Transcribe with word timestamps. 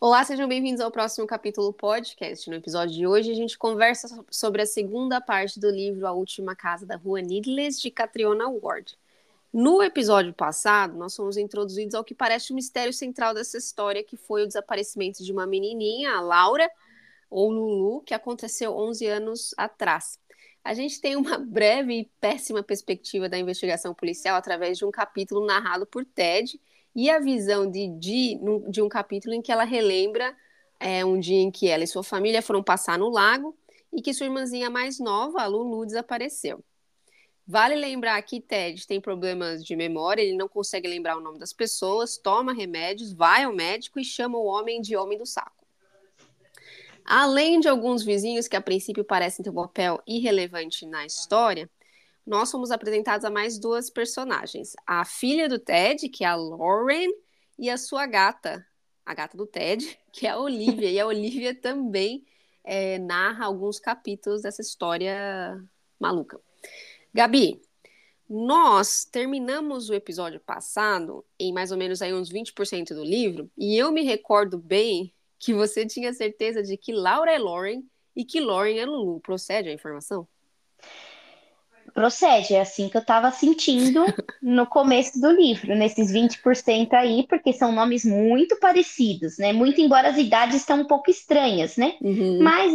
Olá, 0.00 0.22
sejam 0.22 0.46
bem-vindos 0.46 0.80
ao 0.80 0.92
próximo 0.92 1.26
capítulo 1.26 1.72
podcast. 1.72 2.48
No 2.48 2.54
episódio 2.54 2.94
de 2.94 3.04
hoje, 3.04 3.32
a 3.32 3.34
gente 3.34 3.58
conversa 3.58 4.24
sobre 4.30 4.62
a 4.62 4.66
segunda 4.66 5.20
parte 5.20 5.58
do 5.58 5.68
livro 5.68 6.06
A 6.06 6.12
Última 6.12 6.54
Casa 6.54 6.86
da 6.86 6.94
Rua 6.94 7.20
Needless, 7.20 7.82
de 7.82 7.90
Catriona 7.90 8.48
Ward. 8.48 8.96
No 9.52 9.82
episódio 9.82 10.32
passado, 10.32 10.96
nós 10.96 11.16
fomos 11.16 11.36
introduzidos 11.36 11.96
ao 11.96 12.04
que 12.04 12.14
parece 12.14 12.52
o 12.52 12.54
mistério 12.54 12.92
central 12.92 13.34
dessa 13.34 13.58
história, 13.58 14.04
que 14.04 14.16
foi 14.16 14.44
o 14.44 14.46
desaparecimento 14.46 15.24
de 15.24 15.32
uma 15.32 15.48
menininha, 15.48 16.12
a 16.12 16.20
Laura, 16.20 16.70
ou 17.28 17.50
Lulu, 17.50 18.00
que 18.02 18.14
aconteceu 18.14 18.78
11 18.78 19.04
anos 19.04 19.52
atrás. 19.56 20.16
A 20.62 20.74
gente 20.74 21.00
tem 21.00 21.16
uma 21.16 21.38
breve 21.38 21.92
e 21.92 22.10
péssima 22.20 22.62
perspectiva 22.62 23.28
da 23.28 23.36
investigação 23.36 23.92
policial 23.92 24.36
através 24.36 24.78
de 24.78 24.84
um 24.84 24.92
capítulo 24.92 25.44
narrado 25.44 25.84
por 25.86 26.04
Ted, 26.04 26.60
e 26.98 27.08
a 27.08 27.20
visão 27.20 27.70
de 27.70 27.86
Dee 27.86 28.40
de 28.68 28.82
um 28.82 28.88
capítulo 28.88 29.32
em 29.32 29.40
que 29.40 29.52
ela 29.52 29.62
relembra 29.62 30.36
é, 30.80 31.04
um 31.04 31.20
dia 31.20 31.40
em 31.40 31.48
que 31.48 31.68
ela 31.68 31.84
e 31.84 31.86
sua 31.86 32.02
família 32.02 32.42
foram 32.42 32.60
passar 32.60 32.98
no 32.98 33.08
lago 33.08 33.56
e 33.92 34.02
que 34.02 34.12
sua 34.12 34.26
irmãzinha 34.26 34.68
mais 34.68 34.98
nova, 34.98 35.42
a 35.42 35.46
Lulu, 35.46 35.86
desapareceu. 35.86 36.58
Vale 37.46 37.76
lembrar 37.76 38.20
que 38.22 38.40
Ted 38.40 38.84
tem 38.84 39.00
problemas 39.00 39.64
de 39.64 39.76
memória, 39.76 40.22
ele 40.22 40.36
não 40.36 40.48
consegue 40.48 40.88
lembrar 40.88 41.16
o 41.16 41.20
nome 41.20 41.38
das 41.38 41.52
pessoas, 41.52 42.18
toma 42.18 42.52
remédios, 42.52 43.12
vai 43.12 43.44
ao 43.44 43.52
médico 43.52 44.00
e 44.00 44.04
chama 44.04 44.36
o 44.36 44.46
homem 44.46 44.80
de 44.80 44.96
homem 44.96 45.16
do 45.16 45.24
saco. 45.24 45.64
Além 47.04 47.60
de 47.60 47.68
alguns 47.68 48.02
vizinhos 48.02 48.48
que 48.48 48.56
a 48.56 48.60
princípio 48.60 49.04
parecem 49.04 49.44
ter 49.44 49.50
um 49.50 49.54
papel 49.54 50.02
irrelevante 50.04 50.84
na 50.84 51.06
história, 51.06 51.70
nós 52.28 52.50
fomos 52.50 52.70
apresentados 52.70 53.24
a 53.24 53.30
mais 53.30 53.58
duas 53.58 53.88
personagens: 53.88 54.74
a 54.86 55.02
filha 55.02 55.48
do 55.48 55.58
Ted, 55.58 56.08
que 56.10 56.24
é 56.24 56.26
a 56.26 56.36
Lauren, 56.36 57.08
e 57.58 57.70
a 57.70 57.78
sua 57.78 58.06
gata, 58.06 58.64
a 59.04 59.14
gata 59.14 59.34
do 59.34 59.46
Ted, 59.46 59.98
que 60.12 60.26
é 60.26 60.30
a 60.30 60.38
Olivia. 60.38 60.90
e 60.90 61.00
a 61.00 61.06
Olivia 61.06 61.54
também 61.54 62.26
é, 62.62 62.98
narra 62.98 63.46
alguns 63.46 63.80
capítulos 63.80 64.42
dessa 64.42 64.60
história 64.60 65.58
maluca. 65.98 66.38
Gabi, 67.14 67.62
nós 68.28 69.06
terminamos 69.06 69.88
o 69.88 69.94
episódio 69.94 70.38
passado 70.38 71.24
em 71.40 71.50
mais 71.50 71.72
ou 71.72 71.78
menos 71.78 72.02
aí 72.02 72.12
uns 72.12 72.30
20% 72.30 72.88
do 72.88 73.02
livro, 73.02 73.50
e 73.56 73.74
eu 73.74 73.90
me 73.90 74.02
recordo 74.02 74.58
bem 74.58 75.14
que 75.38 75.54
você 75.54 75.86
tinha 75.86 76.12
certeza 76.12 76.62
de 76.62 76.76
que 76.76 76.92
Laura 76.92 77.32
é 77.32 77.38
Lauren 77.38 77.82
e 78.14 78.22
que 78.22 78.38
Lauren 78.38 78.76
é 78.76 78.84
Lulu. 78.84 79.18
Procede 79.20 79.70
a 79.70 79.72
informação? 79.72 80.28
Procede, 81.92 82.54
é 82.54 82.60
assim 82.60 82.88
que 82.88 82.96
eu 82.96 83.00
estava 83.00 83.30
sentindo 83.30 84.04
no 84.42 84.66
começo 84.66 85.20
do 85.20 85.30
livro, 85.30 85.74
nesses 85.74 86.12
20% 86.12 86.92
aí, 86.92 87.26
porque 87.28 87.52
são 87.52 87.72
nomes 87.72 88.04
muito 88.04 88.58
parecidos, 88.58 89.38
né? 89.38 89.52
Muito 89.52 89.80
embora 89.80 90.08
as 90.08 90.18
idades 90.18 90.56
estão 90.56 90.80
um 90.80 90.86
pouco 90.86 91.10
estranhas, 91.10 91.76
né? 91.76 91.94
Uhum. 92.00 92.38
Mas 92.42 92.74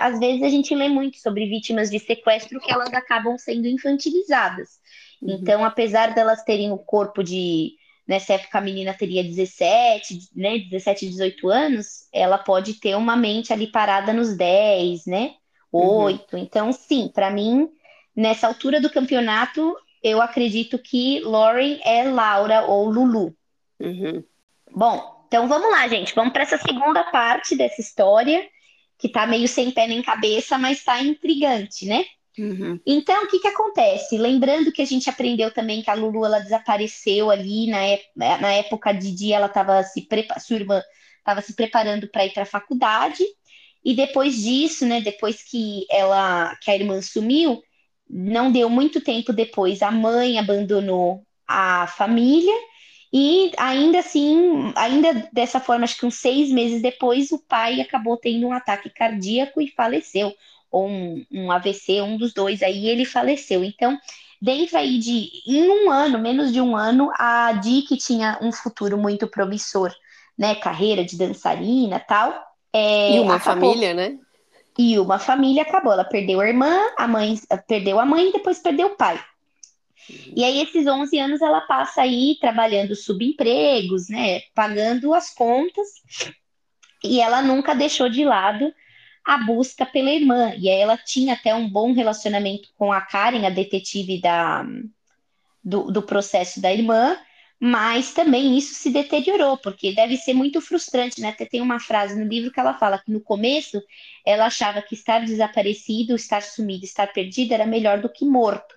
às 0.00 0.18
vezes 0.18 0.42
a 0.42 0.48
gente 0.48 0.74
lê 0.74 0.88
muito 0.88 1.18
sobre 1.18 1.46
vítimas 1.46 1.90
de 1.90 1.98
sequestro 1.98 2.60
que 2.60 2.72
elas 2.72 2.92
acabam 2.92 3.36
sendo 3.38 3.66
infantilizadas. 3.66 4.80
Uhum. 5.20 5.38
Então, 5.40 5.64
apesar 5.64 6.14
delas 6.14 6.42
terem 6.42 6.72
o 6.72 6.78
corpo 6.78 7.22
de 7.22 7.72
nessa 8.06 8.34
época 8.34 8.58
a 8.58 8.60
menina 8.60 8.92
teria 8.92 9.22
17, 9.22 10.30
né, 10.34 10.58
17, 10.58 11.08
18 11.08 11.48
anos, 11.48 12.08
ela 12.12 12.36
pode 12.36 12.74
ter 12.74 12.96
uma 12.96 13.16
mente 13.16 13.52
ali 13.52 13.68
parada 13.68 14.12
nos 14.12 14.36
10, 14.36 15.06
né? 15.06 15.34
8. 15.70 16.36
Uhum. 16.36 16.42
Então, 16.42 16.72
sim, 16.72 17.10
para 17.12 17.30
mim 17.30 17.68
Nessa 18.14 18.46
altura 18.46 18.80
do 18.80 18.90
campeonato, 18.90 19.76
eu 20.02 20.20
acredito 20.20 20.78
que 20.78 21.20
Lauren 21.20 21.78
é 21.84 22.04
Laura 22.04 22.62
ou 22.62 22.90
Lulu. 22.90 23.34
Uhum. 23.80 24.22
Bom, 24.70 25.24
então 25.26 25.48
vamos 25.48 25.70
lá, 25.70 25.88
gente. 25.88 26.14
Vamos 26.14 26.32
para 26.32 26.42
essa 26.42 26.58
segunda 26.58 27.04
parte 27.04 27.56
dessa 27.56 27.80
história, 27.80 28.46
que 28.98 29.08
tá 29.08 29.26
meio 29.26 29.48
sem 29.48 29.70
pé 29.70 29.86
nem 29.86 30.02
cabeça, 30.02 30.58
mas 30.58 30.84
tá 30.84 31.02
intrigante, 31.02 31.86
né? 31.86 32.04
Uhum. 32.38 32.80
Então, 32.86 33.24
o 33.24 33.28
que 33.28 33.38
que 33.38 33.48
acontece? 33.48 34.16
Lembrando 34.16 34.72
que 34.72 34.80
a 34.80 34.86
gente 34.86 35.08
aprendeu 35.08 35.52
também 35.52 35.82
que 35.82 35.90
a 35.90 35.94
Lulu 35.94 36.24
ela 36.24 36.38
desapareceu 36.38 37.30
ali 37.30 37.66
na, 37.66 38.38
na 38.38 38.52
época 38.52 38.92
de 38.92 39.12
dia, 39.12 39.36
ela 39.36 39.46
estava 39.46 39.82
se 39.82 40.02
preparando, 40.02 40.42
sua 40.42 40.56
irmã 40.56 40.82
estava 41.18 41.40
se 41.42 41.54
preparando 41.54 42.08
para 42.08 42.24
ir 42.24 42.32
para 42.32 42.44
a 42.44 42.46
faculdade, 42.46 43.22
e 43.84 43.94
depois 43.94 44.36
disso, 44.36 44.86
né, 44.86 45.00
depois 45.00 45.42
que 45.42 45.84
ela 45.90 46.56
que 46.62 46.70
a 46.70 46.74
irmã 46.74 47.02
sumiu, 47.02 47.62
não 48.12 48.52
deu 48.52 48.68
muito 48.68 49.00
tempo 49.00 49.32
depois, 49.32 49.80
a 49.80 49.90
mãe 49.90 50.38
abandonou 50.38 51.24
a 51.48 51.86
família 51.86 52.54
e 53.12 53.52
ainda 53.58 53.98
assim, 53.98 54.72
ainda 54.74 55.28
dessa 55.32 55.60
forma, 55.60 55.84
acho 55.84 55.98
que 55.98 56.06
uns 56.06 56.14
seis 56.14 56.50
meses 56.50 56.80
depois, 56.80 57.30
o 57.30 57.38
pai 57.38 57.80
acabou 57.80 58.16
tendo 58.16 58.46
um 58.46 58.52
ataque 58.52 58.88
cardíaco 58.88 59.60
e 59.60 59.68
faleceu, 59.68 60.34
ou 60.70 60.88
um, 60.88 61.24
um 61.30 61.52
AVC, 61.52 62.00
um 62.00 62.16
dos 62.16 62.32
dois 62.32 62.62
aí, 62.62 62.88
ele 62.88 63.04
faleceu. 63.04 63.62
Então, 63.62 63.98
dentro 64.40 64.78
aí 64.78 64.98
de, 64.98 65.28
em 65.46 65.68
um 65.68 65.90
ano, 65.90 66.18
menos 66.18 66.52
de 66.52 66.60
um 66.60 66.74
ano, 66.74 67.10
a 67.18 67.52
Dick 67.52 67.94
tinha 67.98 68.38
um 68.40 68.50
futuro 68.50 68.96
muito 68.96 69.26
promissor, 69.26 69.94
né, 70.36 70.54
carreira 70.54 71.04
de 71.04 71.18
dançarina 71.18 72.00
tal. 72.00 72.34
É, 72.72 73.16
e 73.16 73.20
uma 73.20 73.36
acabou... 73.36 73.70
família, 73.70 73.92
né? 73.92 74.16
E 74.78 74.98
uma 74.98 75.18
família 75.18 75.62
acabou. 75.62 75.92
Ela 75.92 76.04
perdeu 76.04 76.40
a 76.40 76.48
irmã, 76.48 76.78
a 76.96 77.06
mãe 77.06 77.38
perdeu 77.66 77.98
a 77.98 78.06
mãe 78.06 78.28
e 78.28 78.32
depois 78.32 78.58
perdeu 78.58 78.88
o 78.88 78.96
pai. 78.96 79.22
E 80.34 80.44
aí, 80.44 80.60
esses 80.60 80.86
11 80.86 81.18
anos, 81.18 81.40
ela 81.40 81.60
passa 81.62 82.02
aí 82.02 82.36
trabalhando 82.40 82.96
subempregos, 82.96 84.08
né? 84.08 84.40
Pagando 84.54 85.14
as 85.14 85.32
contas. 85.32 85.88
E 87.04 87.20
ela 87.20 87.40
nunca 87.40 87.74
deixou 87.74 88.08
de 88.08 88.24
lado 88.24 88.72
a 89.24 89.38
busca 89.38 89.86
pela 89.86 90.10
irmã. 90.10 90.52
E 90.58 90.68
aí, 90.68 90.80
ela 90.80 90.96
tinha 90.96 91.34
até 91.34 91.54
um 91.54 91.68
bom 91.68 91.92
relacionamento 91.92 92.68
com 92.76 92.92
a 92.92 93.00
Karen, 93.00 93.46
a 93.46 93.50
detetive 93.50 94.20
da, 94.20 94.66
do, 95.62 95.90
do 95.90 96.02
processo 96.02 96.60
da 96.60 96.72
irmã 96.72 97.16
mas 97.64 98.12
também 98.12 98.58
isso 98.58 98.74
se 98.74 98.90
deteriorou, 98.90 99.56
porque 99.56 99.92
deve 99.92 100.16
ser 100.16 100.34
muito 100.34 100.60
frustrante, 100.60 101.20
né? 101.20 101.28
Até 101.28 101.46
tem 101.46 101.60
uma 101.60 101.78
frase 101.78 102.18
no 102.18 102.28
livro 102.28 102.50
que 102.50 102.58
ela 102.58 102.74
fala 102.74 102.98
que 102.98 103.12
no 103.12 103.20
começo 103.20 103.80
ela 104.26 104.46
achava 104.46 104.82
que 104.82 104.96
estar 104.96 105.24
desaparecido, 105.24 106.16
estar 106.16 106.42
sumido, 106.42 106.84
estar 106.84 107.12
perdido 107.12 107.54
era 107.54 107.64
melhor 107.64 108.00
do 108.00 108.08
que 108.08 108.24
morto. 108.24 108.74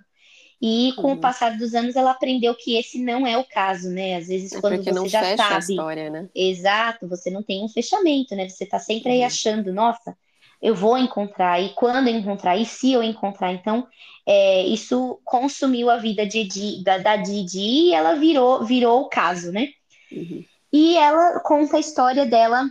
E 0.61 0.93
com 0.97 1.07
uhum. 1.07 1.13
o 1.13 1.17
passar 1.19 1.57
dos 1.57 1.73
anos 1.73 1.95
ela 1.95 2.11
aprendeu 2.11 2.53
que 2.53 2.77
esse 2.77 3.03
não 3.03 3.25
é 3.25 3.35
o 3.35 3.43
caso, 3.43 3.89
né? 3.89 4.17
Às 4.17 4.27
vezes 4.27 4.53
é 4.53 4.61
quando 4.61 4.83
você 4.83 4.91
não 4.91 5.09
já 5.09 5.19
fecha 5.19 5.37
sabe, 5.37 5.55
a 5.55 5.59
história, 5.59 6.09
né? 6.11 6.29
exato, 6.35 7.07
você 7.07 7.31
não 7.31 7.41
tem 7.41 7.63
um 7.63 7.67
fechamento, 7.67 8.35
né? 8.35 8.47
Você 8.47 8.67
tá 8.67 8.77
sempre 8.77 9.09
uhum. 9.09 9.15
aí 9.15 9.23
achando, 9.23 9.73
nossa, 9.73 10.15
eu 10.65 10.73
vou 10.73 10.97
encontrar, 10.97 11.61
e 11.61 11.69
quando 11.75 12.07
eu 12.07 12.15
encontrar, 12.15 12.57
e 12.57 12.65
se 12.65 12.91
eu 12.91 13.03
encontrar. 13.03 13.53
Então, 13.53 13.87
é, 14.25 14.63
isso 14.63 15.19
consumiu 15.23 15.89
a 15.91 15.97
vida 15.97 16.25
de, 16.25 16.83
da, 16.83 16.97
da 16.97 17.15
Didi 17.15 17.89
e 17.89 17.93
ela 17.93 18.15
virou, 18.15 18.65
virou 18.65 19.01
o 19.01 19.09
caso, 19.09 19.51
né? 19.51 19.69
Uhum. 20.11 20.43
E 20.73 20.97
ela 20.97 21.39
conta 21.41 21.77
a 21.77 21.79
história 21.79 22.25
dela 22.25 22.67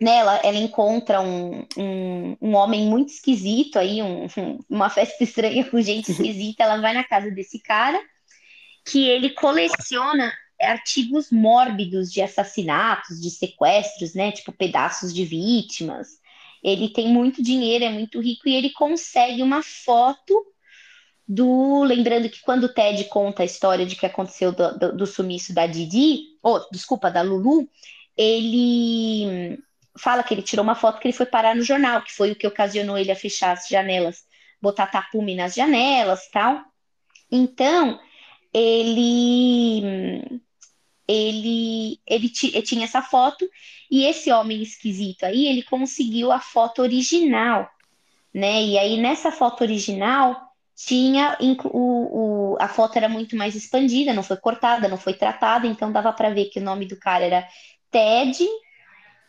né, 0.00 0.18
ela, 0.18 0.36
ela 0.44 0.58
encontra 0.58 1.20
um, 1.22 1.66
um, 1.76 2.36
um, 2.40 2.54
homem 2.54 2.86
muito 2.86 3.08
esquisito 3.08 3.78
aí, 3.78 4.02
um, 4.02 4.26
uma 4.68 4.90
festa 4.90 5.24
estranha 5.24 5.64
com 5.64 5.80
gente 5.80 6.10
esquisita. 6.12 6.64
Ela 6.64 6.80
vai 6.80 6.92
na 6.92 7.02
casa 7.02 7.30
desse 7.30 7.58
cara, 7.60 7.98
que 8.84 9.08
ele 9.08 9.30
coleciona 9.30 10.32
artigos 10.60 11.30
mórbidos 11.30 12.12
de 12.12 12.20
assassinatos, 12.22 13.20
de 13.20 13.30
sequestros, 13.30 14.14
né? 14.14 14.32
Tipo 14.32 14.52
pedaços 14.52 15.12
de 15.14 15.24
vítimas. 15.24 16.20
Ele 16.66 16.88
tem 16.88 17.08
muito 17.08 17.40
dinheiro, 17.40 17.84
é 17.84 17.90
muito 17.90 18.20
rico 18.20 18.48
e 18.48 18.54
ele 18.56 18.70
consegue 18.70 19.40
uma 19.40 19.62
foto 19.62 20.34
do. 21.26 21.84
Lembrando 21.84 22.28
que 22.28 22.40
quando 22.40 22.64
o 22.64 22.68
Ted 22.74 23.04
conta 23.04 23.44
a 23.44 23.46
história 23.46 23.86
de 23.86 23.94
que 23.94 24.04
aconteceu 24.04 24.50
do, 24.50 24.76
do, 24.76 24.96
do 24.96 25.06
sumiço 25.06 25.54
da 25.54 25.64
Didi, 25.68 26.24
ou 26.42 26.56
oh, 26.56 26.68
desculpa, 26.72 27.08
da 27.08 27.22
Lulu, 27.22 27.68
ele 28.16 29.56
fala 29.96 30.24
que 30.24 30.34
ele 30.34 30.42
tirou 30.42 30.64
uma 30.64 30.74
foto 30.74 30.98
que 30.98 31.06
ele 31.06 31.16
foi 31.16 31.26
parar 31.26 31.54
no 31.54 31.62
jornal, 31.62 32.02
que 32.02 32.12
foi 32.12 32.32
o 32.32 32.36
que 32.36 32.48
ocasionou 32.48 32.98
ele 32.98 33.12
a 33.12 33.16
fechar 33.16 33.52
as 33.52 33.68
janelas, 33.68 34.24
botar 34.60 34.88
tapume 34.88 35.36
nas 35.36 35.54
janelas 35.54 36.28
tal. 36.32 36.64
Então, 37.30 38.00
ele 38.52 40.40
ele, 41.08 42.00
ele, 42.06 42.32
ele 42.42 42.62
tinha 42.62 42.84
essa 42.84 43.00
foto 43.00 43.48
e 43.90 44.04
esse 44.04 44.30
homem 44.32 44.62
esquisito 44.62 45.24
aí, 45.24 45.46
ele 45.46 45.62
conseguiu 45.62 46.32
a 46.32 46.40
foto 46.40 46.82
original, 46.82 47.68
né? 48.34 48.62
E 48.62 48.78
aí 48.78 49.00
nessa 49.00 49.30
foto 49.30 49.62
original 49.62 50.40
tinha 50.74 51.38
o, 51.40 52.52
o, 52.52 52.56
a 52.60 52.68
foto 52.68 52.96
era 52.96 53.08
muito 53.08 53.36
mais 53.36 53.54
expandida, 53.54 54.12
não 54.12 54.22
foi 54.22 54.36
cortada, 54.36 54.88
não 54.88 54.98
foi 54.98 55.14
tratada, 55.14 55.66
então 55.66 55.92
dava 55.92 56.12
para 56.12 56.30
ver 56.30 56.46
que 56.46 56.58
o 56.58 56.62
nome 56.62 56.86
do 56.86 56.98
cara 56.98 57.24
era 57.24 57.48
Ted 57.90 58.46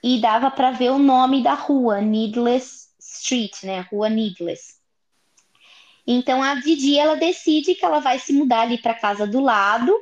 e 0.04 0.20
dava 0.20 0.52
para 0.52 0.72
ver 0.72 0.92
o 0.92 1.00
nome 1.00 1.42
da 1.44 1.54
rua, 1.54 2.02
Needless 2.02 2.88
Street, 3.00 3.64
né? 3.64 3.88
Rua 3.92 4.10
Needless. 4.10 4.78
Então 6.06 6.42
a 6.42 6.56
Didi 6.56 6.98
ela 6.98 7.16
decide 7.16 7.76
que 7.76 7.86
ela 7.86 8.00
vai 8.00 8.18
se 8.18 8.34
mudar 8.34 8.62
ali 8.62 8.78
para 8.78 8.94
casa 8.94 9.28
do 9.28 9.40
lado 9.40 9.94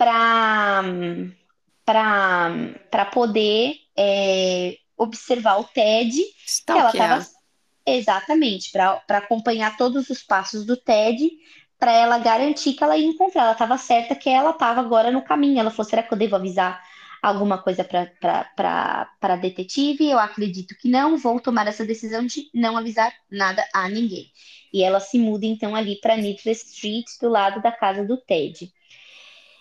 para 0.00 1.34
poder 3.12 3.74
é, 3.94 4.78
observar 4.96 5.58
o 5.60 5.64
TED. 5.64 6.16
Que 6.16 6.72
ela 6.72 6.92
tava, 6.92 7.26
exatamente, 7.86 8.72
para 8.72 9.02
acompanhar 9.18 9.76
todos 9.76 10.08
os 10.08 10.22
passos 10.22 10.64
do 10.64 10.74
TED, 10.74 11.30
para 11.78 11.92
ela 11.92 12.18
garantir 12.18 12.72
que 12.72 12.82
ela 12.82 12.96
ia 12.96 13.06
encontrar. 13.06 13.42
Ela 13.42 13.52
estava 13.52 13.76
certa 13.76 14.14
que 14.14 14.30
ela 14.30 14.50
estava 14.50 14.80
agora 14.80 15.10
no 15.10 15.22
caminho. 15.22 15.60
Ela 15.60 15.70
falou: 15.70 15.88
será 15.88 16.02
que 16.02 16.14
eu 16.14 16.18
devo 16.18 16.36
avisar 16.36 16.82
alguma 17.22 17.58
coisa 17.58 17.84
para 17.84 19.10
a 19.20 19.36
detetive? 19.36 20.08
Eu 20.08 20.18
acredito 20.18 20.74
que 20.80 20.88
não. 20.88 21.18
Vou 21.18 21.38
tomar 21.40 21.66
essa 21.66 21.84
decisão 21.84 22.24
de 22.24 22.48
não 22.54 22.78
avisar 22.78 23.12
nada 23.30 23.62
a 23.74 23.86
ninguém. 23.86 24.30
E 24.72 24.82
ela 24.82 25.00
se 25.00 25.18
muda 25.18 25.44
então 25.44 25.76
ali 25.76 25.96
para 26.00 26.16
Needless 26.16 26.64
Street, 26.72 27.06
do 27.20 27.28
lado 27.28 27.60
da 27.60 27.72
casa 27.72 28.02
do 28.02 28.16
Ted. 28.16 28.72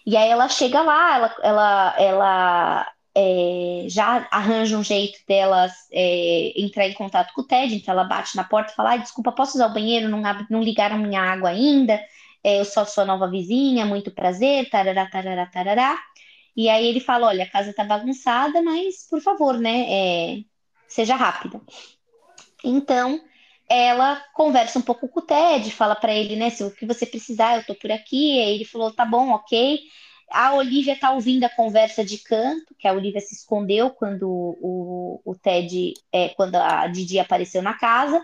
E 0.09 0.17
aí 0.17 0.27
ela 0.27 0.50
chega 0.50 0.81
lá, 0.81 1.17
ela, 1.17 1.35
ela, 1.44 1.95
ela 2.00 2.94
é, 3.15 3.85
já 3.88 4.27
arranja 4.31 4.75
um 4.75 4.83
jeito 4.83 5.19
dela 5.27 5.67
é, 5.91 6.51
entrar 6.59 6.88
em 6.88 6.95
contato 6.95 7.31
com 7.31 7.41
o 7.41 7.44
Ted, 7.44 7.75
então 7.75 7.94
ela 7.94 8.06
bate 8.06 8.35
na 8.35 8.44
porta 8.44 8.71
e 8.71 8.75
fala: 8.75 8.94
ah, 8.94 8.97
desculpa, 8.97 9.31
posso 9.31 9.53
usar 9.56 9.67
o 9.67 9.73
banheiro? 9.73 10.09
Não, 10.09 10.19
não 10.50 10.63
ligaram 10.63 10.97
minha 10.97 11.21
água 11.21 11.50
ainda, 11.50 12.01
é, 12.44 12.59
eu 12.59 12.65
sou 12.65 12.88
sua 12.88 13.06
nova 13.06 13.29
vizinha, 13.29 13.85
muito 13.85 14.09
prazer, 14.09 14.67
tarará, 14.71 15.07
tarará, 15.07 15.45
tarará. 15.45 15.95
E 16.57 16.67
aí 16.69 16.88
ele 16.88 17.00
fala: 17.00 17.27
olha, 17.27 17.44
a 17.44 17.50
casa 17.50 17.71
tá 17.71 17.83
bagunçada, 17.83 18.63
mas 18.63 19.07
por 19.07 19.21
favor, 19.21 19.59
né, 19.59 19.85
é, 19.91 20.38
seja 20.88 21.15
rápida. 21.15 21.62
Então 22.63 23.21
ela 23.69 24.21
conversa 24.33 24.80
um 24.80 24.81
pouco 24.81 25.07
com 25.07 25.19
o 25.19 25.24
Ted, 25.24 25.71
fala 25.71 25.95
para 25.95 26.13
ele, 26.13 26.36
né, 26.36 26.50
se 26.50 26.63
o 26.63 26.71
que 26.71 26.86
você 26.86 27.06
precisar, 27.06 27.57
eu 27.57 27.66
tô 27.66 27.75
por 27.75 27.92
aqui. 27.92 28.42
Aí 28.42 28.56
ele 28.56 28.66
falou: 28.66 28.92
tá 28.92 29.06
bom, 29.06 29.30
ok. 29.31 29.80
A 30.31 30.54
Olivia 30.54 30.94
está 30.94 31.12
ouvindo 31.12 31.44
a 31.44 31.50
conversa 31.50 32.04
de 32.06 32.18
canto, 32.19 32.75
que 32.77 32.88
a 32.88 32.94
Olivia 32.94 33.21
se 33.21 33.33
escondeu 33.36 33.89
quando 33.92 34.27
o, 34.30 35.21
o 35.25 35.36
Ted, 35.36 35.94
é, 36.12 36.30
quando 36.30 36.56
a 36.56 36.88
Didi 36.88 37.19
apareceu 37.19 37.62
na 37.62 37.74
casa, 37.74 38.24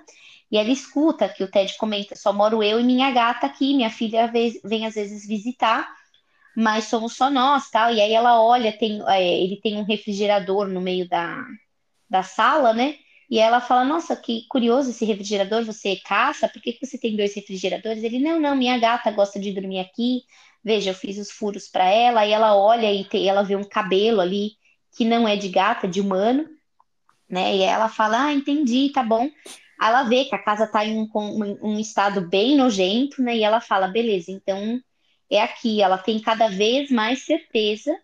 e 0.51 0.57
ela 0.57 0.69
escuta 0.69 1.29
que 1.29 1.43
o 1.43 1.49
Ted 1.49 1.75
comenta: 1.77 2.15
só 2.15 2.31
moro 2.33 2.63
eu 2.63 2.79
e 2.79 2.83
minha 2.83 3.11
gata 3.11 3.47
aqui, 3.47 3.75
minha 3.75 3.89
filha 3.89 4.31
vem 4.63 4.85
às 4.85 4.95
vezes 4.95 5.27
visitar, 5.27 5.87
mas 6.55 6.85
somos 6.85 7.15
só 7.15 7.29
nós, 7.29 7.69
tal. 7.69 7.91
E 7.93 8.01
aí 8.01 8.13
ela 8.13 8.41
olha, 8.41 8.71
tem, 8.77 9.01
é, 9.07 9.43
ele 9.43 9.59
tem 9.61 9.77
um 9.77 9.83
refrigerador 9.83 10.67
no 10.67 10.81
meio 10.81 11.07
da, 11.09 11.43
da 12.09 12.23
sala, 12.23 12.73
né? 12.73 12.95
E 13.29 13.39
ela 13.39 13.61
fala: 13.61 13.83
Nossa, 13.83 14.15
que 14.15 14.45
curioso 14.49 14.89
esse 14.89 15.05
refrigerador, 15.05 15.63
você 15.65 15.95
caça? 15.97 16.47
Por 16.47 16.61
que, 16.61 16.73
que 16.73 16.85
você 16.85 16.97
tem 16.97 17.15
dois 17.15 17.33
refrigeradores? 17.35 18.03
Ele: 18.03 18.19
Não, 18.19 18.39
não, 18.39 18.55
minha 18.55 18.77
gata 18.77 19.11
gosta 19.11 19.39
de 19.39 19.51
dormir 19.53 19.79
aqui, 19.79 20.23
Veja, 20.65 20.89
eu 20.89 20.95
fiz 20.95 21.19
os 21.19 21.29
furos 21.29 21.67
para 21.67 21.85
ela, 21.85 22.25
e 22.25 22.31
ela 22.31 22.57
olha 22.57 22.91
e 22.91 23.03
te, 23.03 23.27
ela 23.27 23.43
vê 23.43 23.55
um 23.55 23.63
cabelo 23.63 24.19
ali 24.19 24.53
que 24.97 25.05
não 25.05 25.27
é 25.27 25.35
de 25.35 25.47
gata, 25.47 25.87
de 25.87 26.01
humano, 26.01 26.49
né? 27.29 27.55
E 27.57 27.61
ela 27.61 27.89
fala: 27.89 28.25
Ah, 28.25 28.33
entendi, 28.33 28.91
tá 28.91 29.03
bom. 29.03 29.29
Ela 29.81 30.03
vê 30.03 30.25
que 30.25 30.35
a 30.35 30.43
casa 30.43 30.67
tá 30.67 30.85
em 30.85 30.99
um, 31.01 31.09
um 31.63 31.79
estado 31.79 32.27
bem 32.29 32.57
nojento, 32.57 33.21
né? 33.21 33.37
E 33.37 33.43
ela 33.43 33.61
fala: 33.61 33.87
beleza, 33.87 34.31
então 34.31 34.81
é 35.29 35.41
aqui. 35.41 35.81
Ela 35.83 35.99
tem 35.99 36.19
cada 36.19 36.47
vez 36.47 36.89
mais 36.91 37.25
certeza 37.25 37.95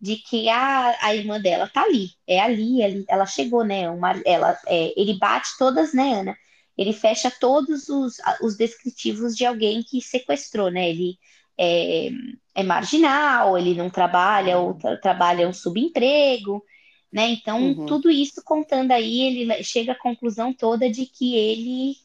de 0.00 0.16
que 0.16 0.48
a, 0.48 0.96
a 1.00 1.14
irmã 1.14 1.40
dela 1.40 1.68
tá 1.68 1.82
ali, 1.82 2.10
é 2.26 2.40
ali, 2.40 2.82
ali 2.82 3.04
ela 3.08 3.26
chegou, 3.26 3.64
né? 3.64 3.90
Uma, 3.90 4.20
ela, 4.24 4.58
é, 4.66 4.98
ele 4.98 5.18
bate 5.18 5.50
todas, 5.58 5.92
né, 5.92 6.20
Ana? 6.20 6.36
Ele 6.76 6.92
fecha 6.94 7.30
todos 7.30 7.88
os, 7.90 8.16
os 8.42 8.56
descritivos 8.56 9.36
de 9.36 9.44
alguém 9.44 9.82
que 9.82 10.00
sequestrou, 10.00 10.70
né? 10.70 10.88
Ele 10.88 11.18
é, 11.58 12.08
é 12.54 12.62
marginal, 12.62 13.58
ele 13.58 13.74
não 13.74 13.90
trabalha 13.90 14.58
ou 14.58 14.74
tra 14.74 14.96
trabalha 14.96 15.46
um 15.46 15.52
subemprego, 15.52 16.64
né? 17.12 17.28
Então, 17.28 17.60
uhum. 17.62 17.86
tudo 17.86 18.10
isso 18.10 18.42
contando 18.42 18.92
aí, 18.92 19.20
ele 19.20 19.62
chega 19.62 19.92
à 19.92 19.98
conclusão 19.98 20.54
toda 20.54 20.90
de 20.90 21.04
que 21.04 21.36
ele 21.36 21.96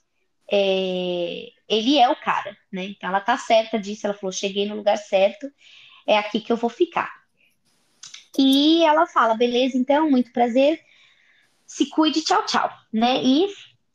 é, 0.51 1.50
ele 1.69 1.98
é 1.98 2.09
o 2.09 2.15
cara, 2.18 2.57
né? 2.71 2.86
Então, 2.86 3.07
ela 3.09 3.21
tá 3.21 3.38
certa 3.38 3.80
disso, 3.80 4.06
ela 4.06 4.13
falou, 4.13 4.33
cheguei 4.33 4.68
no 4.68 4.75
lugar 4.75 4.98
certo, 4.98 5.50
é 6.06 6.18
aqui 6.18 6.41
que 6.41 6.51
eu 6.51 6.57
vou 6.57 6.69
ficar. 6.69 7.25
E 8.37 8.83
ela 8.83 9.07
fala, 9.07 9.35
beleza, 9.35 9.77
então, 9.77 10.09
muito 10.09 10.31
prazer, 10.31 10.81
se 11.65 11.89
cuide, 11.89 12.23
tchau, 12.23 12.45
tchau, 12.45 12.69
né? 12.91 13.21
E 13.23 13.47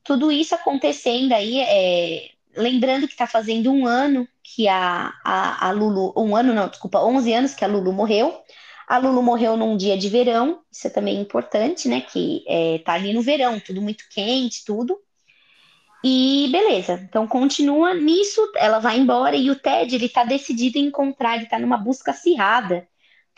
tudo 0.04 0.32
isso 0.32 0.54
acontecendo 0.54 1.32
aí, 1.32 1.60
é, 1.60 2.30
lembrando 2.56 3.06
que 3.06 3.12
está 3.12 3.26
fazendo 3.26 3.70
um 3.70 3.86
ano 3.86 4.26
que 4.42 4.66
a, 4.68 5.12
a, 5.24 5.68
a 5.68 5.70
Lulu, 5.72 6.12
um 6.16 6.34
ano 6.34 6.52
não, 6.52 6.68
desculpa, 6.68 7.00
11 7.00 7.32
anos 7.32 7.54
que 7.54 7.64
a 7.64 7.68
Lulu 7.68 7.92
morreu. 7.92 8.42
A 8.88 8.98
Lulu 8.98 9.22
morreu 9.22 9.56
num 9.56 9.76
dia 9.76 9.96
de 9.96 10.08
verão, 10.08 10.62
isso 10.70 10.86
é 10.86 10.90
também 10.90 11.20
importante, 11.20 11.88
né? 11.88 12.00
Que 12.00 12.44
é, 12.48 12.78
tá 12.78 12.94
ali 12.94 13.12
no 13.12 13.22
verão, 13.22 13.60
tudo 13.60 13.80
muito 13.80 14.04
quente, 14.10 14.64
tudo. 14.64 14.98
E 16.02 16.48
beleza, 16.50 16.94
então 17.08 17.26
continua 17.26 17.92
nisso, 17.92 18.40
ela 18.56 18.78
vai 18.78 18.98
embora 18.98 19.36
e 19.36 19.50
o 19.50 19.54
Ted, 19.54 19.94
ele 19.94 20.08
tá 20.08 20.24
decidido 20.24 20.78
em 20.78 20.86
encontrar, 20.86 21.36
ele 21.36 21.46
tá 21.46 21.58
numa 21.58 21.76
busca 21.76 22.10
acirrada 22.10 22.88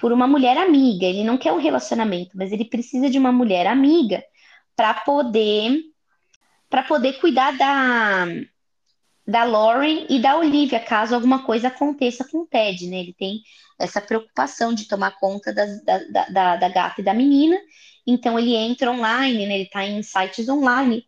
por 0.03 0.13
uma 0.13 0.27
mulher 0.27 0.59
amiga. 0.59 1.07
Ele 1.07 1.23
não 1.23 1.39
quer 1.39 1.53
um 1.53 1.61
relacionamento, 1.61 2.37
mas 2.37 2.51
ele 2.51 2.65
precisa 2.65 3.09
de 3.09 3.17
uma 3.17 3.31
mulher 3.31 3.69
amiga 3.69 4.23
para 4.75 4.93
poder 4.93 5.79
para 6.69 6.83
poder 6.83 7.21
cuidar 7.21 7.57
da 7.57 8.27
da 9.25 9.45
Lauren 9.45 10.07
e 10.11 10.19
da 10.21 10.37
Olivia, 10.37 10.81
caso 10.81 11.15
alguma 11.15 11.45
coisa 11.45 11.69
aconteça 11.69 12.29
com 12.29 12.39
o 12.39 12.47
Ted, 12.47 12.89
né? 12.89 12.97
Ele 12.99 13.15
tem 13.17 13.41
essa 13.79 14.01
preocupação 14.01 14.75
de 14.75 14.89
tomar 14.89 15.13
conta 15.21 15.53
das, 15.53 15.81
da, 15.85 15.99
da, 16.29 16.57
da, 16.57 16.69
gata 16.69 17.01
e 17.01 17.05
da 17.05 17.15
menina, 17.15 17.57
então 18.05 18.37
ele 18.37 18.57
entra 18.57 18.91
online, 18.91 19.47
né? 19.47 19.55
Ele 19.55 19.63
está 19.63 19.85
em 19.85 20.03
sites 20.03 20.49
online 20.49 21.07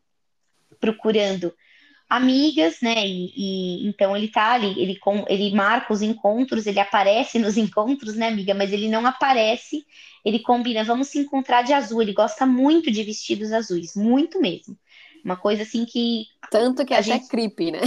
procurando 0.79 1.52
amigas, 2.09 2.81
né? 2.81 3.06
E, 3.06 3.33
e, 3.37 3.89
então 3.89 4.17
ele 4.17 4.29
tá 4.29 4.53
ali, 4.53 4.81
ele, 4.81 4.97
com, 4.99 5.25
ele 5.29 5.55
marca 5.55 5.93
os 5.93 6.03
encontros, 6.03 6.67
ele 6.67 6.81
aparece 6.81 7.39
nos 7.39 7.56
encontros, 7.59 8.15
né, 8.15 8.29
amiga? 8.29 8.55
Mas 8.55 8.73
ele 8.73 8.89
não 8.89 9.06
aparece, 9.06 9.85
ele 10.25 10.39
combina, 10.39 10.85
vamos 10.85 11.09
se 11.09 11.19
encontrar 11.19 11.62
de 11.62 11.73
azul. 11.73 12.03
Ele 12.03 12.12
gosta 12.12 12.47
muito 12.47 12.91
de 12.91 13.03
vestidos 13.03 13.53
azuis, 13.53 13.95
muito 13.97 14.41
mesmo. 14.41 14.77
Uma 15.25 15.37
coisa 15.37 15.62
assim 15.62 15.85
que. 15.85 16.27
Tanto 16.51 16.85
que 16.85 16.95
a 16.95 17.01
gente 17.01 17.25
é 17.25 17.29
creepy, 17.29 17.73
né? 17.73 17.81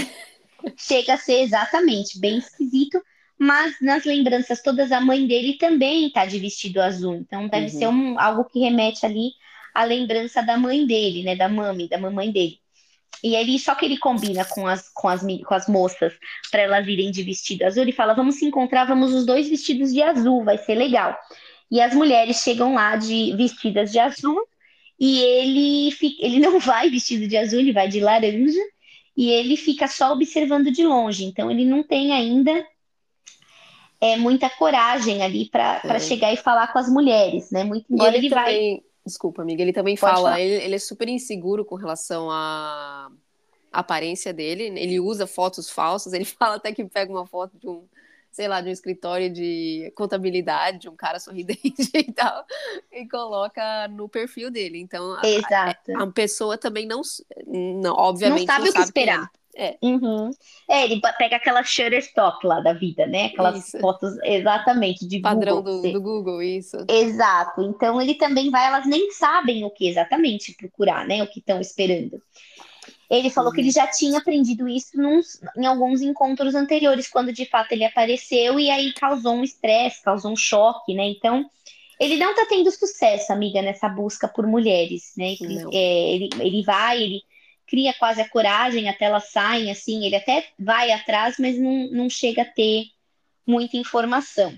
Chega 0.75 1.13
a 1.13 1.17
ser 1.17 1.41
exatamente 1.41 2.19
bem 2.19 2.39
esquisito, 2.39 2.99
mas 3.39 3.75
nas 3.79 4.03
lembranças 4.03 4.61
todas 4.61 4.91
a 4.91 4.99
mãe 4.99 5.25
dele 5.27 5.57
também 5.57 6.09
tá 6.09 6.25
de 6.25 6.39
vestido 6.39 6.81
azul. 6.81 7.15
Então 7.15 7.47
deve 7.47 7.67
uhum. 7.67 7.79
ser 7.79 7.87
um, 7.87 8.19
algo 8.19 8.45
que 8.45 8.59
remete 8.59 9.05
ali 9.05 9.29
à 9.73 9.83
lembrança 9.83 10.41
da 10.41 10.57
mãe 10.57 10.85
dele, 10.85 11.23
né? 11.23 11.35
Da 11.35 11.47
mãe, 11.47 11.87
da 11.87 11.99
mamãe 11.99 12.31
dele. 12.31 12.59
E 13.23 13.35
ele, 13.35 13.57
só 13.57 13.73
que 13.73 13.85
ele 13.85 13.97
combina 13.97 14.45
com 14.45 14.67
as, 14.67 14.89
com 14.89 15.07
as, 15.07 15.21
com 15.21 15.53
as 15.53 15.67
moças 15.67 16.13
para 16.51 16.61
elas 16.61 16.87
irem 16.87 17.11
de 17.11 17.23
vestido 17.23 17.63
azul. 17.63 17.81
Ele 17.81 17.91
fala: 17.91 18.13
vamos 18.13 18.35
se 18.35 18.45
encontrar, 18.45 18.85
vamos 18.85 19.13
os 19.13 19.25
dois 19.25 19.49
vestidos 19.49 19.91
de 19.91 20.01
azul, 20.01 20.43
vai 20.43 20.57
ser 20.57 20.75
legal. 20.75 21.17
E 21.69 21.81
as 21.81 21.93
mulheres 21.93 22.37
chegam 22.37 22.75
lá 22.75 22.95
de 22.95 23.35
vestidas 23.35 23.91
de 23.91 23.99
azul 23.99 24.39
e 24.99 25.19
ele, 25.19 25.91
fica, 25.91 26.25
ele 26.25 26.39
não 26.39 26.59
vai 26.61 26.89
vestido 26.89 27.27
de 27.27 27.37
azul, 27.37 27.59
ele 27.59 27.73
vai 27.73 27.87
de 27.87 27.99
laranja 27.99 28.59
e 29.15 29.29
ele 29.29 29.57
fica 29.57 29.87
só 29.87 30.13
observando 30.13 30.71
de 30.71 30.85
longe. 30.85 31.25
Então 31.25 31.49
ele 31.49 31.65
não 31.65 31.83
tem 31.83 32.13
ainda 32.13 32.65
é, 33.99 34.15
muita 34.15 34.49
coragem 34.49 35.23
ali 35.23 35.49
para 35.49 35.81
é. 35.83 35.99
chegar 35.99 36.31
e 36.31 36.37
falar 36.37 36.71
com 36.71 36.79
as 36.79 36.87
mulheres, 36.87 37.51
né? 37.51 37.63
Muito 37.63 37.91
embora 37.91 38.15
ele, 38.15 38.27
ele 38.27 38.29
também, 38.29 38.75
vai. 38.75 38.86
Desculpa, 39.07 39.41
amiga, 39.41 39.61
ele 39.61 39.73
também 39.73 39.95
Pode 39.95 40.13
fala, 40.13 40.39
ele, 40.39 40.63
ele, 40.63 40.75
é 40.75 40.79
super 40.79 41.07
inseguro 41.07 41.65
com 41.65 41.75
relação 41.75 42.29
à 42.29 43.09
aparência 43.71 44.33
dele. 44.33 44.63
Ele 44.63 44.99
usa 44.99 45.25
fotos 45.25 45.69
falsas, 45.69 46.13
ele 46.13 46.25
fala 46.39 46.55
até 46.55 46.71
que 46.71 46.85
pega 46.85 47.11
uma 47.11 47.25
foto 47.25 47.57
de 47.57 47.67
um 47.67 47.83
sei 48.29 48.47
lá, 48.47 48.61
de 48.61 48.69
um 48.69 48.71
escritório 48.71 49.31
de 49.31 49.91
contabilidade, 49.95 50.77
de 50.77 50.89
um 50.89 50.95
cara 50.95 51.19
sorridente 51.19 51.89
e 51.91 52.11
tal, 52.13 52.45
e 52.91 53.07
coloca 53.07 53.87
no 53.87 54.07
perfil 54.07 54.51
dele. 54.51 54.79
Então, 54.79 55.17
Exato. 55.23 55.97
A, 55.97 56.03
a 56.03 56.11
pessoa 56.11 56.55
também 56.55 56.85
não, 56.85 57.01
não 57.47 57.95
obviamente, 57.95 58.45
não 58.45 58.53
sabe 58.53 58.65
não 58.65 58.69
o 58.69 58.73
que 58.75 58.81
esperar. 58.81 59.31
É. 59.59 59.75
Uhum. 59.81 60.29
é, 60.69 60.83
ele 60.83 61.01
pega 61.17 61.37
aquela 61.37 61.63
Shutterstock 61.63 62.45
lá 62.45 62.59
da 62.59 62.73
vida, 62.73 63.07
né? 63.07 63.25
Aquelas 63.25 63.67
isso. 63.67 63.79
fotos 63.79 64.15
exatamente 64.23 65.07
de 65.07 65.19
Padrão 65.19 65.63
Google, 65.63 65.81
do, 65.81 65.91
do, 65.93 66.01
Google, 66.01 66.43
isso. 66.43 66.77
Exato. 66.87 67.63
Então 67.63 67.99
ele 67.99 68.13
também 68.13 68.51
vai, 68.51 68.67
elas 68.67 68.85
nem 68.85 69.09
sabem 69.11 69.65
o 69.65 69.71
que 69.71 69.87
exatamente 69.87 70.55
procurar, 70.55 71.07
né? 71.07 71.23
O 71.23 71.27
que 71.27 71.39
estão 71.39 71.59
esperando. 71.59 72.21
Ele 73.09 73.31
falou 73.31 73.51
que 73.51 73.61
ele 73.61 73.71
já 73.71 73.87
tinha 73.87 74.19
aprendido 74.19 74.67
isso 74.67 74.95
nos, 74.95 75.41
em 75.57 75.65
alguns 75.65 76.01
encontros 76.01 76.53
anteriores, 76.53 77.07
quando 77.07 77.33
de 77.33 77.45
fato 77.45 77.71
ele 77.71 77.85
apareceu, 77.85 78.59
e 78.59 78.69
aí 78.69 78.93
causou 78.93 79.33
um 79.33 79.43
estresse, 79.43 80.03
causou 80.03 80.31
um 80.31 80.35
choque, 80.35 80.93
né? 80.93 81.07
Então, 81.07 81.49
ele 81.99 82.17
não 82.17 82.35
tá 82.35 82.45
tendo 82.47 82.69
sucesso, 82.69 83.33
amiga, 83.33 83.61
nessa 83.61 83.89
busca 83.89 84.27
por 84.27 84.45
mulheres, 84.45 85.13
né? 85.17 85.35
Ele, 85.41 85.65
é, 85.73 86.13
ele, 86.13 86.29
ele 86.39 86.63
vai, 86.63 87.01
ele 87.01 87.21
cria 87.67 87.93
quase 87.93 88.21
a 88.21 88.29
coragem 88.29 88.89
até 88.89 89.05
elas 89.05 89.31
saem, 89.31 89.69
assim, 89.71 90.05
ele 90.05 90.15
até 90.15 90.47
vai 90.57 90.91
atrás, 90.91 91.35
mas 91.39 91.57
não, 91.59 91.89
não 91.91 92.09
chega 92.09 92.43
a 92.43 92.45
ter 92.45 92.85
muita 93.45 93.77
informação. 93.77 94.57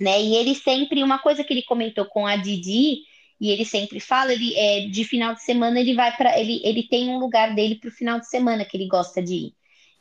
né? 0.00 0.20
E 0.22 0.34
ele 0.36 0.54
sempre, 0.54 1.02
uma 1.02 1.18
coisa 1.18 1.44
que 1.44 1.52
ele 1.52 1.62
comentou 1.62 2.06
com 2.06 2.26
a 2.26 2.36
Didi, 2.36 3.02
e 3.40 3.50
ele 3.50 3.64
sempre 3.64 4.00
fala, 4.00 4.32
ele 4.32 4.54
é, 4.56 4.86
de 4.88 5.04
final 5.04 5.34
de 5.34 5.42
semana 5.42 5.80
ele 5.80 5.94
vai 5.94 6.16
para 6.16 6.38
ele, 6.38 6.60
ele 6.64 6.84
tem 6.84 7.08
um 7.10 7.18
lugar 7.18 7.54
dele 7.54 7.76
para 7.76 7.88
o 7.88 7.92
final 7.92 8.20
de 8.20 8.28
semana 8.28 8.64
que 8.64 8.76
ele 8.76 8.86
gosta 8.86 9.22
de 9.22 9.34
ir. 9.34 9.54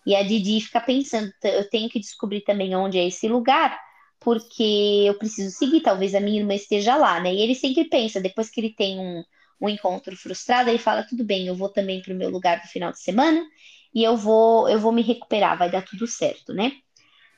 E 0.05 0.15
a 0.15 0.23
Didi 0.23 0.61
fica 0.61 0.79
pensando, 0.81 1.31
eu 1.43 1.69
tenho 1.69 1.89
que 1.89 2.00
descobrir 2.00 2.41
também 2.41 2.75
onde 2.75 2.97
é 3.00 3.07
esse 3.07 3.27
lugar, 3.27 3.79
porque 4.19 5.05
eu 5.07 5.15
preciso 5.15 5.55
seguir, 5.55 5.81
talvez 5.81 6.13
a 6.15 6.19
minha 6.19 6.39
irmã 6.39 6.53
esteja 6.53 6.95
lá, 6.95 7.19
né? 7.19 7.33
E 7.33 7.41
ele 7.41 7.55
sempre 7.55 7.85
pensa, 7.85 8.21
depois 8.21 8.50
que 8.50 8.59
ele 8.61 8.69
tem 8.71 9.00
um, 9.00 9.23
um 9.62 9.70
encontro 9.70 10.15
frustrado, 10.18 10.70
ele 10.70 10.77
fala, 10.77 11.03
tudo 11.03 11.24
bem, 11.24 11.48
eu 11.48 11.56
vou 11.56 11.70
também 11.70 12.01
para 12.01 12.13
o 12.13 12.18
meu 12.18 12.30
lugar 12.30 12.60
do 12.62 12.68
final 12.68 12.91
de 12.91 13.00
semana 13.00 13.41
e 13.94 14.03
eu 14.03 14.18
vou, 14.18 14.68
eu 14.68 14.80
vou 14.80 14.91
me 14.91 15.01
recuperar, 15.01 15.58
vai 15.58 15.70
dar 15.70 15.84
tudo 15.84 16.08
certo, 16.08 16.53
né? 16.53 16.72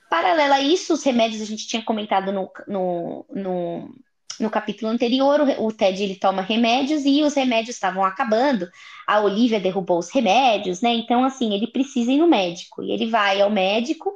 Paralela 0.10 0.56
a 0.56 0.62
isso, 0.62 0.94
os 0.94 1.04
remédios 1.04 1.42
a 1.42 1.46
gente 1.46 1.68
tinha 1.68 1.82
comentado 1.82 2.32
no, 2.32 2.52
no, 2.68 3.26
no, 3.34 3.96
no 4.40 4.50
capítulo 4.50 4.92
anterior, 4.92 5.42
o, 5.42 5.66
o, 5.66 5.72
Ted 5.72 6.02
ele 6.02 6.16
toma 6.16 6.42
remédios 6.42 7.04
e 7.06 7.24
os 7.24 7.34
remédios 7.34 7.76
estavam 7.76 8.06
acabando. 8.06 8.70
A 9.08 9.20
Olivia 9.22 9.60
derrubou 9.60 9.98
os 9.98 10.12
remédios, 10.12 10.82
né? 10.82 10.94
Então, 10.94 11.24
assim, 11.24 11.56
ele 11.56 11.66
precisa 11.66 12.12
ir 12.12 12.20
no 12.20 12.28
médico. 12.28 12.84
E 12.84 12.92
ele 12.92 13.10
vai 13.10 13.42
ao 13.42 13.50
médico 13.50 14.16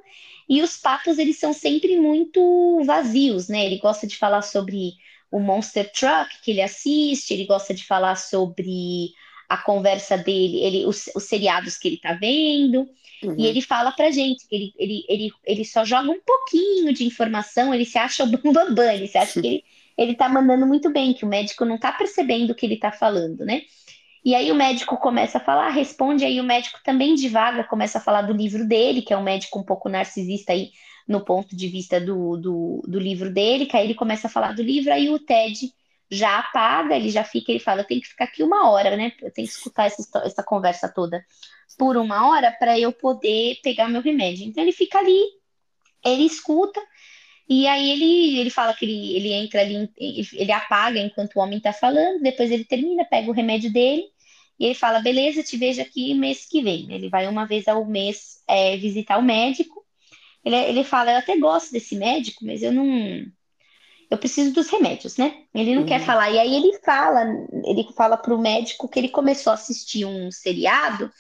e 0.50 0.62
os 0.62 0.78
papos, 0.78 1.18
eles 1.18 1.40
são 1.40 1.52
sempre 1.52 2.00
muito 2.00 2.82
vazios, 2.86 3.50
né? 3.50 3.66
Ele 3.66 3.80
gosta 3.80 4.08
de 4.08 4.16
falar 4.16 4.42
sobre 4.42 4.94
o 5.38 5.40
Monster 5.40 5.92
Truck 5.92 6.42
que 6.42 6.52
ele 6.52 6.62
assiste, 6.62 7.34
ele 7.34 7.46
gosta 7.46 7.74
de 7.74 7.86
falar 7.86 8.16
sobre 8.16 9.14
a 9.48 9.58
conversa 9.58 10.18
dele, 10.18 10.60
ele, 10.62 10.86
os, 10.86 11.10
os 11.16 11.24
seriados 11.24 11.78
que 11.78 11.88
ele 11.88 11.98
tá 11.98 12.14
vendo, 12.14 12.90
uhum. 13.24 13.36
e 13.38 13.46
ele 13.46 13.62
fala 13.62 13.92
pra 13.92 14.12
gente 14.12 14.46
que 14.48 14.56
ele, 14.56 14.74
ele, 14.78 15.06
ele, 15.08 15.32
ele 15.46 15.64
só 15.64 15.86
joga 15.86 16.12
um 16.12 16.20
pouquinho 16.20 16.92
de 16.94 17.06
informação, 17.06 17.74
ele 17.74 17.86
se 17.86 17.98
acha 17.98 18.24
o 18.24 18.28
bambambam, 18.28 18.92
ele 18.92 19.08
se 19.08 19.18
acha 19.18 19.40
que 19.40 19.48
ele, 19.48 19.64
ele 19.98 20.16
tá 20.16 20.28
mandando 20.28 20.66
muito 20.66 20.90
bem, 20.90 21.14
que 21.14 21.24
o 21.24 21.30
médico 21.30 21.64
não 21.64 21.78
tá 21.78 21.94
percebendo 21.94 22.52
o 22.52 22.56
que 22.56 22.66
ele 22.66 22.78
tá 22.78 22.92
falando, 22.92 23.46
né? 23.46 23.62
E 24.26 24.36
aí 24.36 24.52
o 24.52 24.56
médico 24.56 24.98
começa 24.98 25.38
a 25.38 25.42
falar, 25.42 25.70
responde, 25.70 26.26
aí 26.26 26.42
o 26.42 26.44
médico 26.44 26.80
também 26.84 27.16
divaga, 27.16 27.64
começa 27.64 28.00
a 28.00 28.02
falar 28.02 28.24
do 28.24 28.34
livro 28.34 28.68
dele, 28.68 29.02
que 29.02 29.14
é 29.14 29.18
um 29.18 29.24
médico 29.24 29.58
um 29.58 29.64
pouco 29.64 29.88
narcisista 29.88 30.52
aí 30.52 30.72
no 31.08 31.24
ponto 31.24 31.56
de 31.56 31.68
vista 31.68 32.00
do, 32.00 32.38
do, 32.38 32.84
do 32.88 33.00
livro 33.00 33.32
dele, 33.32 33.66
que 33.66 33.78
aí 33.78 33.86
ele 33.86 33.96
começa 33.96 34.28
a 34.28 34.30
falar 34.30 34.54
do 34.54 34.62
livro, 34.62 34.92
aí 34.92 35.10
o 35.10 35.20
Ted 35.20 35.74
já 36.10 36.40
apaga, 36.40 36.96
ele 36.96 37.10
já 37.10 37.24
fica, 37.24 37.52
ele 37.52 37.60
fala, 37.60 37.84
tenho 37.84 38.02
que 38.02 38.08
ficar 38.08 38.26
aqui 38.26 38.44
uma 38.44 38.70
hora, 38.70 38.96
né? 38.96 39.12
Eu 39.22 39.32
tenho 39.32 39.48
que 39.48 39.54
escutar 39.54 39.86
essa, 39.86 40.06
essa 40.24 40.44
conversa 40.44 40.90
toda 40.90 41.24
por 41.78 41.98
uma 41.98 42.28
hora 42.30 42.52
para 42.52 42.80
eu 42.80 42.92
poder 42.92 43.60
pegar 43.62 43.88
meu 43.88 44.02
remédio. 44.02 44.46
Então 44.46 44.64
ele 44.64 44.72
fica 44.72 45.00
ali, 45.00 45.22
ele 46.04 46.24
escuta, 46.24 46.82
e 47.48 47.68
aí 47.68 47.92
ele, 47.92 48.40
ele 48.40 48.50
fala 48.50 48.74
que 48.74 48.86
ele, 48.86 49.16
ele 49.16 49.34
entra 49.34 49.62
ali, 49.62 49.90
ele 49.98 50.52
apaga 50.52 51.00
enquanto 51.00 51.36
o 51.36 51.40
homem 51.40 51.58
está 51.58 51.72
falando, 51.72 52.22
depois 52.22 52.52
ele 52.52 52.66
termina, 52.66 53.06
pega 53.06 53.30
o 53.30 53.34
remédio 53.34 53.72
dele, 53.72 54.04
e 54.60 54.66
ele 54.66 54.76
fala, 54.76 55.00
beleza, 55.00 55.44
te 55.44 55.56
vejo 55.56 55.82
aqui 55.82 56.14
mês 56.14 56.46
que 56.46 56.62
vem. 56.62 56.92
Ele 56.92 57.10
vai 57.10 57.28
uma 57.28 57.46
vez 57.46 57.68
ao 57.68 57.86
mês 57.86 58.42
é, 58.48 58.76
visitar 58.78 59.18
o 59.18 59.24
médico. 59.24 59.86
Ele, 60.48 60.56
ele 60.56 60.84
fala, 60.84 61.12
eu 61.12 61.18
até 61.18 61.38
gosto 61.38 61.72
desse 61.72 61.96
médico, 61.96 62.46
mas 62.46 62.64
eu 62.64 62.72
não 62.72 63.26
eu 64.10 64.18
preciso 64.18 64.54
dos 64.54 64.70
remédios, 64.70 65.18
né? 65.18 65.44
Ele 65.54 65.76
não 65.76 65.82
uhum. 65.82 65.88
quer 65.88 66.00
falar. 66.00 66.32
E 66.32 66.40
aí 66.40 66.56
ele 66.56 66.80
fala, 66.80 67.26
ele 67.66 67.86
fala 67.96 68.16
para 68.16 68.34
o 68.34 68.40
médico 68.40 68.88
que 68.88 68.98
ele 68.98 69.10
começou 69.10 69.52
a 69.52 69.56
assistir 69.56 70.06
um 70.06 70.32
seriado 70.32 71.12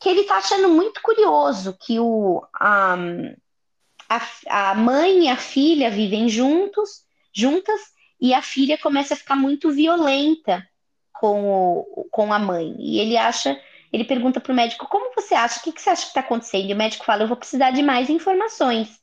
que 0.00 0.08
ele 0.08 0.24
tá 0.24 0.38
achando 0.38 0.70
muito 0.70 1.02
curioso 1.02 1.76
que 1.78 2.00
o, 2.00 2.42
a, 2.54 2.96
a, 4.08 4.70
a 4.70 4.74
mãe 4.74 5.26
e 5.26 5.28
a 5.28 5.36
filha 5.36 5.90
vivem 5.90 6.26
juntos, 6.26 7.04
juntas, 7.34 7.80
e 8.18 8.32
a 8.32 8.40
filha 8.40 8.78
começa 8.78 9.12
a 9.12 9.16
ficar 9.16 9.36
muito 9.36 9.70
violenta 9.70 10.66
com, 11.12 11.50
o, 11.50 12.06
com 12.10 12.32
a 12.32 12.38
mãe. 12.38 12.74
E 12.78 12.98
ele 12.98 13.18
acha, 13.18 13.60
ele 13.92 14.04
pergunta 14.04 14.40
para 14.40 14.52
o 14.52 14.56
médico, 14.56 14.88
como 14.88 15.14
você 15.14 15.34
acha? 15.34 15.60
O 15.60 15.62
que, 15.62 15.72
que 15.72 15.82
você 15.82 15.90
acha 15.90 16.02
que 16.02 16.08
está 16.08 16.20
acontecendo? 16.20 16.68
E 16.68 16.72
o 16.72 16.76
médico 16.76 17.04
fala, 17.04 17.22
eu 17.22 17.28
vou 17.28 17.36
precisar 17.36 17.70
de 17.70 17.82
mais 17.82 18.08
informações. 18.08 19.00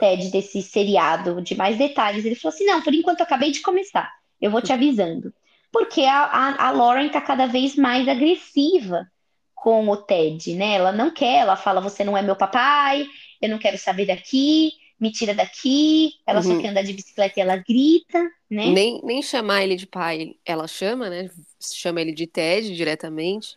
TED 0.00 0.30
desse 0.30 0.62
seriado, 0.62 1.42
de 1.42 1.54
mais 1.54 1.76
detalhes. 1.76 2.24
Ele 2.24 2.34
falou 2.34 2.54
assim: 2.54 2.64
não, 2.64 2.82
por 2.82 2.94
enquanto 2.94 3.20
eu 3.20 3.26
acabei 3.26 3.52
de 3.52 3.60
começar, 3.60 4.10
eu 4.40 4.50
vou 4.50 4.62
te 4.62 4.72
avisando. 4.72 5.32
Porque 5.70 6.02
a, 6.02 6.24
a, 6.24 6.68
a 6.68 6.70
Lauren 6.70 7.06
está 7.06 7.20
cada 7.20 7.46
vez 7.46 7.76
mais 7.76 8.08
agressiva 8.08 9.06
com 9.54 9.88
o 9.88 9.96
Ted, 9.96 10.54
né? 10.54 10.74
Ela 10.76 10.90
não 10.90 11.10
quer, 11.10 11.40
ela 11.40 11.54
fala: 11.54 11.80
você 11.80 12.02
não 12.02 12.16
é 12.16 12.22
meu 12.22 12.34
papai, 12.34 13.06
eu 13.40 13.48
não 13.48 13.58
quero 13.58 13.78
saber 13.78 14.06
daqui, 14.06 14.72
me 14.98 15.12
tira 15.12 15.34
daqui. 15.34 16.14
Ela 16.26 16.40
uhum. 16.40 16.54
só 16.54 16.60
quer 16.60 16.68
andar 16.68 16.82
de 16.82 16.94
bicicleta 16.94 17.38
e 17.38 17.42
ela 17.42 17.56
grita, 17.56 18.18
né? 18.50 18.66
Nem, 18.66 19.00
nem 19.04 19.22
chamar 19.22 19.62
ele 19.62 19.76
de 19.76 19.86
pai, 19.86 20.34
ela 20.44 20.66
chama, 20.66 21.10
né? 21.10 21.30
Chama 21.60 22.00
ele 22.00 22.12
de 22.12 22.26
Ted 22.26 22.74
diretamente. 22.74 23.56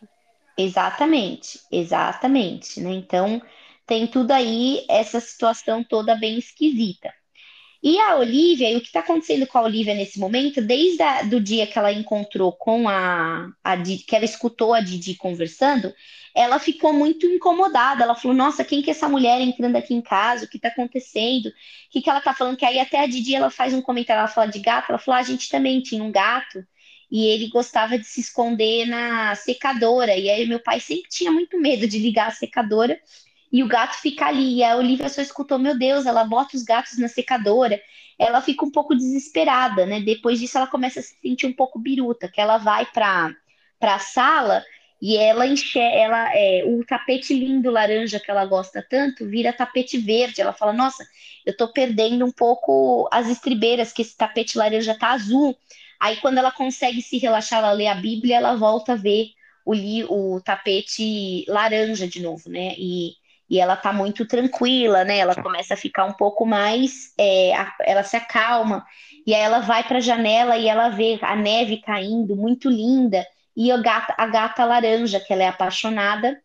Exatamente, 0.56 1.58
exatamente, 1.70 2.80
né? 2.80 2.92
Então, 2.92 3.42
tem 3.86 4.06
tudo 4.06 4.30
aí, 4.30 4.84
essa 4.88 5.20
situação 5.20 5.82
toda 5.82 6.14
bem 6.14 6.38
esquisita. 6.38 7.12
E 7.82 7.98
a 8.00 8.16
Olivia, 8.16 8.70
e 8.72 8.76
o 8.76 8.80
que 8.80 8.88
está 8.88 9.00
acontecendo 9.00 9.46
com 9.46 9.58
a 9.58 9.62
Olivia 9.62 9.94
nesse 9.94 10.18
momento, 10.18 10.62
desde 10.62 11.02
o 11.36 11.40
dia 11.40 11.66
que 11.66 11.78
ela 11.78 11.92
encontrou 11.92 12.52
com 12.52 12.88
a, 12.88 13.50
a 13.64 13.76
Didi, 13.76 14.04
que 14.04 14.16
ela 14.16 14.24
escutou 14.24 14.74
a 14.74 14.80
Didi 14.80 15.16
conversando, 15.16 15.94
ela 16.34 16.58
ficou 16.60 16.92
muito 16.94 17.26
incomodada. 17.26 18.04
Ela 18.04 18.14
falou: 18.14 18.36
Nossa, 18.36 18.64
quem 18.64 18.82
que 18.82 18.90
é 18.90 18.92
essa 18.92 19.08
mulher 19.08 19.40
entrando 19.40 19.76
aqui 19.76 19.94
em 19.94 20.02
casa? 20.02 20.46
O 20.46 20.48
que 20.48 20.56
está 20.58 20.68
acontecendo? 20.68 21.48
O 21.48 21.52
que, 21.90 22.02
que 22.02 22.10
ela 22.10 22.20
está 22.20 22.34
falando? 22.34 22.56
Que 22.56 22.66
aí 22.66 22.80
até 22.80 23.00
a 23.00 23.06
Didi 23.06 23.34
ela 23.34 23.50
faz 23.50 23.74
um 23.74 23.82
comentário, 23.82 24.20
ela 24.20 24.28
fala 24.28 24.50
de 24.50 24.60
gato, 24.60 24.90
ela 24.90 24.98
falou: 24.98 25.18
ah, 25.18 25.20
A 25.20 25.24
gente 25.24 25.48
também 25.50 25.80
tinha 25.82 26.02
um 26.02 26.12
gato 26.12 26.64
e 27.10 27.26
ele 27.26 27.48
gostava 27.48 27.98
de 27.98 28.04
se 28.04 28.20
esconder 28.20 28.86
na 28.86 29.34
secadora. 29.34 30.16
E 30.16 30.28
aí 30.30 30.46
meu 30.46 30.60
pai 30.60 30.80
sempre 30.80 31.08
tinha 31.08 31.30
muito 31.30 31.58
medo 31.60 31.86
de 31.86 31.98
ligar 31.98 32.28
a 32.28 32.32
secadora 32.32 32.98
e 33.54 33.62
o 33.62 33.68
gato 33.68 33.94
fica 34.00 34.26
ali. 34.26 34.56
E 34.56 34.64
a 34.64 34.76
Olivia 34.76 35.08
só 35.08 35.22
escutou, 35.22 35.58
meu 35.60 35.78
Deus, 35.78 36.06
ela 36.06 36.24
bota 36.24 36.56
os 36.56 36.64
gatos 36.64 36.98
na 36.98 37.06
secadora. 37.06 37.80
Ela 38.18 38.40
fica 38.40 38.64
um 38.64 38.70
pouco 38.70 38.96
desesperada, 38.96 39.86
né? 39.86 40.00
Depois 40.00 40.40
disso, 40.40 40.58
ela 40.58 40.66
começa 40.66 41.00
a 41.00 41.02
se 41.02 41.14
sentir 41.20 41.46
um 41.46 41.52
pouco 41.52 41.78
biruta, 41.78 42.28
que 42.28 42.40
ela 42.40 42.58
vai 42.58 42.84
para 42.86 43.32
a 43.80 43.98
sala 44.00 44.64
e 45.00 45.16
ela 45.16 45.46
enxerga, 45.46 45.96
ela, 45.96 46.34
é, 46.34 46.64
o 46.64 46.84
tapete 46.84 47.34
lindo 47.34 47.70
laranja 47.70 48.18
que 48.18 48.30
ela 48.30 48.46
gosta 48.46 48.84
tanto 48.88 49.24
vira 49.24 49.52
tapete 49.52 49.98
verde. 49.98 50.40
Ela 50.40 50.52
fala: 50.52 50.72
Nossa, 50.72 51.06
eu 51.44 51.56
tô 51.56 51.68
perdendo 51.68 52.24
um 52.24 52.32
pouco 52.32 53.08
as 53.12 53.28
estribeiras, 53.28 53.92
que 53.92 54.02
esse 54.02 54.16
tapete 54.16 54.58
laranja 54.58 54.98
tá 54.98 55.10
azul. 55.10 55.56
Aí, 56.00 56.16
quando 56.16 56.38
ela 56.38 56.50
consegue 56.50 57.00
se 57.02 57.18
relaxar, 57.18 57.60
ela 57.60 57.72
lê 57.72 57.86
a 57.86 57.94
Bíblia, 57.94 58.36
ela 58.36 58.56
volta 58.56 58.92
a 58.92 58.96
ver 58.96 59.28
o, 59.64 59.74
o 60.34 60.40
tapete 60.40 61.44
laranja 61.48 62.06
de 62.06 62.20
novo, 62.20 62.48
né? 62.48 62.74
E 62.78 63.12
e 63.48 63.60
ela 63.60 63.76
tá 63.76 63.92
muito 63.92 64.26
tranquila, 64.26 65.04
né? 65.04 65.18
Ela 65.18 65.34
começa 65.34 65.74
a 65.74 65.76
ficar 65.76 66.06
um 66.06 66.12
pouco 66.12 66.46
mais, 66.46 67.12
é, 67.18 67.52
ela 67.80 68.02
se 68.02 68.16
acalma 68.16 68.84
e 69.26 69.34
aí 69.34 69.40
ela 69.40 69.60
vai 69.60 69.84
para 69.84 69.98
a 69.98 70.00
janela 70.00 70.56
e 70.56 70.68
ela 70.68 70.88
vê 70.88 71.18
a 71.22 71.36
neve 71.36 71.78
caindo, 71.78 72.36
muito 72.36 72.68
linda, 72.68 73.26
e 73.56 73.70
a 73.70 73.76
gata, 73.76 74.14
a 74.18 74.26
gata 74.26 74.64
laranja, 74.64 75.20
que 75.20 75.32
ela 75.32 75.44
é 75.44 75.48
apaixonada, 75.48 76.40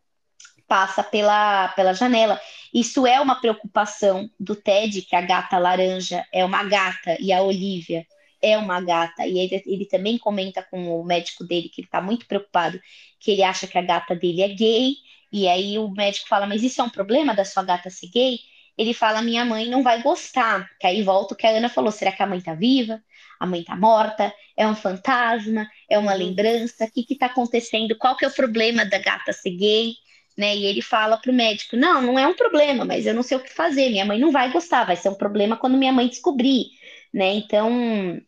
passa 0.67 1.03
pela, 1.03 1.69
pela 1.69 1.93
janela. 1.93 2.39
Isso 2.73 3.07
é 3.07 3.19
uma 3.19 3.41
preocupação 3.41 4.29
do 4.39 4.55
Ted, 4.55 5.01
que 5.01 5.15
a 5.15 5.21
gata 5.21 5.57
laranja 5.57 6.23
é 6.31 6.45
uma 6.45 6.63
gata 6.63 7.17
e 7.19 7.33
a 7.33 7.41
Olivia 7.41 8.05
é 8.41 8.57
uma 8.57 8.81
gata. 8.81 9.25
E 9.25 9.39
ele, 9.39 9.63
ele 9.65 9.85
também 9.85 10.17
comenta 10.17 10.63
com 10.63 10.99
o 10.99 11.03
médico 11.03 11.43
dele 11.43 11.69
que 11.69 11.81
ele 11.81 11.87
está 11.87 12.01
muito 12.01 12.25
preocupado, 12.25 12.79
que 13.19 13.31
ele 13.31 13.43
acha 13.43 13.67
que 13.67 13.77
a 13.77 13.81
gata 13.81 14.15
dele 14.15 14.41
é 14.41 14.49
gay 14.49 14.95
e 15.31 15.47
aí 15.47 15.77
o 15.77 15.89
médico 15.89 16.27
fala, 16.27 16.47
mas 16.47 16.63
isso 16.63 16.81
é 16.81 16.83
um 16.83 16.89
problema 16.89 17.33
da 17.33 17.45
sua 17.45 17.63
gata 17.63 17.89
ser 17.89 18.07
gay? 18.07 18.39
Ele 18.77 18.93
fala, 18.93 19.21
minha 19.21 19.45
mãe 19.45 19.67
não 19.67 19.83
vai 19.83 20.01
gostar. 20.01 20.69
Que 20.79 20.87
aí 20.87 21.03
volta 21.03 21.33
o 21.33 21.37
que 21.37 21.45
a 21.45 21.51
Ana 21.51 21.69
falou, 21.69 21.91
será 21.91 22.11
que 22.11 22.23
a 22.23 22.27
mãe 22.27 22.41
tá 22.41 22.53
viva? 22.53 23.01
A 23.39 23.45
mãe 23.45 23.63
tá 23.63 23.75
morta? 23.75 24.33
É 24.57 24.67
um 24.67 24.75
fantasma? 24.75 25.67
É 25.89 25.99
uma 25.99 26.13
uhum. 26.13 26.17
lembrança? 26.17 26.85
O 26.85 26.91
que 26.91 27.03
que 27.03 27.15
tá 27.15 27.27
acontecendo? 27.27 27.97
Qual 27.97 28.15
que 28.17 28.25
é 28.25 28.27
o 28.27 28.33
problema 28.33 28.85
da 28.85 28.97
gata 28.97 29.33
ser 29.33 29.51
gay? 29.51 29.93
Né? 30.37 30.55
E 30.55 30.65
ele 30.65 30.81
fala 30.81 31.17
pro 31.17 31.33
médico, 31.33 31.75
não, 31.75 32.01
não 32.01 32.17
é 32.17 32.25
um 32.25 32.33
problema, 32.33 32.85
mas 32.85 33.05
eu 33.05 33.13
não 33.13 33.23
sei 33.23 33.37
o 33.37 33.41
que 33.43 33.53
fazer. 33.53 33.89
Minha 33.89 34.05
mãe 34.05 34.17
não 34.17 34.31
vai 34.31 34.51
gostar, 34.51 34.85
vai 34.85 34.95
ser 34.95 35.09
um 35.09 35.15
problema 35.15 35.57
quando 35.57 35.77
minha 35.77 35.91
mãe 35.91 36.07
descobrir, 36.07 36.67
né? 37.13 37.33
Então, 37.33 38.21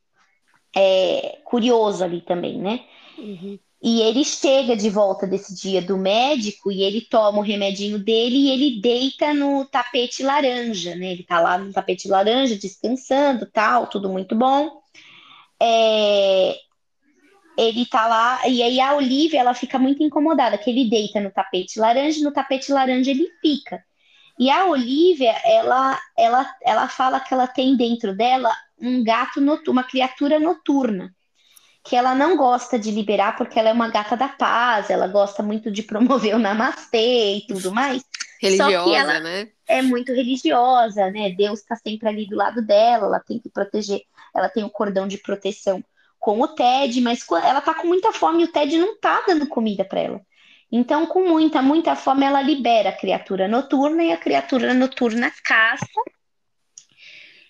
é 0.75 1.40
curioso 1.44 2.04
ali 2.04 2.22
também, 2.22 2.58
né? 2.58 2.82
Uhum. 3.18 3.60
E 3.84 4.01
ele 4.01 4.24
chega 4.24 4.78
de 4.78 4.92
volta 4.92 5.25
desse 5.25 5.56
dia 5.56 5.82
do 5.82 5.98
médico 5.98 6.72
e 6.72 6.84
ele 6.84 7.01
toma 7.01 7.40
o 7.40 7.44
remedinho 7.44 7.98
dele 7.98 8.36
e 8.36 8.51
ele 8.51 8.80
deita 8.80 9.34
no 9.34 9.66
tapete 9.66 10.22
laranja, 10.22 10.96
né? 10.96 11.12
Ele 11.13 11.24
tá 11.24 11.40
lá 11.40 11.58
no 11.58 11.74
tapete 11.74 12.08
laranja, 12.08 12.56
descansando, 12.56 13.48
tal, 13.48 13.88
tudo 13.88 14.08
muito 14.08 14.36
bom. 14.36 14.82
É... 15.60 16.56
Ele 17.58 17.86
tá 17.86 18.08
lá, 18.08 18.48
e 18.48 18.62
aí 18.62 18.80
a 18.80 18.96
Olivia, 18.96 19.40
ela 19.40 19.54
fica 19.54 19.78
muito 19.80 20.01
incomodada, 20.04 20.58
que 20.58 20.70
ele 20.70 20.90
deita 20.90 21.20
no 21.20 21.32
tapete 21.32 21.80
laranja, 21.80 22.24
no 22.24 22.32
tapete 22.32 22.72
laranja 22.72 23.10
ele 23.12 23.28
fica. 23.42 23.84
E 24.40 24.50
a 24.50 24.66
Olivia, 24.66 25.36
ela, 25.44 26.00
ela, 26.18 26.56
ela 26.64 26.88
fala 26.88 27.20
que 27.20 27.34
ela 27.34 27.48
tem 27.48 27.76
dentro 27.76 28.16
dela 28.16 28.56
um 28.80 29.04
gato 29.04 29.40
noturno, 29.40 29.72
uma 29.72 29.84
criatura 29.84 30.40
noturna, 30.40 31.14
que 31.84 31.96
ela 31.96 32.16
não 32.16 32.36
gosta 32.36 32.78
de 32.78 32.92
liberar 32.92 33.36
porque 33.36 33.60
ela 33.60 33.70
é 33.70 33.74
uma 33.74 33.90
gata 33.90 34.16
da 34.16 34.28
paz, 34.28 34.90
ela 34.90 35.08
gosta 35.08 35.44
muito 35.44 35.72
de 35.72 35.84
promover 35.84 36.36
o 36.36 36.40
namastê 36.40 37.38
e 37.38 37.48
tudo 37.48 37.72
mais. 37.72 38.04
Religiosa, 38.42 39.20
né? 39.20 39.50
É 39.68 39.82
muito 39.84 40.12
religiosa, 40.12 41.12
né? 41.12 41.30
Deus 41.30 41.60
está 41.60 41.76
sempre 41.76 42.10
ali 42.10 42.28
do 42.28 42.36
lado 42.36 42.62
dela, 42.62 43.06
ela 43.06 43.20
tem 43.20 43.38
que 43.38 43.50
proteger, 43.50 44.02
ela 44.34 44.50
tem 44.50 44.64
o 44.64 44.68
um 44.68 44.70
cordão 44.70 45.08
de 45.08 45.18
proteção 45.18 45.84
com 46.20 46.40
o 46.42 46.48
Ted, 46.48 47.00
mas 47.02 47.26
ela 47.44 47.62
tá 47.62 47.74
com 47.74 47.88
muita 47.88 48.12
fome 48.12 48.42
e 48.42 48.46
o 48.46 48.52
Ted 48.52 48.78
não 48.78 48.98
tá 49.00 49.24
dando 49.28 49.48
comida 49.48 49.86
para 49.86 50.00
ela. 50.00 50.22
Então, 50.72 51.06
com 51.06 51.28
muita, 51.28 51.62
muita 51.62 51.96
fome, 51.96 52.25
ela 52.25 52.42
libera 52.42 52.90
a 52.90 52.98
criatura 52.98 53.48
noturna 53.48 54.04
e 54.04 54.12
a 54.12 54.18
criatura 54.18 54.74
noturna 54.74 55.32
caça. 55.44 55.86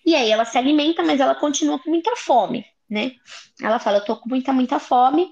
E 0.03 0.15
aí 0.15 0.31
ela 0.31 0.43
se 0.43 0.57
alimenta, 0.57 1.03
mas 1.03 1.19
ela 1.19 1.35
continua 1.35 1.77
com 1.77 1.91
muita 1.91 2.15
fome, 2.15 2.65
né? 2.89 3.11
Ela 3.61 3.77
fala, 3.77 3.97
eu 3.97 4.05
tô 4.05 4.17
com 4.17 4.27
muita, 4.27 4.51
muita 4.51 4.79
fome. 4.79 5.31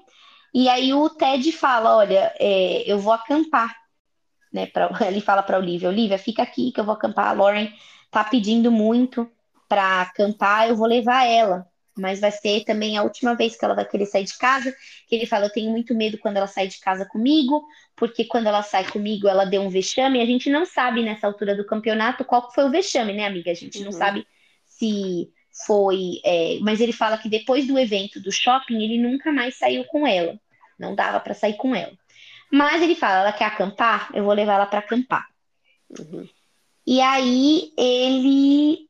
E 0.54 0.68
aí 0.68 0.94
o 0.94 1.10
Ted 1.10 1.50
fala, 1.50 1.96
olha, 1.96 2.32
é, 2.38 2.84
eu 2.86 2.98
vou 3.00 3.12
acampar, 3.12 3.74
né? 4.52 4.66
Pra, 4.66 4.88
ele 5.08 5.20
fala 5.20 5.42
para 5.42 5.58
Olivia, 5.58 5.88
Olivia, 5.88 6.18
fica 6.18 6.42
aqui 6.42 6.70
que 6.70 6.78
eu 6.78 6.84
vou 6.84 6.94
acampar. 6.94 7.28
A 7.28 7.32
Lauren 7.32 7.72
tá 8.08 8.22
pedindo 8.22 8.70
muito 8.70 9.28
para 9.68 10.02
acampar, 10.02 10.68
eu 10.68 10.76
vou 10.76 10.86
levar 10.86 11.24
ela 11.26 11.66
mas 11.96 12.20
vai 12.20 12.30
ser 12.30 12.64
também 12.64 12.96
a 12.96 13.02
última 13.02 13.34
vez 13.34 13.56
que 13.56 13.64
ela 13.64 13.74
vai 13.74 13.84
querer 13.84 14.06
sair 14.06 14.24
de 14.24 14.36
casa, 14.38 14.74
que 15.06 15.14
ele 15.14 15.26
fala, 15.26 15.46
eu 15.46 15.52
tenho 15.52 15.70
muito 15.70 15.94
medo 15.94 16.18
quando 16.18 16.36
ela 16.36 16.46
sai 16.46 16.68
de 16.68 16.78
casa 16.80 17.04
comigo, 17.04 17.64
porque 17.96 18.24
quando 18.24 18.46
ela 18.46 18.62
sai 18.62 18.90
comigo, 18.90 19.28
ela 19.28 19.44
deu 19.44 19.62
um 19.62 19.68
vexame, 19.68 20.18
e 20.18 20.22
a 20.22 20.26
gente 20.26 20.48
não 20.50 20.64
sabe 20.64 21.02
nessa 21.02 21.26
altura 21.26 21.54
do 21.54 21.66
campeonato 21.66 22.24
qual 22.24 22.50
foi 22.52 22.64
o 22.64 22.70
vexame, 22.70 23.12
né, 23.12 23.26
amiga? 23.26 23.50
A 23.50 23.54
gente 23.54 23.78
uhum. 23.78 23.86
não 23.86 23.92
sabe 23.92 24.26
se 24.64 25.30
foi, 25.66 26.20
é... 26.24 26.58
mas 26.60 26.80
ele 26.80 26.92
fala 26.92 27.18
que 27.18 27.28
depois 27.28 27.66
do 27.66 27.78
evento 27.78 28.20
do 28.20 28.32
shopping, 28.32 28.82
ele 28.82 28.98
nunca 28.98 29.32
mais 29.32 29.56
saiu 29.56 29.84
com 29.84 30.06
ela, 30.06 30.38
não 30.78 30.94
dava 30.94 31.20
para 31.20 31.34
sair 31.34 31.54
com 31.54 31.74
ela. 31.74 31.92
Mas 32.52 32.82
ele 32.82 32.94
fala, 32.94 33.20
ela 33.20 33.32
quer 33.32 33.44
acampar, 33.44 34.10
eu 34.12 34.24
vou 34.24 34.32
levar 34.32 34.54
ela 34.54 34.66
para 34.66 34.80
acampar. 34.80 35.26
Uhum. 35.98 36.28
E 36.86 37.00
aí 37.00 37.72
ele 37.76 38.89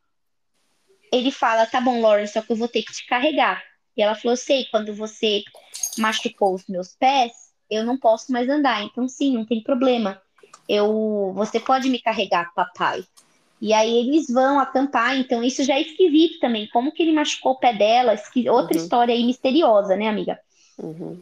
ele 1.13 1.31
fala: 1.31 1.67
tá 1.67 1.81
bom, 1.81 2.01
Lauren, 2.01 2.27
só 2.27 2.41
que 2.43 2.53
eu 2.53 2.57
vou 2.57 2.69
ter 2.69 2.83
que 2.83 2.93
te 2.93 3.07
carregar. 3.07 3.63
E 3.97 4.03
ela 4.03 4.15
falou: 4.15 4.37
sei, 4.37 4.67
quando 4.71 4.95
você 4.95 5.43
machucou 5.99 6.55
os 6.55 6.67
meus 6.67 6.95
pés, 6.95 7.33
eu 7.71 7.85
não 7.85 7.99
posso 7.99 8.33
mais 8.33 8.49
andar. 8.49 8.83
Então, 8.83 9.09
sim, 9.09 9.35
não 9.35 9.45
tem 9.45 9.63
problema. 9.63 10.21
Eu, 10.69 11.33
você 11.35 11.59
pode 11.59 11.89
me 11.89 12.01
carregar, 12.01 12.53
papai. 12.55 13.05
E 13.61 13.75
aí 13.75 13.95
eles 13.95 14.29
vão 14.29 14.59
acampar, 14.59 15.17
então 15.19 15.43
isso 15.43 15.63
já 15.65 15.75
é 15.75 15.83
esquisito 15.83 16.41
também. 16.41 16.67
Como 16.69 16.93
que 16.93 17.03
ele 17.03 17.13
machucou 17.13 17.53
o 17.53 17.59
pé 17.59 17.75
dela? 17.75 18.15
Outra 18.51 18.77
uhum. 18.77 18.83
história 18.83 19.15
aí 19.15 19.23
misteriosa, 19.25 19.97
né, 19.97 20.09
amiga? 20.09 20.39
Uhum. 20.79 21.21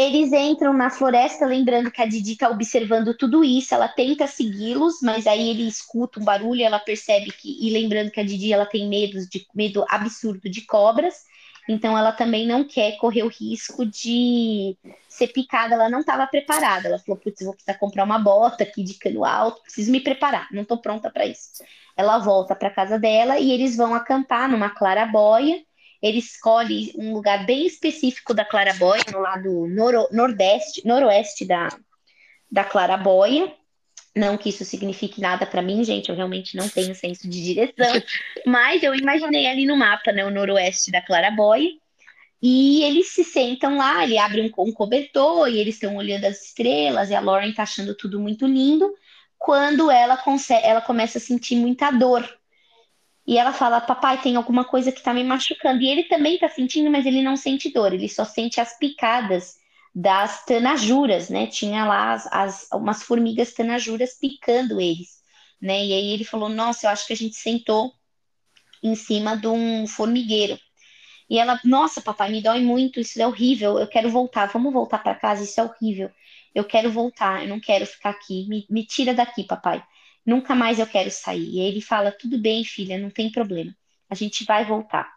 Eles 0.00 0.32
entram 0.32 0.72
na 0.72 0.90
floresta, 0.90 1.44
lembrando 1.44 1.90
que 1.90 2.00
a 2.00 2.06
Didi 2.06 2.34
está 2.34 2.48
observando 2.48 3.16
tudo 3.16 3.42
isso. 3.42 3.74
Ela 3.74 3.88
tenta 3.88 4.28
segui-los, 4.28 5.00
mas 5.02 5.26
aí 5.26 5.48
ele 5.48 5.66
escuta 5.66 6.20
um 6.20 6.24
barulho, 6.24 6.62
ela 6.62 6.78
percebe 6.78 7.32
que 7.32 7.58
e 7.60 7.68
lembrando 7.70 8.12
que 8.12 8.20
a 8.20 8.22
Didi 8.22 8.52
ela 8.52 8.64
tem 8.64 8.88
medo 8.88 9.18
de 9.28 9.44
medo 9.52 9.84
absurdo 9.88 10.48
de 10.48 10.64
cobras. 10.64 11.24
Então 11.68 11.98
ela 11.98 12.12
também 12.12 12.46
não 12.46 12.62
quer 12.62 12.96
correr 12.98 13.24
o 13.24 13.28
risco 13.28 13.84
de 13.84 14.78
ser 15.08 15.32
picada. 15.32 15.74
Ela 15.74 15.90
não 15.90 15.98
estava 15.98 16.28
preparada. 16.28 16.86
Ela 16.86 17.00
falou: 17.00 17.20
"Putz, 17.20 17.44
vou 17.44 17.52
precisar 17.54 17.74
comprar 17.74 18.04
uma 18.04 18.20
bota 18.20 18.62
aqui 18.62 18.84
de 18.84 18.94
cano 18.94 19.24
alto, 19.24 19.60
preciso 19.62 19.90
me 19.90 19.98
preparar, 20.00 20.46
não 20.52 20.62
estou 20.62 20.78
pronta 20.78 21.10
para 21.10 21.26
isso". 21.26 21.64
Ela 21.96 22.18
volta 22.18 22.54
para 22.54 22.70
casa 22.70 23.00
dela 23.00 23.40
e 23.40 23.50
eles 23.50 23.76
vão 23.76 23.92
acampar 23.96 24.48
numa 24.48 24.70
claraboia 24.70 25.60
ele 26.02 26.18
escolhe 26.18 26.92
um 26.96 27.12
lugar 27.12 27.44
bem 27.44 27.66
específico 27.66 28.32
da 28.32 28.44
Claraboia, 28.44 29.02
no 29.12 29.20
lado 29.20 29.66
noro, 29.66 30.08
nordeste, 30.12 30.86
noroeste 30.86 31.44
da, 31.44 31.68
da 32.50 32.64
Claraboia. 32.64 33.52
Não 34.14 34.36
que 34.36 34.48
isso 34.48 34.64
signifique 34.64 35.20
nada 35.20 35.46
para 35.46 35.62
mim, 35.62 35.84
gente, 35.84 36.08
eu 36.08 36.16
realmente 36.16 36.56
não 36.56 36.68
tenho 36.68 36.94
senso 36.94 37.28
de 37.28 37.42
direção, 37.42 38.02
mas 38.46 38.82
eu 38.82 38.94
imaginei 38.94 39.46
ali 39.46 39.66
no 39.66 39.76
mapa, 39.76 40.12
né, 40.12 40.24
o 40.24 40.30
noroeste 40.30 40.90
da 40.90 41.02
Claraboia. 41.02 41.70
E 42.40 42.84
eles 42.84 43.08
se 43.08 43.24
sentam 43.24 43.76
lá, 43.76 44.04
ele 44.04 44.16
abre 44.16 44.40
um, 44.40 44.62
um 44.62 44.72
cobertor 44.72 45.48
e 45.48 45.58
eles 45.58 45.74
estão 45.74 45.96
olhando 45.96 46.24
as 46.24 46.46
estrelas 46.46 47.10
e 47.10 47.14
a 47.14 47.20
Lauren 47.20 47.52
tá 47.52 47.64
achando 47.64 47.96
tudo 47.96 48.20
muito 48.20 48.46
lindo. 48.46 48.94
Quando 49.36 49.90
ela, 49.90 50.16
consegue, 50.16 50.64
ela 50.64 50.80
começa 50.80 51.18
a 51.18 51.20
sentir 51.20 51.56
muita 51.56 51.90
dor 51.90 52.28
e 53.28 53.36
ela 53.36 53.52
fala: 53.52 53.78
Papai, 53.78 54.22
tem 54.22 54.36
alguma 54.36 54.64
coisa 54.64 54.90
que 54.90 55.02
tá 55.02 55.12
me 55.12 55.22
machucando. 55.22 55.82
E 55.82 55.88
ele 55.88 56.04
também 56.04 56.38
tá 56.38 56.48
sentindo, 56.48 56.90
mas 56.90 57.04
ele 57.04 57.20
não 57.20 57.36
sente 57.36 57.70
dor, 57.70 57.92
ele 57.92 58.08
só 58.08 58.24
sente 58.24 58.58
as 58.58 58.78
picadas 58.78 59.56
das 59.94 60.46
tanajuras, 60.46 61.28
né? 61.28 61.46
Tinha 61.46 61.84
lá 61.84 62.14
as, 62.14 62.26
as, 62.32 62.68
umas 62.72 63.02
formigas 63.02 63.52
tanajuras 63.52 64.14
picando 64.18 64.80
eles, 64.80 65.18
né? 65.60 65.84
E 65.84 65.92
aí 65.92 66.10
ele 66.14 66.24
falou: 66.24 66.48
Nossa, 66.48 66.86
eu 66.86 66.90
acho 66.90 67.06
que 67.06 67.12
a 67.12 67.16
gente 67.16 67.36
sentou 67.36 67.92
em 68.82 68.94
cima 68.94 69.36
de 69.36 69.46
um 69.46 69.86
formigueiro. 69.86 70.58
E 71.28 71.38
ela, 71.38 71.60
nossa, 71.64 72.00
papai, 72.00 72.30
me 72.30 72.42
dói 72.42 72.62
muito, 72.62 72.98
isso 72.98 73.20
é 73.20 73.26
horrível, 73.26 73.78
eu 73.78 73.86
quero 73.86 74.08
voltar, 74.08 74.46
vamos 74.46 74.72
voltar 74.72 75.00
para 75.02 75.14
casa, 75.14 75.44
isso 75.44 75.60
é 75.60 75.64
horrível. 75.64 76.10
Eu 76.54 76.64
quero 76.64 76.90
voltar, 76.90 77.42
eu 77.42 77.48
não 77.48 77.60
quero 77.60 77.84
ficar 77.84 78.08
aqui, 78.10 78.46
me, 78.48 78.66
me 78.70 78.86
tira 78.86 79.12
daqui, 79.12 79.44
papai 79.44 79.84
nunca 80.28 80.54
mais 80.54 80.78
eu 80.78 80.86
quero 80.86 81.10
sair. 81.10 81.48
E 81.48 81.60
ele 81.60 81.80
fala: 81.80 82.12
tudo 82.12 82.38
bem, 82.38 82.64
filha, 82.64 82.98
não 82.98 83.10
tem 83.10 83.32
problema, 83.32 83.74
a 84.10 84.14
gente 84.14 84.44
vai 84.44 84.64
voltar. 84.64 85.10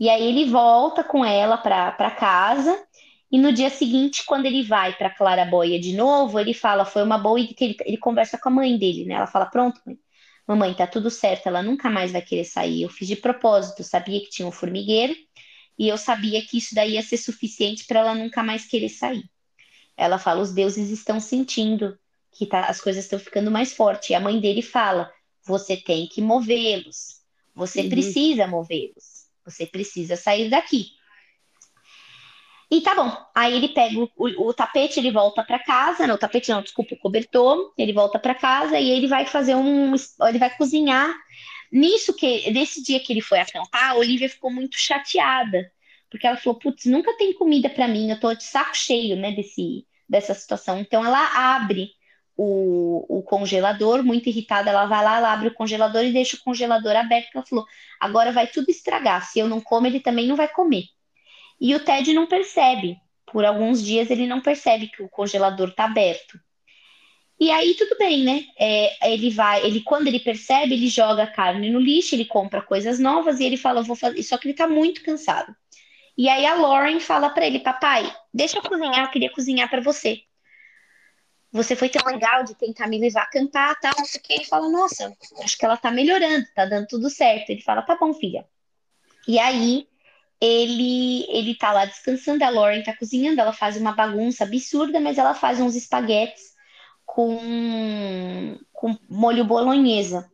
E 0.00 0.08
aí 0.08 0.26
ele 0.26 0.50
volta 0.50 1.04
com 1.04 1.24
ela 1.24 1.56
para 1.58 2.10
casa. 2.10 2.82
E 3.30 3.38
no 3.38 3.52
dia 3.52 3.70
seguinte, 3.70 4.24
quando 4.24 4.46
ele 4.46 4.62
vai 4.62 4.94
para 4.96 5.10
Claraboia 5.10 5.78
de 5.78 5.94
novo, 5.94 6.40
ele 6.40 6.54
fala: 6.54 6.84
foi 6.84 7.02
uma 7.02 7.18
boa 7.18 7.38
ideia. 7.38 7.56
Ele, 7.60 7.76
ele 7.84 7.98
conversa 7.98 8.38
com 8.38 8.48
a 8.48 8.52
mãe 8.52 8.78
dele, 8.78 9.04
né? 9.04 9.14
Ela 9.14 9.26
fala: 9.26 9.46
pronto, 9.46 9.80
mãe. 9.86 9.98
Mamãe, 10.46 10.74
tá 10.74 10.86
tudo 10.86 11.10
certo, 11.10 11.46
ela 11.46 11.62
nunca 11.62 11.88
mais 11.90 12.12
vai 12.12 12.20
querer 12.22 12.44
sair. 12.44 12.82
Eu 12.82 12.90
fiz 12.90 13.08
de 13.08 13.16
propósito, 13.16 13.82
sabia 13.82 14.20
que 14.20 14.28
tinha 14.28 14.46
um 14.46 14.52
formigueiro 14.52 15.14
e 15.78 15.88
eu 15.88 15.96
sabia 15.96 16.44
que 16.44 16.58
isso 16.58 16.74
daí 16.74 16.92
ia 16.92 17.02
ser 17.02 17.16
suficiente 17.16 17.86
para 17.86 18.00
ela 18.00 18.14
nunca 18.14 18.42
mais 18.42 18.66
querer 18.66 18.90
sair. 18.90 19.24
Ela 19.96 20.18
fala: 20.18 20.42
os 20.42 20.52
deuses 20.52 20.90
estão 20.90 21.20
sentindo 21.20 21.98
que 22.34 22.46
tá, 22.46 22.66
as 22.66 22.80
coisas 22.80 23.04
estão 23.04 23.18
ficando 23.18 23.50
mais 23.50 23.72
fortes. 23.72 24.10
E 24.10 24.14
a 24.14 24.20
mãe 24.20 24.40
dele 24.40 24.62
fala: 24.62 25.10
você 25.46 25.76
tem 25.76 26.06
que 26.06 26.20
movê-los, 26.20 27.20
você 27.54 27.82
uhum. 27.82 27.88
precisa 27.88 28.46
movê-los, 28.46 29.28
você 29.44 29.66
precisa 29.66 30.16
sair 30.16 30.50
daqui. 30.50 30.88
E 32.70 32.80
tá 32.80 32.94
bom. 32.94 33.12
Aí 33.34 33.54
ele 33.54 33.68
pega 33.68 33.98
o, 34.00 34.10
o, 34.16 34.48
o 34.48 34.54
tapete, 34.54 34.98
ele 34.98 35.12
volta 35.12 35.44
para 35.44 35.58
casa, 35.58 36.06
não, 36.06 36.16
o 36.16 36.18
tapete 36.18 36.50
não, 36.50 36.62
desculpa, 36.62 36.94
o 36.94 36.98
cobertor, 36.98 37.72
ele 37.78 37.92
volta 37.92 38.18
para 38.18 38.34
casa 38.34 38.78
e 38.78 38.90
ele 38.90 39.06
vai 39.06 39.26
fazer 39.26 39.54
um, 39.54 39.94
ele 40.26 40.38
vai 40.38 40.54
cozinhar. 40.56 41.14
Nisso 41.70 42.14
que, 42.14 42.50
nesse 42.50 42.82
dia 42.82 43.00
que 43.00 43.12
ele 43.12 43.20
foi 43.20 43.38
acampar, 43.38 43.90
a 43.90 43.94
Olivia 43.96 44.28
ficou 44.28 44.50
muito 44.50 44.78
chateada, 44.78 45.70
porque 46.10 46.26
ela 46.26 46.36
falou: 46.36 46.58
"Putz, 46.58 46.86
nunca 46.86 47.16
tem 47.16 47.34
comida 47.34 47.68
para 47.68 47.86
mim, 47.86 48.10
eu 48.10 48.18
tô 48.18 48.34
de 48.34 48.44
saco 48.44 48.76
cheio, 48.76 49.16
né, 49.16 49.32
desse 49.32 49.86
dessa 50.08 50.34
situação". 50.34 50.78
Então 50.80 51.04
ela 51.04 51.54
abre 51.56 51.90
o, 52.36 53.18
o 53.18 53.22
congelador, 53.22 54.02
muito 54.02 54.28
irritada, 54.28 54.70
ela 54.70 54.86
vai 54.86 55.04
lá, 55.04 55.18
ela 55.18 55.32
abre 55.32 55.48
o 55.48 55.54
congelador 55.54 56.04
e 56.04 56.12
deixa 56.12 56.36
o 56.36 56.40
congelador 56.40 56.96
aberto, 56.96 57.30
ela 57.34 57.46
falou, 57.46 57.64
agora 58.00 58.32
vai 58.32 58.46
tudo 58.46 58.70
estragar, 58.70 59.24
se 59.26 59.38
eu 59.38 59.48
não 59.48 59.60
como, 59.60 59.86
ele 59.86 60.00
também 60.00 60.26
não 60.26 60.36
vai 60.36 60.48
comer. 60.48 60.84
E 61.60 61.74
o 61.74 61.80
Ted 61.80 62.12
não 62.12 62.26
percebe, 62.26 62.96
por 63.26 63.44
alguns 63.44 63.82
dias 63.82 64.10
ele 64.10 64.26
não 64.26 64.40
percebe 64.40 64.88
que 64.88 65.02
o 65.02 65.08
congelador 65.08 65.68
está 65.68 65.84
aberto. 65.84 66.38
E 67.38 67.50
aí 67.50 67.74
tudo 67.74 67.96
bem, 67.98 68.22
né? 68.22 68.44
É, 68.58 69.12
ele 69.12 69.30
vai, 69.30 69.64
ele 69.64 69.80
quando 69.80 70.06
ele 70.06 70.20
percebe, 70.20 70.74
ele 70.74 70.88
joga 70.88 71.24
a 71.24 71.30
carne 71.30 71.70
no 71.70 71.80
lixo, 71.80 72.14
ele 72.14 72.24
compra 72.24 72.62
coisas 72.62 72.98
novas 72.98 73.40
e 73.40 73.44
ele 73.44 73.56
fala, 73.56 73.82
vou 73.82 73.96
fazer, 73.96 74.22
só 74.22 74.38
que 74.38 74.48
ele 74.48 74.54
tá 74.54 74.68
muito 74.68 75.02
cansado. 75.02 75.54
E 76.16 76.28
aí 76.28 76.46
a 76.46 76.54
Lauren 76.54 77.00
fala 77.00 77.28
para 77.30 77.46
ele, 77.46 77.58
papai, 77.58 78.12
deixa 78.32 78.58
eu 78.58 78.62
cozinhar, 78.62 79.04
eu 79.04 79.10
queria 79.10 79.32
cozinhar 79.32 79.68
para 79.68 79.80
você 79.80 80.22
você 81.54 81.76
foi 81.76 81.88
tão 81.88 82.04
legal 82.04 82.42
de 82.42 82.52
tentar 82.56 82.88
me 82.88 82.98
levar 82.98 83.22
a 83.22 83.30
cantar, 83.30 83.78
tal, 83.78 83.92
não 83.96 84.04
sei 84.04 84.20
o 84.20 84.24
que. 84.24 84.32
Ele 84.32 84.44
fala, 84.44 84.68
nossa, 84.68 85.16
acho 85.40 85.56
que 85.56 85.64
ela 85.64 85.76
tá 85.76 85.88
melhorando, 85.88 86.44
tá 86.52 86.66
dando 86.66 86.88
tudo 86.88 87.08
certo. 87.08 87.50
Ele 87.50 87.62
fala, 87.62 87.80
tá 87.82 87.96
bom, 87.96 88.12
filha. 88.12 88.44
E 89.28 89.38
aí, 89.38 89.86
ele, 90.40 91.24
ele 91.28 91.54
tá 91.54 91.72
lá 91.72 91.84
descansando, 91.84 92.42
a 92.42 92.50
Lauren 92.50 92.82
tá 92.82 92.96
cozinhando, 92.96 93.40
ela 93.40 93.52
faz 93.52 93.76
uma 93.76 93.92
bagunça 93.92 94.42
absurda, 94.42 94.98
mas 94.98 95.16
ela 95.16 95.32
faz 95.32 95.60
uns 95.60 95.76
espaguetes 95.76 96.42
com, 97.06 98.58
com 98.72 98.98
molho 99.08 99.44
bolonhesa. 99.44 100.28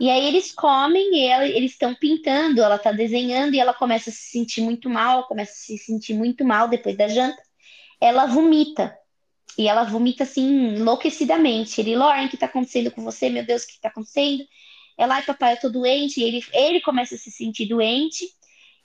E 0.00 0.08
aí 0.08 0.26
eles 0.26 0.50
comem 0.50 1.14
e 1.14 1.26
ela, 1.26 1.46
eles 1.46 1.72
estão 1.72 1.94
pintando, 1.94 2.62
ela 2.62 2.78
tá 2.78 2.90
desenhando 2.90 3.54
e 3.54 3.60
ela 3.60 3.74
começa 3.74 4.08
a 4.08 4.12
se 4.14 4.30
sentir 4.30 4.62
muito 4.62 4.88
mal, 4.88 5.28
começa 5.28 5.52
a 5.52 5.56
se 5.56 5.76
sentir 5.76 6.14
muito 6.14 6.42
mal 6.42 6.68
depois 6.68 6.96
da 6.96 7.06
janta. 7.06 7.40
Ela 8.00 8.24
vomita 8.24 8.96
e 9.56 9.68
ela 9.68 9.84
vomita 9.84 10.24
assim, 10.24 10.74
enlouquecidamente. 10.74 11.80
Ele, 11.80 11.96
Lauren, 11.96 12.26
o 12.26 12.28
que 12.28 12.36
tá 12.36 12.46
acontecendo 12.46 12.90
com 12.90 13.02
você? 13.02 13.28
Meu 13.28 13.44
Deus, 13.44 13.62
o 13.62 13.68
que 13.68 13.80
tá 13.80 13.88
acontecendo? 13.88 14.44
Ela, 14.96 15.16
ai, 15.16 15.22
papai, 15.22 15.54
eu 15.54 15.60
tô 15.60 15.68
doente. 15.68 16.20
E 16.20 16.24
ele, 16.24 16.44
ele 16.52 16.80
começa 16.80 17.14
a 17.14 17.18
se 17.18 17.30
sentir 17.30 17.66
doente. 17.66 18.28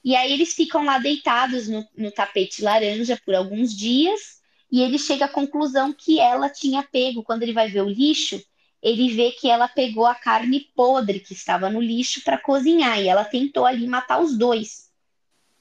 E 0.03 0.15
aí 0.15 0.31
eles 0.31 0.53
ficam 0.53 0.85
lá 0.85 0.99
deitados 0.99 1.67
no, 1.67 1.85
no 1.97 2.11
tapete 2.11 2.61
laranja 2.61 3.19
por 3.25 3.33
alguns 3.33 3.75
dias. 3.75 4.39
E 4.71 4.81
ele 4.81 4.99
chega 4.99 5.25
à 5.25 5.29
conclusão 5.29 5.91
que 5.91 6.19
ela 6.19 6.49
tinha 6.49 6.83
pego. 6.83 7.23
Quando 7.23 7.43
ele 7.43 7.53
vai 7.53 7.69
ver 7.69 7.81
o 7.81 7.89
lixo, 7.89 8.41
ele 8.81 9.09
vê 9.09 9.31
que 9.31 9.49
ela 9.49 9.67
pegou 9.67 10.05
a 10.05 10.15
carne 10.15 10.67
podre 10.75 11.19
que 11.19 11.33
estava 11.33 11.69
no 11.69 11.81
lixo 11.81 12.23
para 12.23 12.37
cozinhar. 12.37 13.01
E 13.01 13.07
ela 13.07 13.25
tentou 13.25 13.65
ali 13.65 13.87
matar 13.87 14.21
os 14.21 14.37
dois 14.37 14.89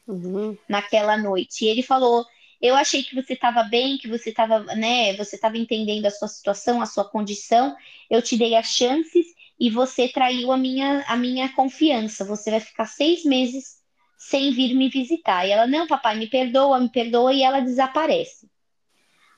uhum. 0.07 0.57
naquela 0.69 1.17
noite. 1.17 1.65
E 1.65 1.69
ele 1.69 1.83
falou: 1.83 2.27
Eu 2.61 2.75
achei 2.75 3.03
que 3.03 3.15
você 3.15 3.35
estava 3.35 3.63
bem, 3.63 3.99
que 3.99 4.09
você 4.09 4.31
estava, 4.31 4.61
né? 4.75 5.17
Você 5.17 5.37
estava 5.37 5.57
entendendo 5.57 6.07
a 6.07 6.11
sua 6.11 6.29
situação, 6.29 6.83
a 6.83 6.87
sua 6.87 7.05
condição. 7.05 7.77
Eu 8.11 8.21
te 8.21 8.37
dei 8.37 8.55
as 8.55 8.67
chances 8.67 9.27
e 9.59 9.71
você 9.71 10.09
traiu 10.09 10.51
a 10.51 10.57
minha, 10.57 11.05
a 11.07 11.17
minha 11.17 11.49
confiança. 11.51 12.25
Você 12.25 12.51
vai 12.51 12.61
ficar 12.61 12.87
seis 12.87 13.25
meses 13.25 13.79
sem 14.19 14.51
vir 14.51 14.75
me 14.75 14.89
visitar. 14.89 15.47
E 15.47 15.53
ela, 15.53 15.67
não, 15.67 15.87
papai, 15.87 16.17
me 16.19 16.27
perdoa, 16.27 16.81
me 16.81 16.91
perdoa, 16.91 17.33
e 17.33 17.43
ela 17.43 17.61
desaparece. 17.61 18.51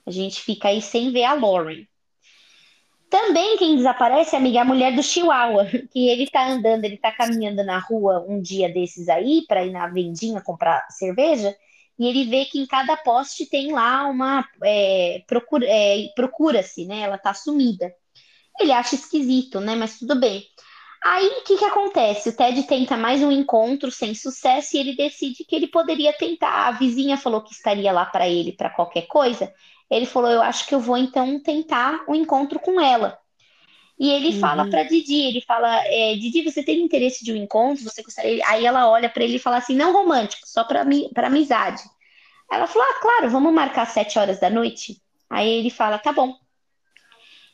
A 0.06 0.10
gente 0.10 0.40
fica 0.40 0.68
aí 0.68 0.80
sem 0.80 1.12
ver 1.12 1.24
a 1.24 1.34
Lauren. 1.34 1.86
Também 3.10 3.58
quem 3.58 3.76
desaparece, 3.76 4.36
amiga, 4.36 4.58
é 4.58 4.62
a 4.62 4.64
mulher 4.64 4.94
do 4.94 5.02
Chihuahua, 5.02 5.66
que 5.92 6.08
ele 6.08 6.28
tá 6.28 6.48
andando, 6.48 6.84
ele 6.84 6.96
tá 6.96 7.12
caminhando 7.12 7.64
na 7.64 7.78
rua 7.78 8.24
um 8.26 8.40
dia 8.40 8.72
desses 8.72 9.08
aí, 9.08 9.44
para 9.46 9.64
ir 9.64 9.72
na 9.72 9.88
vendinha 9.88 10.40
comprar 10.40 10.86
cerveja, 10.90 11.54
e 12.00 12.06
ele 12.06 12.24
vê 12.24 12.46
que 12.46 12.58
em 12.58 12.64
cada 12.64 12.96
poste 12.96 13.44
tem 13.44 13.72
lá 13.72 14.06
uma. 14.06 14.48
É, 14.64 15.22
procura, 15.26 15.66
é, 15.68 16.08
procura-se, 16.16 16.86
né? 16.86 17.00
Ela 17.00 17.18
tá 17.18 17.34
sumida. 17.34 17.94
Ele 18.58 18.72
acha 18.72 18.94
esquisito, 18.94 19.60
né? 19.60 19.76
Mas 19.76 19.98
tudo 19.98 20.18
bem. 20.18 20.42
Aí 21.04 21.26
o 21.26 21.44
que, 21.44 21.58
que 21.58 21.64
acontece? 21.64 22.30
O 22.30 22.36
Ted 22.36 22.62
tenta 22.62 22.96
mais 22.96 23.22
um 23.22 23.30
encontro 23.30 23.90
sem 23.90 24.14
sucesso 24.14 24.76
e 24.76 24.80
ele 24.80 24.96
decide 24.96 25.44
que 25.44 25.54
ele 25.54 25.68
poderia 25.68 26.14
tentar. 26.14 26.68
A 26.68 26.70
vizinha 26.70 27.18
falou 27.18 27.42
que 27.42 27.52
estaria 27.52 27.92
lá 27.92 28.06
para 28.06 28.26
ele 28.26 28.52
para 28.52 28.70
qualquer 28.70 29.06
coisa. 29.06 29.52
Ele 29.90 30.06
falou: 30.06 30.30
Eu 30.30 30.40
acho 30.40 30.66
que 30.66 30.74
eu 30.74 30.80
vou 30.80 30.96
então 30.96 31.38
tentar 31.42 32.02
um 32.08 32.14
encontro 32.14 32.58
com 32.58 32.80
ela. 32.80 33.19
E 34.00 34.08
ele 34.08 34.28
uhum. 34.28 34.40
fala 34.40 34.66
para 34.66 34.84
Didi: 34.84 35.20
Ele 35.26 35.42
fala, 35.42 35.84
é, 35.84 36.14
Didi, 36.14 36.42
você 36.42 36.62
tem 36.62 36.80
interesse 36.80 37.22
de 37.22 37.34
um 37.34 37.36
encontro? 37.36 37.84
Você 37.84 38.02
gostaria? 38.02 38.42
Aí 38.48 38.64
ela 38.64 38.88
olha 38.88 39.10
para 39.10 39.22
ele 39.22 39.36
e 39.36 39.38
fala 39.38 39.58
assim: 39.58 39.74
Não 39.76 39.92
romântico, 39.92 40.48
só 40.48 40.64
para 40.64 40.80
amizade. 41.26 41.82
Ela 42.50 42.66
falou: 42.66 42.88
Ah, 42.88 43.00
claro, 43.02 43.28
vamos 43.28 43.52
marcar 43.52 43.84
sete 43.86 44.18
horas 44.18 44.40
da 44.40 44.48
noite. 44.48 45.02
Aí 45.28 45.46
ele 45.46 45.68
fala: 45.68 45.98
Tá 45.98 46.14
bom. 46.14 46.34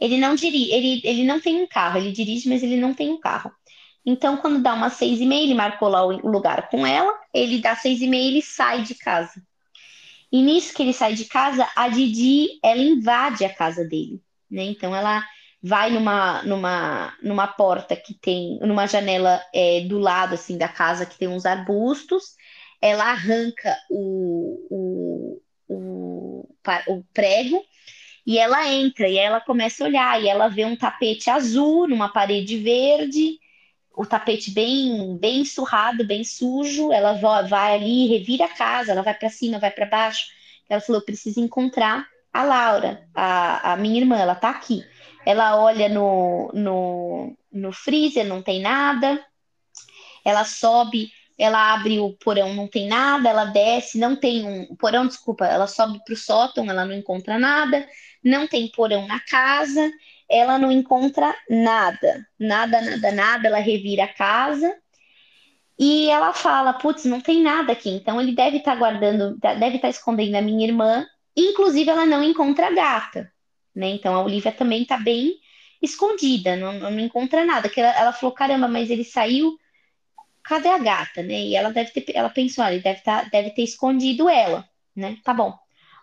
Ele 0.00 0.18
não 0.18 0.36
dirige, 0.36 0.70
ele, 0.72 1.00
ele 1.02 1.24
não 1.24 1.40
tem 1.40 1.60
um 1.60 1.66
carro, 1.66 1.98
ele 1.98 2.12
dirige, 2.12 2.48
mas 2.48 2.62
ele 2.62 2.76
não 2.76 2.94
tem 2.94 3.10
um 3.10 3.18
carro. 3.18 3.50
Então, 4.04 4.36
quando 4.36 4.62
dá 4.62 4.74
umas 4.74 4.92
seis 4.92 5.20
e 5.20 5.26
meia, 5.26 5.42
ele 5.42 5.54
marcou 5.54 5.88
lá 5.88 6.06
o 6.06 6.28
lugar 6.28 6.68
com 6.68 6.86
ela, 6.86 7.12
ele 7.34 7.58
dá 7.58 7.74
seis 7.74 8.00
e 8.00 8.06
meia, 8.06 8.28
ele 8.28 8.42
sai 8.42 8.82
de 8.82 8.94
casa. 8.94 9.42
E 10.30 10.42
nisso 10.42 10.74
que 10.74 10.82
ele 10.82 10.92
sai 10.92 11.14
de 11.14 11.24
casa, 11.24 11.68
a 11.74 11.88
Didi, 11.88 12.60
ela 12.62 12.80
invade 12.80 13.44
a 13.44 13.52
casa 13.52 13.84
dele, 13.84 14.22
né? 14.48 14.64
Então, 14.64 14.94
ela 14.94 15.24
vai 15.62 15.90
numa, 15.90 16.42
numa, 16.42 17.14
numa 17.22 17.46
porta 17.46 17.96
que 17.96 18.14
tem, 18.14 18.58
numa 18.60 18.86
janela 18.86 19.42
é, 19.54 19.80
do 19.82 19.98
lado, 19.98 20.34
assim, 20.34 20.56
da 20.56 20.68
casa, 20.68 21.06
que 21.06 21.18
tem 21.18 21.28
uns 21.28 21.46
arbustos, 21.46 22.34
ela 22.80 23.04
arranca 23.04 23.76
o, 23.90 24.66
o, 24.70 25.42
o, 25.68 26.48
o 26.88 27.04
prego 27.12 27.62
e 28.26 28.38
ela 28.38 28.68
entra 28.68 29.08
e 29.08 29.16
ela 29.16 29.40
começa 29.40 29.84
a 29.84 29.86
olhar 29.86 30.22
e 30.22 30.28
ela 30.28 30.48
vê 30.48 30.64
um 30.64 30.76
tapete 30.76 31.30
azul 31.30 31.86
numa 31.86 32.08
parede 32.08 32.58
verde, 32.58 33.38
o 33.96 34.04
tapete 34.04 34.50
bem 34.50 35.16
bem 35.16 35.44
surrado, 35.44 36.04
bem 36.04 36.24
sujo. 36.24 36.92
Ela 36.92 37.14
vai 37.42 37.74
ali, 37.76 38.08
revira 38.08 38.46
a 38.46 38.54
casa, 38.54 38.92
ela 38.92 39.02
vai 39.02 39.14
para 39.14 39.30
cima, 39.30 39.58
vai 39.60 39.70
para 39.70 39.86
baixo. 39.86 40.26
Ela 40.68 40.80
falou: 40.80 41.00
preciso 41.02 41.40
encontrar 41.40 42.06
a 42.32 42.42
Laura, 42.42 43.08
a, 43.14 43.72
a 43.72 43.76
minha 43.76 44.00
irmã, 44.00 44.18
ela 44.18 44.34
tá 44.34 44.50
aqui. 44.50 44.84
Ela 45.26 45.60
olha 45.60 45.88
no, 45.88 46.50
no, 46.54 47.36
no 47.52 47.72
freezer, 47.72 48.24
não 48.24 48.40
tem 48.40 48.62
nada. 48.62 49.22
Ela 50.24 50.44
sobe, 50.44 51.10
ela 51.36 51.74
abre 51.74 51.98
o 51.98 52.12
porão, 52.12 52.54
não 52.54 52.68
tem 52.68 52.86
nada. 52.88 53.28
Ela 53.28 53.44
desce, 53.46 53.98
não 53.98 54.16
tem 54.16 54.46
um 54.46 54.76
porão, 54.76 55.06
desculpa. 55.06 55.44
Ela 55.44 55.66
sobe 55.66 56.00
para 56.04 56.14
o 56.14 56.16
sótão, 56.16 56.70
ela 56.70 56.86
não 56.86 56.94
encontra 56.94 57.38
nada 57.38 57.86
não 58.26 58.46
tem 58.46 58.68
porão 58.68 59.06
na 59.06 59.20
casa, 59.20 59.90
ela 60.28 60.58
não 60.58 60.70
encontra 60.70 61.34
nada, 61.48 62.26
nada, 62.38 62.80
nada, 62.80 63.12
nada, 63.12 63.48
ela 63.48 63.58
revira 63.58 64.04
a 64.04 64.12
casa 64.12 64.76
e 65.78 66.08
ela 66.10 66.34
fala, 66.34 66.72
putz, 66.72 67.04
não 67.04 67.20
tem 67.20 67.42
nada 67.42 67.72
aqui, 67.72 67.90
então 67.90 68.20
ele 68.20 68.34
deve 68.34 68.58
estar 68.58 68.72
tá 68.72 68.78
guardando, 68.78 69.38
deve 69.38 69.76
estar 69.76 69.82
tá 69.82 69.88
escondendo 69.88 70.34
a 70.36 70.42
minha 70.42 70.66
irmã, 70.66 71.06
inclusive 71.36 71.88
ela 71.88 72.04
não 72.04 72.22
encontra 72.22 72.66
a 72.66 72.72
gata, 72.72 73.32
né? 73.76 73.90
Então 73.90 74.14
a 74.14 74.22
Olivia 74.22 74.50
também 74.50 74.82
está 74.82 74.96
bem 74.96 75.34
escondida, 75.82 76.56
não, 76.56 76.72
não 76.72 76.98
encontra 76.98 77.44
nada. 77.44 77.68
Que 77.68 77.80
ela, 77.80 77.96
ela, 77.96 78.12
falou, 78.12 78.34
caramba, 78.34 78.66
mas 78.66 78.90
ele 78.90 79.04
saiu, 79.04 79.56
cadê 80.42 80.68
a 80.68 80.78
gata, 80.78 81.22
né? 81.22 81.34
E 81.34 81.54
ela 81.54 81.70
deve 81.70 81.90
ter, 81.92 82.16
ela 82.16 82.30
pensou, 82.30 82.64
ele 82.66 82.80
deve, 82.80 83.02
tá, 83.02 83.24
deve 83.24 83.50
ter 83.50 83.62
escondido 83.62 84.28
ela, 84.28 84.68
né? 84.96 85.18
Tá 85.22 85.34
bom 85.34 85.56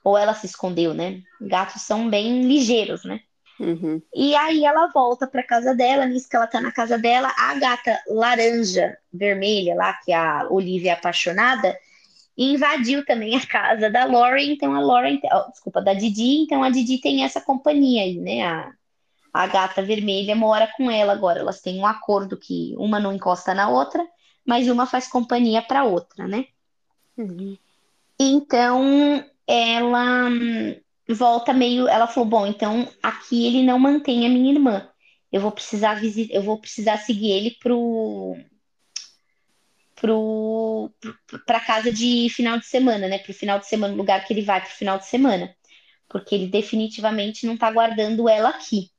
ou 0.04 0.18
ela 0.18 0.34
se 0.34 0.46
escondeu, 0.46 0.94
né? 0.94 1.22
Gatos 1.40 1.82
são 1.82 2.10
bem 2.10 2.46
ligeiros, 2.46 3.06
né? 3.06 3.22
Uhum. 3.60 4.02
E 4.14 4.36
aí 4.36 4.66
ela 4.66 4.88
volta 4.88 5.26
para 5.26 5.44
casa 5.44 5.74
dela, 5.74 6.06
nisso 6.06 6.28
que 6.28 6.36
ela 6.36 6.48
tá 6.48 6.60
na 6.60 6.72
casa 6.72 6.98
dela, 6.98 7.32
a 7.38 7.56
gata 7.56 8.02
laranja, 8.08 8.98
vermelha 9.14 9.76
lá, 9.76 9.94
que 9.94 10.12
a 10.12 10.48
Olivia 10.50 10.92
é 10.92 10.94
apaixonada, 10.94 11.78
invadiu 12.38 13.06
também 13.06 13.36
a 13.36 13.46
casa 13.46 13.90
da 13.90 14.06
Lauren, 14.06 14.52
então 14.52 14.74
a 14.74 14.80
Lauren, 14.80 15.20
oh, 15.32 15.52
desculpa, 15.52 15.82
da 15.82 15.94
Didi, 15.94 16.44
então 16.44 16.64
a 16.64 16.70
Didi 16.70 17.00
tem 17.00 17.24
essa 17.24 17.42
companhia 17.42 18.04
aí, 18.04 18.20
né? 18.20 18.42
A, 18.42 18.72
a 19.34 19.48
gata 19.48 19.82
vermelha 19.82 20.36
mora 20.36 20.70
com 20.78 20.90
ela 20.90 21.14
agora, 21.14 21.40
elas 21.40 21.62
têm 21.62 21.80
um 21.80 21.86
acordo 21.86 22.38
que 22.38 22.74
uma 22.78 23.00
não 23.00 23.14
encosta 23.14 23.54
na 23.54 23.70
outra, 23.70 24.06
mas 24.46 24.68
uma 24.68 24.86
faz 24.86 25.08
companhia 25.08 25.62
para 25.62 25.84
outra, 25.84 26.28
né? 26.28 26.46
Uhum. 27.18 27.58
Então, 28.20 29.24
ela 29.48 30.30
hum, 30.30 30.76
volta 31.10 31.54
meio. 31.54 31.88
Ela 31.88 32.08
falou: 32.08 32.30
bom, 32.30 32.48
então 32.48 32.88
aqui 33.02 33.46
ele 33.46 33.64
não 33.64 33.80
mantém 33.80 34.26
a 34.26 34.30
minha 34.30 34.54
irmã. 34.54 34.88
Eu 35.32 35.42
vou 35.42 35.52
precisar 35.52 35.96
visitar, 35.96 36.36
eu 36.36 36.44
vou 36.44 36.60
precisar 36.60 36.98
seguir 36.98 37.32
ele 37.32 37.58
pro 37.60 38.38
para 41.46 41.60
casa 41.62 41.92
de 41.92 42.28
final 42.30 42.58
de 42.58 42.66
semana, 42.66 43.08
né? 43.08 43.20
Pro 43.20 43.34
final 43.34 43.60
de 43.60 43.68
semana, 43.68 43.96
lugar 43.96 44.26
que 44.26 44.34
ele 44.34 44.42
vai 44.42 44.62
pro 44.62 44.70
final 44.70 44.98
de 44.98 45.06
semana, 45.06 45.56
porque 46.10 46.36
ele 46.36 46.48
definitivamente 46.48 47.46
não 47.46 47.56
tá 47.56 47.72
guardando 47.72 48.28
ela 48.28 48.50
aqui. 48.50 48.92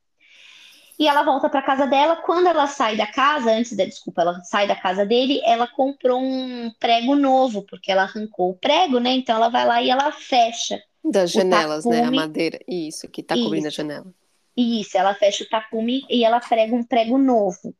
E 0.97 1.07
ela 1.07 1.23
volta 1.23 1.49
para 1.49 1.61
casa 1.61 1.85
dela. 1.85 2.15
Quando 2.17 2.47
ela 2.47 2.67
sai 2.67 2.95
da 2.95 3.05
casa, 3.05 3.51
antes 3.51 3.75
da 3.75 3.85
desculpa, 3.85 4.21
ela 4.21 4.41
sai 4.43 4.65
da 4.65 4.75
casa 4.75 5.05
dele, 5.05 5.41
ela 5.45 5.67
comprou 5.67 6.21
um 6.21 6.71
prego 6.79 7.15
novo, 7.15 7.63
porque 7.63 7.91
ela 7.91 8.03
arrancou 8.03 8.51
o 8.51 8.57
prego, 8.57 8.99
né? 8.99 9.11
Então 9.11 9.35
ela 9.35 9.49
vai 9.49 9.65
lá 9.65 9.81
e 9.81 9.89
ela 9.89 10.11
fecha. 10.11 10.81
Das 11.03 11.31
janelas, 11.31 11.83
tapume. 11.83 12.01
né? 12.01 12.07
A 12.07 12.11
madeira. 12.11 12.59
Isso, 12.67 13.07
que 13.09 13.21
tá 13.21 13.35
cobrindo 13.35 13.67
a 13.67 13.71
janela. 13.71 14.07
Isso, 14.55 14.97
ela 14.97 15.13
fecha 15.13 15.43
o 15.43 15.49
tapume 15.49 16.05
e 16.09 16.23
ela 16.23 16.39
prega 16.39 16.73
um 16.73 16.83
prego 16.83 17.17
novo. 17.17 17.75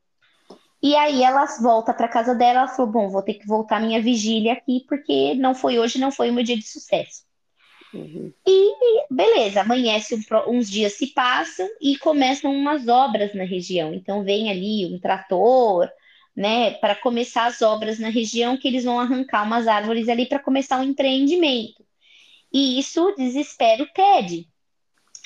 E 0.85 0.95
aí 0.95 1.23
ela 1.23 1.45
volta 1.59 1.91
para 1.91 2.07
casa 2.07 2.35
dela, 2.35 2.59
ela 2.59 2.67
falou: 2.67 2.91
"Bom, 2.91 3.09
vou 3.09 3.23
ter 3.23 3.33
que 3.33 3.47
voltar 3.47 3.81
minha 3.81 3.99
vigília 3.99 4.53
aqui 4.53 4.85
porque 4.87 5.33
não 5.33 5.55
foi 5.55 5.79
hoje, 5.79 5.97
não 5.97 6.11
foi 6.11 6.29
o 6.29 6.33
meu 6.33 6.43
dia 6.43 6.55
de 6.55 6.61
sucesso". 6.61 7.23
Uhum. 7.91 8.31
E 8.45 9.05
beleza, 9.09 9.61
amanhece, 9.61 10.15
uns 10.47 10.69
dias 10.69 10.93
se 10.93 11.07
passam 11.07 11.67
e 11.81 11.97
começam 11.97 12.53
umas 12.53 12.87
obras 12.87 13.33
na 13.33 13.45
região. 13.45 13.95
Então 13.95 14.23
vem 14.23 14.51
ali 14.51 14.85
um 14.85 14.99
trator, 14.99 15.89
né, 16.35 16.75
para 16.75 16.93
começar 16.93 17.47
as 17.47 17.63
obras 17.63 17.97
na 17.97 18.09
região, 18.09 18.55
que 18.55 18.67
eles 18.67 18.83
vão 18.83 18.99
arrancar 18.99 19.41
umas 19.41 19.67
árvores 19.67 20.07
ali 20.07 20.27
para 20.27 20.37
começar 20.37 20.79
um 20.79 20.83
empreendimento. 20.83 21.83
E 22.53 22.77
isso 22.77 23.11
desespera 23.17 23.81
o 23.81 23.87
Ted, 23.87 24.47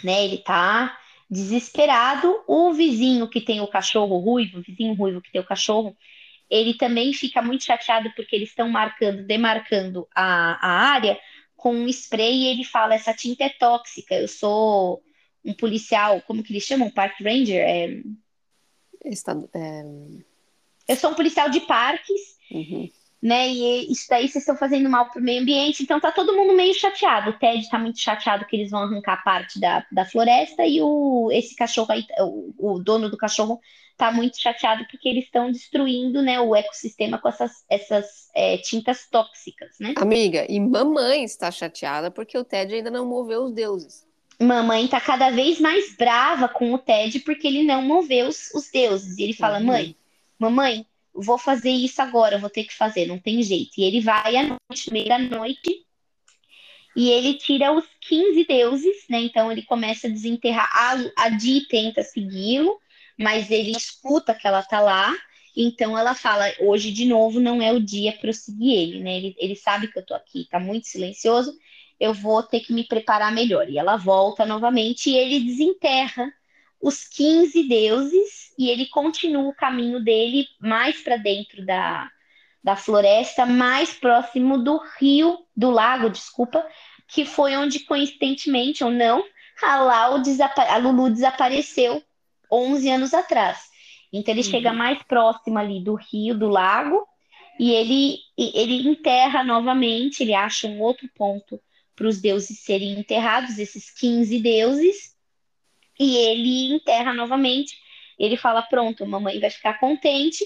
né? 0.06 0.24
Ele 0.24 0.38
tá 0.38 0.98
desesperado. 1.30 2.44
O 2.48 2.74
vizinho 2.74 3.30
que 3.30 3.42
tem 3.42 3.62
o 3.62 3.68
cachorro 3.68 4.18
ruivo, 4.18 4.60
o 4.60 4.62
vizinho 4.62 4.94
ruivo 4.94 5.22
que 5.22 5.32
tem 5.32 5.42
o 5.42 5.46
cachorro, 5.46 5.96
ele 6.50 6.74
também 6.74 7.14
fica 7.14 7.42
muito 7.42 7.64
chateado 7.64 8.12
porque 8.16 8.36
eles 8.36 8.50
estão 8.50 8.68
marcando, 8.70 9.24
demarcando 9.24 10.08
a, 10.16 10.54
a 10.66 10.92
área 10.92 11.20
com 11.56 11.74
um 11.74 11.88
spray 11.88 12.44
e 12.44 12.48
ele 12.48 12.64
fala: 12.64 12.96
essa 12.96 13.14
tinta 13.14 13.44
é 13.44 13.50
tóxica, 13.50 14.16
eu 14.16 14.28
sou 14.28 15.04
um 15.46 15.54
policial, 15.54 16.22
como 16.22 16.44
que 16.44 16.52
eles 16.52 16.64
chamam? 16.64 16.90
Park 16.90 17.22
Ranger? 17.22 17.62
É... 17.62 18.02
É... 19.54 19.84
Eu 20.88 20.96
sou 20.96 21.12
um 21.12 21.16
policial 21.16 21.50
de 21.50 21.62
parques. 21.62 22.38
Uhum. 22.52 22.90
Né? 23.22 23.50
E 23.50 23.92
isso 23.92 24.06
daí 24.10 24.28
vocês 24.28 24.44
estão 24.44 24.56
fazendo 24.56 24.90
mal 24.90 25.10
para 25.10 25.20
o 25.20 25.24
meio 25.24 25.42
ambiente, 25.42 25.84
então 25.84 26.00
tá 26.00 26.12
todo 26.12 26.36
mundo 26.36 26.54
meio 26.54 26.74
chateado. 26.74 27.32
O 27.32 27.34
Ted 27.34 27.60
está 27.60 27.78
muito 27.78 28.00
chateado 28.00 28.46
que 28.46 28.56
eles 28.56 28.72
vão 28.72 28.84
arrancar 28.84 29.24
parte 29.24 29.60
da, 29.60 29.86
da 29.92 30.06
floresta 30.06 30.66
e 30.66 30.82
o 30.82 31.30
esse 31.32 31.56
cachorro 31.56 31.92
aí, 31.92 32.06
o, 32.20 32.76
o 32.76 32.80
dono 32.80 33.10
do 33.10 33.18
cachorro 33.18 33.60
tá 33.98 34.12
muito 34.14 34.40
chateado 34.40 34.86
porque 34.90 35.10
eles 35.10 35.26
estão 35.26 35.52
destruindo, 35.52 36.22
né, 36.22 36.40
o 36.40 36.56
ecossistema 36.56 37.18
com 37.18 37.28
essas, 37.28 37.66
essas 37.70 38.30
é, 38.34 38.58
tintas 38.58 39.06
tóxicas, 39.10 39.76
né? 39.78 39.94
Amiga, 39.98 40.46
e 40.48 40.58
mamãe 40.58 41.26
está 41.26 41.52
chateada 41.52 42.10
porque 42.10 42.38
o 42.38 42.46
Ted 42.46 42.74
ainda 42.74 42.90
não 42.90 43.06
moveu 43.06 43.44
os 43.44 43.54
deuses. 43.54 44.08
Mamãe 44.42 44.88
tá 44.88 45.02
cada 45.02 45.30
vez 45.30 45.60
mais 45.60 45.98
brava 45.98 46.48
com 46.48 46.74
o 46.74 46.78
Ted 46.78 47.20
porque 47.20 47.46
ele 47.46 47.64
não 47.64 47.82
moveu 47.82 48.30
os, 48.30 48.50
os 48.56 48.72
deuses. 48.72 49.18
E 49.18 49.24
ele 49.24 49.34
fala, 49.34 49.58
uhum. 49.58 49.66
mãe, 49.66 49.96
mamãe, 50.40 50.86
vou 51.14 51.38
fazer 51.38 51.72
isso 51.72 52.02
agora, 52.02 52.38
vou 52.38 52.50
ter 52.50 52.64
que 52.64 52.74
fazer, 52.74 53.06
não 53.06 53.20
tem 53.20 53.42
jeito. 53.44 53.72
E 53.78 53.84
ele 53.84 54.02
vai 54.02 54.36
à 54.36 54.44
noite, 54.44 54.92
meia 54.92 55.18
noite, 55.18 55.86
e 56.96 57.10
ele 57.10 57.36
tira 57.36 57.72
os 57.72 57.86
15 58.02 58.46
deuses, 58.46 59.06
né? 59.10 59.22
Então 59.22 59.52
ele 59.52 59.64
começa 59.64 60.08
a 60.08 60.10
desenterrar. 60.10 60.70
A, 60.74 61.26
a 61.26 61.30
Di 61.30 61.68
tenta 61.68 62.04
segui-lo, 62.04 62.78
mas 63.18 63.50
ele 63.52 63.72
escuta 63.72 64.34
que 64.34 64.48
ela 64.48 64.64
tá 64.64 64.82
lá. 64.82 65.16
Então 65.56 65.98
ela 65.98 66.16
fala: 66.16 66.52
hoje 66.60 66.92
de 66.92 67.06
novo 67.06 67.40
não 67.40 67.62
é 67.62 67.72
o 67.72 67.80
dia 67.80 68.14
para 68.14 68.30
eu 68.30 68.34
seguir 68.34 68.74
ele, 68.74 69.00
né? 69.00 69.18
Ele, 69.18 69.36
ele 69.38 69.56
sabe 69.56 69.88
que 69.88 70.00
eu 70.00 70.06
tô 70.06 70.14
aqui, 70.14 70.48
tá 70.50 70.60
muito 70.60 70.88
silencioso, 70.88 71.54
eu 72.00 72.14
vou 72.14 72.44
ter 72.44 72.62
que 72.62 72.74
me 72.74 72.84
preparar 72.84 73.32
melhor. 73.32 73.70
E 73.70 73.78
ela 73.78 73.98
volta 73.98 74.46
novamente 74.46 75.10
e 75.10 75.18
ele 75.18 75.40
desenterra 75.40 76.32
os 76.82 77.08
15 77.08 77.68
deuses 77.68 78.54
e 78.58 78.70
ele 78.70 78.86
continua 78.88 79.50
o 79.50 79.56
caminho 79.56 80.04
dele 80.04 80.48
mais 80.60 81.02
para 81.02 81.18
dentro 81.18 81.66
da, 81.66 82.10
da 82.64 82.76
floresta, 82.76 83.46
mais 83.46 83.94
próximo 83.94 84.58
do 84.58 84.82
rio, 85.00 85.38
do 85.56 85.70
lago, 85.70 86.10
desculpa, 86.10 86.66
que 87.08 87.26
foi 87.26 87.56
onde, 87.56 87.80
coincidentemente 87.82 88.84
ou 88.84 88.92
não, 88.92 89.24
a, 89.62 89.82
Lau 89.82 90.16
a 90.16 90.78
Lulu 90.78 91.10
desapareceu 91.10 92.04
11 92.52 92.90
anos 92.90 93.14
atrás. 93.14 93.70
Então 94.12 94.34
ele 94.34 94.42
uhum. 94.42 94.50
chega 94.50 94.74
mais 94.74 95.02
próximo 95.04 95.58
ali 95.60 95.84
do 95.84 95.96
rio, 95.96 96.38
do 96.38 96.48
lago, 96.48 97.06
e 97.60 97.72
ele, 97.72 98.18
ele 98.38 98.88
enterra 98.88 99.44
novamente, 99.44 100.24
ele 100.24 100.34
acha 100.34 100.68
um 100.68 100.82
outro 100.82 101.10
ponto 101.14 101.60
para 101.96 102.08
os 102.08 102.22
deuses 102.22 102.60
serem 102.60 102.98
enterrados, 102.98 103.60
esses 103.60 103.92
15 103.92 104.40
deuses, 104.40 105.14
e 106.00 106.16
ele 106.16 106.74
enterra 106.74 107.14
novamente. 107.14 107.78
Ele 108.18 108.38
fala: 108.38 108.62
Pronto, 108.62 109.06
mamãe 109.06 109.40
vai 109.40 109.50
ficar 109.50 109.80
contente 109.80 110.46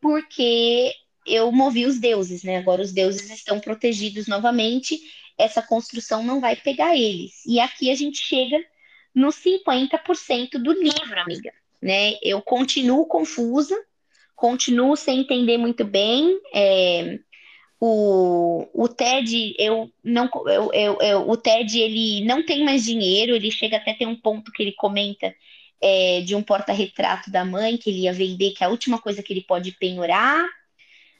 porque 0.00 0.92
eu 1.26 1.50
movi 1.52 1.86
os 1.86 1.98
deuses, 1.98 2.42
né? 2.42 2.58
Agora 2.58 2.82
os 2.82 2.92
deuses 2.92 3.30
estão 3.30 3.58
protegidos 3.60 4.26
novamente, 4.26 4.98
essa 5.38 5.62
construção 5.62 6.22
não 6.22 6.40
vai 6.40 6.56
pegar 6.56 6.96
eles. 6.96 7.44
E 7.46 7.58
aqui 7.58 7.90
a 7.90 7.94
gente 7.94 8.18
chega 8.18 8.58
nos 9.14 9.36
50% 9.36 10.58
do 10.58 10.72
livro, 10.72 11.20
amiga. 11.20 11.52
Né? 11.80 12.14
Eu 12.22 12.42
continuo 12.42 13.06
confusa, 13.06 13.76
continuo 14.34 14.96
sem 14.96 15.20
entender 15.20 15.56
muito 15.56 15.84
bem. 15.84 16.40
É, 16.52 17.18
o, 17.86 18.66
o 18.72 18.88
Ted, 18.88 19.54
eu 19.58 19.92
não, 20.02 20.30
eu, 20.46 20.72
eu, 20.72 20.98
eu, 21.02 21.28
o 21.28 21.36
Ted 21.36 21.78
ele 21.78 22.24
não 22.24 22.42
tem 22.42 22.64
mais 22.64 22.82
dinheiro, 22.82 23.36
ele 23.36 23.50
chega 23.50 23.76
até 23.76 23.92
ter 23.92 24.06
um 24.06 24.16
ponto 24.16 24.50
que 24.52 24.62
ele 24.62 24.72
comenta 24.72 25.34
é, 25.82 26.22
de 26.22 26.34
um 26.34 26.42
porta-retrato 26.42 27.30
da 27.30 27.44
mãe 27.44 27.76
que 27.76 27.90
ele 27.90 28.00
ia 28.00 28.12
vender, 28.12 28.52
que 28.52 28.64
é 28.64 28.66
a 28.66 28.70
última 28.70 28.98
coisa 28.98 29.22
que 29.22 29.34
ele 29.34 29.42
pode 29.42 29.72
penhorar, 29.72 30.46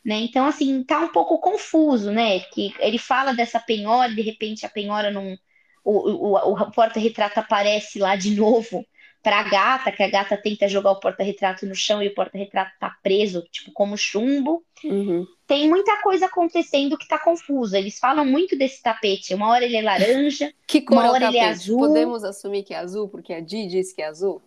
né? 0.03 0.17
Então, 0.17 0.47
assim, 0.47 0.83
tá 0.83 1.01
um 1.01 1.13
pouco 1.13 1.39
confuso, 1.39 2.11
né? 2.11 2.41
Que 2.41 2.75
ele 2.79 2.97
fala 2.97 3.35
dessa 3.35 3.61
penhora, 3.61 4.15
de 4.15 4.23
repente 4.23 4.65
a 4.65 4.71
penhora 4.71 5.11
não. 5.11 5.37
O, 5.85 6.33
o, 6.33 6.53
o 6.53 6.71
porta-retrato 6.71 7.41
aparece 7.41 7.99
lá 7.99 8.17
de 8.17 8.31
novo 8.31 8.87
para 9.25 9.41
a 9.41 9.43
gata, 9.43 9.91
que 9.91 10.03
a 10.03 10.11
gata 10.11 10.37
tenta 10.37 10.69
jogar 10.69 10.91
o 10.91 11.01
porta-retrato 11.01 11.65
no 11.65 11.75
chão 11.75 12.03
e 12.03 12.09
o 12.09 12.15
porta-retrato 12.15 12.73
tá 12.79 12.95
preso, 13.03 13.43
tipo, 13.51 13.73
como 13.73 13.97
chumbo. 13.97 14.63
Uhum. 14.85 15.27
Tem 15.47 15.67
muita 15.67 16.03
coisa 16.03 16.27
acontecendo 16.27 16.99
que 16.99 17.09
tá 17.09 17.19
confusa. 17.19 17.79
Eles 17.79 17.99
falam 17.99 18.27
muito 18.27 18.57
desse 18.57 18.83
tapete. 18.83 19.33
Uma 19.33 19.49
hora 19.49 19.65
ele 19.65 19.77
é 19.77 19.83
laranja, 19.83 20.53
que 20.69 20.83
cor 20.83 20.99
uma 20.99 21.07
é 21.07 21.11
hora 21.11 21.25
ele 21.29 21.39
é 21.39 21.49
azul. 21.49 21.79
Podemos 21.79 22.23
assumir 22.23 22.65
que 22.65 22.75
é 22.75 22.77
azul, 22.77 23.09
porque 23.09 23.33
a 23.33 23.41
Di 23.41 23.67
disse 23.67 23.95
que 23.95 24.03
é 24.03 24.09
azul? 24.09 24.43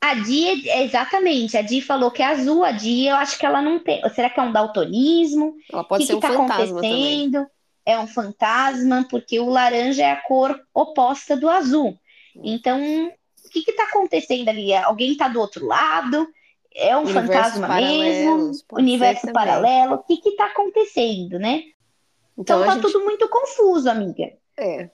A 0.00 0.14
Di, 0.14 0.68
é, 0.70 0.84
exatamente, 0.84 1.56
a 1.58 1.62
Di 1.62 1.82
falou 1.82 2.10
que 2.10 2.22
é 2.22 2.26
azul. 2.26 2.64
A 2.64 2.72
Di, 2.72 3.06
eu 3.06 3.16
acho 3.16 3.38
que 3.38 3.44
ela 3.44 3.60
não 3.60 3.78
tem. 3.78 4.00
Será 4.08 4.30
que 4.30 4.40
é 4.40 4.42
um 4.42 4.52
daltonismo? 4.52 5.54
Ela 5.70 5.84
pode 5.84 6.04
que 6.04 6.06
ser 6.06 6.12
que 6.12 6.16
um 6.18 6.20
tá 6.20 6.28
fantasma 6.32 6.78
acontecendo? 6.78 7.32
também. 7.32 7.46
É 7.86 7.98
um 7.98 8.06
fantasma, 8.06 9.06
porque 9.10 9.38
o 9.38 9.50
laranja 9.50 10.02
é 10.02 10.12
a 10.12 10.16
cor 10.22 10.58
oposta 10.72 11.36
do 11.36 11.50
azul. 11.50 11.98
Hum. 12.34 12.42
Então, 12.42 13.12
que 13.54 13.62
que 13.62 13.72
tá 13.72 13.84
acontecendo 13.84 14.48
ali? 14.48 14.74
Alguém 14.74 15.16
tá 15.16 15.28
do 15.28 15.40
outro 15.40 15.64
lado? 15.66 16.28
É 16.74 16.96
um 16.96 17.02
Universo 17.02 17.26
fantasma 17.28 17.68
mesmo? 17.76 18.52
Universo 18.72 19.32
paralelo? 19.32 19.94
O 19.94 20.02
que 20.02 20.16
que 20.16 20.32
tá 20.32 20.46
acontecendo, 20.46 21.38
né? 21.38 21.62
Então, 22.36 22.60
então 22.60 22.64
tá 22.64 22.72
gente... 22.72 22.82
tudo 22.82 23.04
muito 23.04 23.28
confuso, 23.28 23.88
amiga. 23.88 24.32
É, 24.58 24.90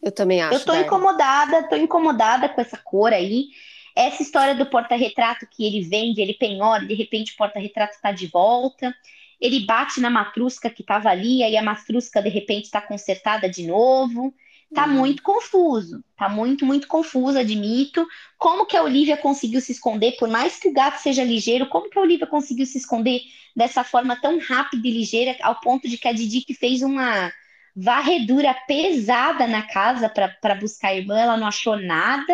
eu 0.00 0.12
também 0.12 0.40
acho. 0.40 0.54
Eu 0.54 0.64
tô 0.64 0.74
incomodada, 0.74 1.68
tô 1.68 1.74
incomodada 1.74 2.48
com 2.48 2.60
essa 2.60 2.76
cor 2.76 3.12
aí. 3.12 3.48
Essa 3.96 4.22
história 4.22 4.54
do 4.54 4.66
porta-retrato 4.66 5.46
que 5.50 5.66
ele 5.66 5.82
vende, 5.82 6.20
ele 6.20 6.34
penhora, 6.34 6.86
de 6.86 6.94
repente 6.94 7.32
o 7.32 7.36
porta-retrato 7.36 7.96
tá 8.00 8.12
de 8.12 8.28
volta. 8.28 8.94
Ele 9.40 9.66
bate 9.66 10.00
na 10.00 10.10
matrusca 10.10 10.70
que 10.70 10.84
tava 10.84 11.08
ali, 11.08 11.42
aí 11.42 11.56
a 11.56 11.62
matrusca 11.62 12.22
de 12.22 12.28
repente 12.28 12.70
tá 12.70 12.80
consertada 12.80 13.48
de 13.48 13.66
novo. 13.66 14.32
Tá 14.74 14.86
uhum. 14.86 14.94
muito 14.94 15.22
confuso, 15.22 16.04
tá 16.16 16.28
muito, 16.28 16.66
muito 16.66 16.88
confuso, 16.88 17.38
admito. 17.38 18.04
Como 18.36 18.66
que 18.66 18.76
a 18.76 18.82
Olivia 18.82 19.16
conseguiu 19.16 19.60
se 19.60 19.70
esconder, 19.70 20.16
por 20.18 20.28
mais 20.28 20.58
que 20.58 20.68
o 20.68 20.72
gato 20.72 20.98
seja 20.98 21.22
ligeiro, 21.22 21.68
como 21.68 21.88
que 21.88 21.96
a 21.96 22.02
Olivia 22.02 22.26
conseguiu 22.26 22.66
se 22.66 22.78
esconder 22.78 23.20
dessa 23.54 23.84
forma 23.84 24.20
tão 24.20 24.38
rápida 24.40 24.88
e 24.88 24.90
ligeira, 24.90 25.36
ao 25.42 25.60
ponto 25.60 25.88
de 25.88 25.96
que 25.96 26.08
a 26.08 26.12
Didi 26.12 26.40
que 26.40 26.54
fez 26.54 26.82
uma 26.82 27.32
varredura 27.76 28.52
pesada 28.66 29.46
na 29.46 29.62
casa 29.62 30.08
para 30.08 30.54
buscar 30.56 30.88
a 30.88 30.96
irmã, 30.96 31.18
ela 31.18 31.36
não 31.36 31.46
achou 31.46 31.76
nada, 31.76 32.32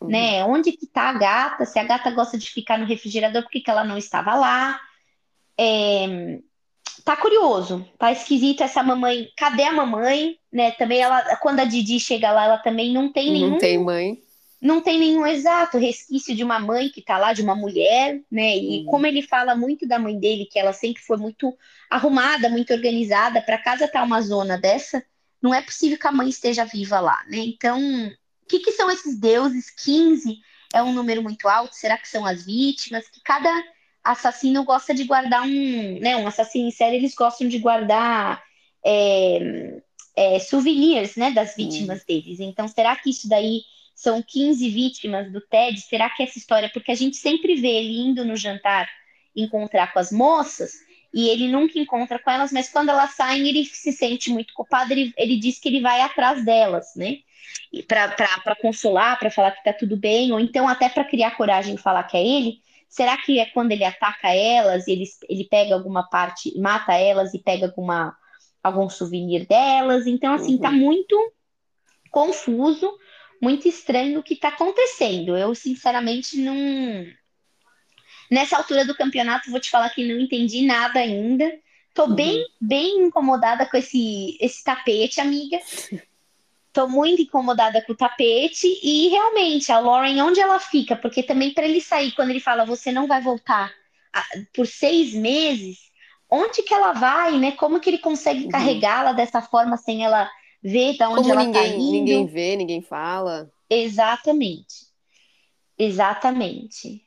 uhum. 0.00 0.08
né? 0.08 0.42
Onde 0.44 0.72
que 0.72 0.86
tá 0.86 1.10
a 1.10 1.18
gata? 1.18 1.66
Se 1.66 1.78
a 1.78 1.84
gata 1.84 2.10
gosta 2.10 2.38
de 2.38 2.50
ficar 2.50 2.78
no 2.78 2.86
refrigerador, 2.86 3.42
por 3.42 3.50
que, 3.50 3.60
que 3.60 3.70
ela 3.70 3.84
não 3.84 3.98
estava 3.98 4.34
lá? 4.34 4.80
É, 5.58 6.40
tá 7.04 7.16
curioso, 7.16 7.86
tá 7.98 8.10
esquisito 8.10 8.62
essa 8.62 8.82
mamãe. 8.82 9.28
Cadê 9.36 9.64
a 9.64 9.72
mamãe? 9.72 10.38
Né? 10.52 10.70
Também 10.72 11.00
ela, 11.00 11.36
quando 11.36 11.60
a 11.60 11.64
Didi 11.64 12.00
chega 12.00 12.32
lá, 12.32 12.44
ela 12.44 12.58
também 12.58 12.92
não 12.92 13.12
tem 13.12 13.30
nenhum. 13.30 13.50
Não 13.50 13.58
tem 13.58 13.78
mãe. 13.78 14.18
Não 14.60 14.80
tem 14.80 14.98
nenhum 14.98 15.26
exato 15.26 15.76
resquício 15.76 16.34
de 16.34 16.42
uma 16.42 16.58
mãe 16.58 16.88
que 16.88 17.02
tá 17.02 17.18
lá, 17.18 17.34
de 17.34 17.42
uma 17.42 17.54
mulher, 17.54 18.18
né? 18.30 18.56
E 18.56 18.80
hum. 18.80 18.86
como 18.86 19.06
ele 19.06 19.20
fala 19.20 19.54
muito 19.54 19.86
da 19.86 19.98
mãe 19.98 20.18
dele, 20.18 20.46
que 20.50 20.58
ela 20.58 20.72
sempre 20.72 21.02
foi 21.02 21.18
muito 21.18 21.54
arrumada, 21.90 22.48
muito 22.48 22.72
organizada, 22.72 23.42
para 23.42 23.58
casa 23.58 23.86
tá 23.86 24.02
uma 24.02 24.22
zona 24.22 24.56
dessa, 24.56 25.04
não 25.42 25.52
é 25.52 25.60
possível 25.60 25.98
que 25.98 26.06
a 26.06 26.12
mãe 26.12 26.30
esteja 26.30 26.64
viva 26.64 26.98
lá, 26.98 27.22
né? 27.28 27.36
Então, 27.36 27.78
o 27.78 28.46
que, 28.48 28.60
que 28.60 28.72
são 28.72 28.90
esses 28.90 29.18
deuses? 29.18 29.68
15 29.68 30.38
é 30.72 30.82
um 30.82 30.94
número 30.94 31.22
muito 31.22 31.46
alto? 31.46 31.74
Será 31.74 31.98
que 31.98 32.08
são 32.08 32.24
as 32.24 32.46
vítimas? 32.46 33.06
Que 33.08 33.20
cada 33.22 33.50
assassino 34.04 34.64
gosta 34.64 34.94
de 34.94 35.04
guardar 35.04 35.42
um, 35.42 35.98
né, 35.98 36.16
um 36.16 36.26
assassino 36.26 36.68
em 36.68 36.70
série, 36.70 36.96
eles 36.96 37.14
gostam 37.14 37.48
de 37.48 37.58
guardar 37.58 38.42
é, 38.84 39.80
é, 40.14 40.38
souvenirs, 40.38 41.16
né, 41.16 41.30
das 41.30 41.56
vítimas 41.56 42.02
hum. 42.02 42.04
deles. 42.06 42.40
Então, 42.40 42.68
será 42.68 42.94
que 42.94 43.10
isso 43.10 43.28
daí 43.28 43.62
são 43.94 44.22
15 44.22 44.68
vítimas 44.68 45.32
do 45.32 45.40
Ted? 45.40 45.80
Será 45.80 46.10
que 46.10 46.22
essa 46.22 46.38
história, 46.38 46.70
porque 46.72 46.92
a 46.92 46.96
gente 46.96 47.16
sempre 47.16 47.56
vê 47.56 47.68
ele 47.68 47.98
indo 47.98 48.24
no 48.24 48.36
jantar 48.36 48.88
encontrar 49.34 49.92
com 49.92 49.98
as 49.98 50.12
moças, 50.12 50.72
e 51.12 51.28
ele 51.28 51.48
nunca 51.48 51.78
encontra 51.78 52.18
com 52.18 52.28
elas, 52.28 52.52
mas 52.52 52.68
quando 52.68 52.88
elas 52.88 53.14
saem, 53.14 53.48
ele 53.48 53.64
se 53.64 53.92
sente 53.92 54.30
muito 54.30 54.52
culpado, 54.52 54.92
ele, 54.92 55.14
ele 55.16 55.36
diz 55.36 55.60
que 55.60 55.68
ele 55.68 55.80
vai 55.80 56.00
atrás 56.00 56.44
delas, 56.44 56.92
né? 56.96 57.18
Para 57.86 58.56
consolar, 58.56 59.16
para 59.18 59.30
falar 59.30 59.52
que 59.52 59.62
tá 59.62 59.72
tudo 59.72 59.96
bem, 59.96 60.32
ou 60.32 60.40
então 60.40 60.68
até 60.68 60.88
para 60.88 61.04
criar 61.04 61.36
coragem 61.36 61.76
e 61.76 61.78
falar 61.78 62.02
que 62.04 62.16
é 62.16 62.26
ele, 62.26 62.58
Será 62.94 63.16
que 63.16 63.40
é 63.40 63.46
quando 63.46 63.72
ele 63.72 63.82
ataca 63.82 64.32
elas, 64.32 64.86
ele, 64.86 65.02
ele 65.28 65.48
pega 65.50 65.74
alguma 65.74 66.08
parte, 66.08 66.56
mata 66.56 66.92
elas 66.92 67.34
e 67.34 67.40
pega 67.40 67.66
alguma, 67.66 68.16
algum 68.62 68.88
souvenir 68.88 69.48
delas? 69.48 70.06
Então, 70.06 70.32
assim, 70.32 70.56
tá 70.56 70.68
uhum. 70.68 70.74
tá 70.74 70.78
muito 70.78 71.32
confuso, 72.08 72.88
muito 73.42 73.66
estranho 73.66 74.20
o 74.20 74.22
que 74.22 74.36
tá 74.36 74.50
acontecendo. 74.50 75.36
Eu, 75.36 75.56
sinceramente, 75.56 76.36
não. 76.36 77.04
Nessa 78.30 78.58
altura 78.58 78.84
do 78.84 78.94
campeonato, 78.94 79.50
vou 79.50 79.58
te 79.58 79.70
falar 79.70 79.90
que 79.90 80.06
não 80.06 80.20
entendi 80.20 80.64
nada 80.64 81.00
ainda. 81.00 81.52
Tô 81.92 82.04
uhum. 82.04 82.14
bem, 82.14 82.46
bem 82.60 83.06
incomodada 83.06 83.66
com 83.66 83.76
esse, 83.76 84.38
esse 84.40 84.62
tapete, 84.62 85.20
amiga. 85.20 85.58
Tô 86.74 86.88
muito 86.88 87.22
incomodada 87.22 87.80
com 87.82 87.92
o 87.92 87.96
tapete 87.96 88.66
e 88.82 89.08
realmente 89.08 89.70
a 89.70 89.78
Lauren, 89.78 90.20
onde 90.20 90.40
ela 90.40 90.58
fica? 90.58 90.96
Porque 90.96 91.22
também 91.22 91.54
para 91.54 91.64
ele 91.64 91.80
sair, 91.80 92.12
quando 92.12 92.30
ele 92.30 92.40
fala 92.40 92.66
você 92.66 92.90
não 92.90 93.06
vai 93.06 93.22
voltar 93.22 93.72
por 94.52 94.66
seis 94.66 95.14
meses, 95.14 95.78
onde 96.28 96.62
que 96.64 96.74
ela 96.74 96.92
vai, 96.92 97.38
né? 97.38 97.52
Como 97.52 97.78
que 97.78 97.88
ele 97.88 97.98
consegue 97.98 98.44
uhum. 98.44 98.50
carregá-la 98.50 99.12
dessa 99.12 99.40
forma 99.40 99.76
sem 99.76 100.04
ela 100.04 100.28
ver 100.60 100.96
de 100.96 101.04
onde 101.04 101.22
Como 101.22 101.30
ela 101.30 101.44
ninguém, 101.44 101.62
tá 101.62 101.68
indo? 101.68 101.92
Ninguém 101.92 102.26
vê, 102.26 102.56
ninguém 102.56 102.82
fala. 102.82 103.48
Exatamente. 103.70 104.86
Exatamente. 105.78 107.02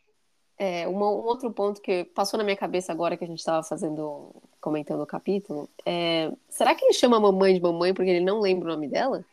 É, 0.58 0.88
uma, 0.88 1.10
um 1.10 1.26
outro 1.26 1.52
ponto 1.52 1.82
que 1.82 2.06
passou 2.06 2.38
na 2.38 2.44
minha 2.44 2.58
cabeça 2.58 2.92
agora 2.92 3.18
que 3.18 3.24
a 3.24 3.28
gente 3.28 3.40
estava 3.40 3.62
fazendo, 3.64 4.34
comentando 4.62 5.02
o 5.02 5.08
capítulo, 5.08 5.70
é, 5.86 6.32
será 6.50 6.74
que 6.74 6.86
ele 6.86 6.94
chama 6.94 7.18
a 7.18 7.20
mamãe 7.20 7.54
de 7.54 7.62
mamãe 7.62 7.94
porque 7.94 8.10
ele 8.10 8.26
não 8.26 8.40
lembra 8.40 8.70
o 8.70 8.74
nome 8.74 8.88
dela? 8.88 9.26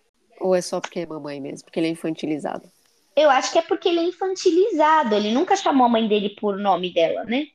Ou 0.44 0.54
é 0.54 0.61
só 0.61 0.78
porque 0.78 1.00
é 1.00 1.07
mamãe 1.07 1.40
mesmo, 1.40 1.64
porque 1.64 1.80
ele 1.80 1.87
é 1.87 1.90
infantilizado? 1.90 2.70
Eu 3.16 3.30
acho 3.30 3.50
que 3.50 3.59
é 3.59 3.62
porque 3.62 3.88
ele 3.88 4.00
é 4.00 4.02
infantilizado, 4.02 5.14
ele 5.14 5.33
nunca 5.33 5.57
chamou 5.57 5.87
a 5.87 5.88
mãe 5.88 6.07
dele 6.07 6.37
por 6.38 6.59
nome 6.59 6.92
dela, 6.92 7.24
né? 7.24 7.46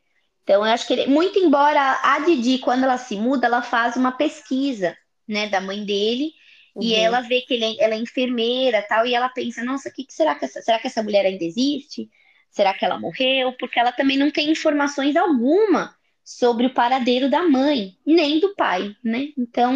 Então, 0.41 0.65
eu 0.65 0.73
acho 0.73 0.87
que 0.87 0.93
ele, 0.93 1.05
muito 1.05 1.37
embora 1.37 1.99
a 2.01 2.17
Didi, 2.25 2.57
quando 2.57 2.85
ela 2.85 2.97
se 2.97 3.15
muda, 3.15 3.45
ela 3.45 3.61
faz 3.61 3.95
uma 3.95 4.11
pesquisa, 4.11 4.97
né, 5.27 5.47
da 5.47 5.61
mãe 5.61 5.85
dele, 5.85 6.33
uhum. 6.73 6.81
e 6.81 6.95
ela 6.95 7.21
vê 7.21 7.41
que 7.41 7.53
ele 7.53 7.65
é, 7.65 7.83
ela 7.83 7.93
é 7.93 7.99
enfermeira, 7.99 8.83
tal, 8.89 9.05
e 9.05 9.13
ela 9.13 9.29
pensa, 9.29 9.63
nossa, 9.63 9.91
que, 9.91 10.03
que 10.03 10.13
será 10.13 10.33
que 10.33 10.45
essa, 10.45 10.59
será 10.59 10.79
que 10.79 10.87
essa 10.87 11.03
mulher 11.03 11.27
ainda 11.27 11.43
existe? 11.43 12.09
Será 12.49 12.73
que 12.73 12.83
ela 12.83 12.99
morreu? 12.99 13.53
Porque 13.59 13.79
ela 13.79 13.91
também 13.91 14.17
não 14.17 14.31
tem 14.31 14.49
informações 14.49 15.15
alguma 15.15 15.95
sobre 16.23 16.65
o 16.65 16.73
paradeiro 16.73 17.29
da 17.29 17.43
mãe, 17.43 17.95
nem 18.03 18.39
do 18.39 18.55
pai, 18.55 18.95
né? 19.03 19.27
Então, 19.37 19.75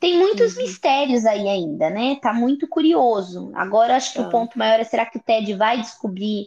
tem 0.00 0.18
muitos 0.18 0.56
uhum. 0.56 0.62
mistérios 0.62 1.26
aí 1.26 1.46
ainda, 1.46 1.90
né? 1.90 2.16
Tá 2.22 2.32
muito 2.32 2.66
curioso. 2.66 3.52
Agora 3.54 3.96
acho 3.96 4.14
que 4.14 4.20
o 4.20 4.24
tá. 4.24 4.30
ponto 4.30 4.58
maior 4.58 4.80
é 4.80 4.84
será 4.84 5.04
que 5.04 5.18
o 5.18 5.22
Ted 5.22 5.52
vai 5.54 5.78
descobrir 5.78 6.46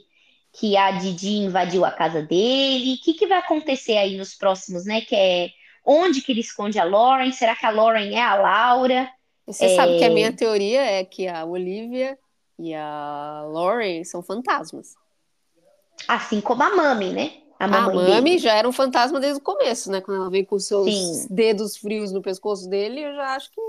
que 0.52 0.76
a 0.76 0.90
Didi 0.92 1.38
invadiu 1.38 1.86
a 1.86 1.92
casa 1.92 2.24
dele? 2.24 2.96
O 2.96 3.04
que, 3.04 3.14
que 3.14 3.28
vai 3.28 3.38
acontecer 3.38 3.96
aí 3.96 4.18
nos 4.18 4.34
próximos, 4.34 4.86
né? 4.86 5.02
Que 5.02 5.16
é 5.16 5.50
onde 5.86 6.22
que 6.22 6.32
ele 6.32 6.42
esconde 6.42 6.80
a 6.80 6.84
Lauren? 6.84 7.32
Será 7.32 7.56
que 7.56 7.66
a 7.66 7.70
Lauren 7.70 8.16
é 8.16 8.22
a 8.22 8.36
Laura? 8.36 9.08
Você 9.46 9.66
é... 9.66 9.76
sabe 9.76 10.00
que 10.00 10.04
a 10.06 10.10
minha 10.10 10.34
teoria 10.34 10.82
é 10.82 11.06
que 11.06 11.28
a 11.28 11.46
Olivia 11.46 12.18
e 12.58 12.74
a 12.74 13.44
Lauren 13.52 14.04
são 14.04 14.24
fantasmas. 14.24 14.96
Assim 16.08 16.42
como 16.42 16.64
a 16.64 16.76
Mami, 16.76 17.12
né? 17.12 17.43
A, 17.66 17.86
a 17.86 17.94
Mami 17.94 18.38
já 18.38 18.54
era 18.54 18.68
um 18.68 18.72
fantasma 18.72 19.20
desde 19.20 19.40
o 19.40 19.44
começo, 19.44 19.92
né? 19.92 20.02
Quando 20.02 20.22
ela 20.22 20.30
veio 20.30 20.46
com 20.46 20.56
os 20.56 20.66
seus 20.66 20.86
Sim. 20.92 21.28
dedos 21.30 21.78
frios 21.78 22.12
no 22.12 22.22
pescoço 22.22 22.70
dele, 22.70 23.02
eu 23.02 23.16
já 23.16 23.36
acho 23.36 23.52
que 23.52 23.62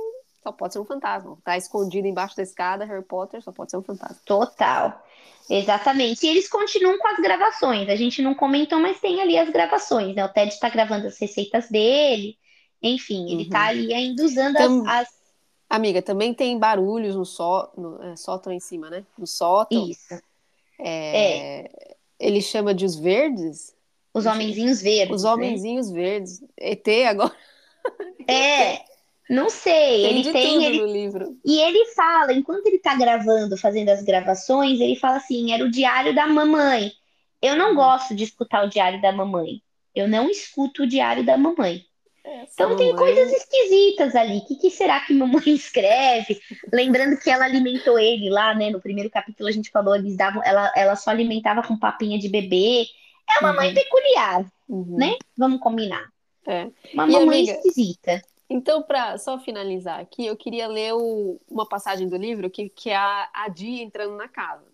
só 0.43 0.53
pode 0.53 0.75
ser 0.75 0.79
um 0.79 0.85
fantasma. 0.85 1.39
Tá 1.43 1.57
escondido 1.57 2.07
embaixo 2.07 2.37
da 2.37 2.43
escada, 2.43 2.85
Harry 2.85 3.05
Potter 3.05 3.43
só 3.43 3.51
pode 3.51 3.71
ser 3.71 3.79
um 3.79 3.83
fantasma. 3.83 4.19
Total. 4.25 5.03
Exatamente. 5.49 6.27
E 6.27 6.29
eles 6.29 6.49
continuam 6.49 6.99
com 6.99 7.09
as 7.09 7.17
gravações. 7.19 7.89
A 7.89 7.97
gente 7.97 8.23
não 8.23 8.35
comentou, 8.35 8.79
mas 8.79 9.01
tem 9.01 9.21
ali 9.21 9.39
as 9.39 9.49
gravações, 9.51 10.15
né? 10.15 10.25
O 10.25 10.29
Ted 10.29 10.53
está 10.53 10.69
gravando 10.69 11.07
as 11.07 11.19
receitas 11.19 11.69
dele. 11.69 12.37
Enfim, 12.83 13.31
ele 13.33 13.45
está 13.45 13.61
uhum. 13.61 13.69
ali 13.69 13.95
ainda 13.95 14.25
usando 14.25 14.55
Tam... 14.55 14.83
as, 14.87 15.09
as, 15.09 15.09
Amiga, 15.69 16.03
também 16.03 16.33
tem 16.33 16.59
barulhos 16.59 17.17
no, 17.17 17.25
só, 17.25 17.73
no 17.77 18.03
é, 18.03 18.17
sótão 18.17 18.53
em 18.53 18.61
cima, 18.61 18.91
né? 18.91 19.05
No 19.19 19.27
sótão. 19.27 19.89
Isso. 19.89 20.15
É... 20.79 21.63
é. 21.63 21.95
Ele 22.21 22.41
chama 22.41 22.73
de 22.73 22.85
os 22.85 22.95
verdes? 22.95 23.74
Os 24.14 24.24
homenzinhos 24.24 24.81
verdes. 24.81 25.16
Os 25.16 25.24
né? 25.24 25.31
homenzinhos 25.31 25.90
né? 25.90 26.00
verdes. 26.00 26.44
ET 26.57 26.88
agora. 27.09 27.35
É. 28.27 28.81
Não 29.29 29.50
sei, 29.50 30.03
tem 30.03 30.20
ele 30.20 30.33
tem. 30.33 30.64
Ele... 30.64 30.81
no 30.81 30.87
livro. 30.87 31.38
E 31.44 31.61
ele 31.61 31.87
fala, 31.94 32.33
enquanto 32.33 32.66
ele 32.66 32.79
tá 32.79 32.94
gravando, 32.94 33.57
fazendo 33.57 33.88
as 33.90 34.03
gravações, 34.03 34.81
ele 34.81 34.96
fala 34.96 35.16
assim: 35.16 35.53
era 35.53 35.64
o 35.64 35.70
diário 35.70 36.14
da 36.14 36.27
mamãe. 36.27 36.92
Eu 37.40 37.57
não 37.57 37.74
gosto 37.74 38.14
de 38.14 38.24
escutar 38.24 38.64
o 38.64 38.68
diário 38.68 39.00
da 39.03 39.12
mamãe. 39.12 39.62
Eu 39.94 40.09
não 40.09 40.31
escuto 40.31 40.83
o 40.83 40.87
diário 40.87 41.24
da 41.24 41.37
mamãe. 41.37 41.85
Essa 42.24 42.53
então 42.55 42.70
mamãe... 42.70 42.87
tem 42.87 42.96
coisas 42.96 43.33
esquisitas 43.33 44.14
ali. 44.14 44.38
O 44.38 44.46
que, 44.46 44.57
que, 44.57 44.70
será 44.70 45.00
que 45.00 45.12
mamãe 45.12 45.42
escreve? 45.55 46.40
Lembrando 46.72 47.18
que 47.18 47.31
ela 47.31 47.44
alimentou 47.44 47.98
ele 47.98 48.31
lá, 48.31 48.55
né? 48.55 48.70
No 48.70 48.81
primeiro 48.81 49.11
capítulo 49.11 49.48
a 49.48 49.53
gente 49.53 49.70
falou, 49.70 49.94
eles 49.94 50.16
davam, 50.16 50.42
ela, 50.44 50.72
ela 50.74 50.96
só 50.96 51.11
alimentava 51.11 51.62
com 51.62 51.79
papinha 51.79 52.18
de 52.18 52.29
bebê. 52.29 52.87
É 53.29 53.41
uma 53.41 53.51
uhum. 53.51 53.57
mãe 53.57 53.75
peculiar, 53.75 54.47
uhum. 54.69 54.97
né? 54.97 55.17
Vamos 55.37 55.61
combinar. 55.61 56.13
É. 56.47 56.71
Uma 56.93 57.09
e 57.09 57.13
mamãe 57.13 57.23
amiga, 57.23 57.53
esquisita. 57.53 58.23
Então, 58.49 58.83
para 58.83 59.17
só 59.19 59.39
finalizar 59.39 60.01
aqui, 60.01 60.27
eu 60.27 60.37
queria 60.37 60.69
ler 60.69 60.95
o, 60.95 61.41
uma 61.49 61.67
passagem 61.67 62.09
do 62.09 62.17
livro 62.17 62.51
que, 62.51 62.69
que 62.69 62.91
é 62.91 62.97
a, 62.97 63.31
a 63.33 63.49
Di 63.49 63.81
entrando 63.81 64.17
na 64.17 64.29
casa. 64.29 64.65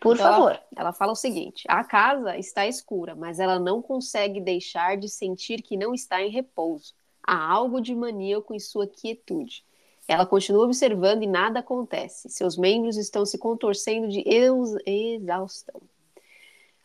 Por 0.00 0.14
então, 0.14 0.32
favor. 0.32 0.52
Ela, 0.52 0.64
ela 0.76 0.92
fala 0.92 1.12
o 1.12 1.16
seguinte: 1.16 1.64
a 1.68 1.84
casa 1.84 2.36
está 2.38 2.66
escura, 2.66 3.14
mas 3.14 3.38
ela 3.38 3.58
não 3.58 3.82
consegue 3.82 4.40
deixar 4.40 4.96
de 4.96 5.08
sentir 5.08 5.62
que 5.62 5.76
não 5.76 5.92
está 5.92 6.22
em 6.22 6.30
repouso. 6.30 6.94
Há 7.22 7.52
algo 7.52 7.80
de 7.80 7.94
maníaco 7.94 8.54
em 8.54 8.58
sua 8.58 8.86
quietude. 8.86 9.64
Ela 10.08 10.26
continua 10.26 10.64
observando 10.64 11.22
e 11.22 11.26
nada 11.26 11.60
acontece. 11.60 12.28
Seus 12.28 12.56
membros 12.56 12.96
estão 12.96 13.24
se 13.24 13.38
contorcendo 13.38 14.08
de 14.08 14.24
exaustão. 14.26 15.80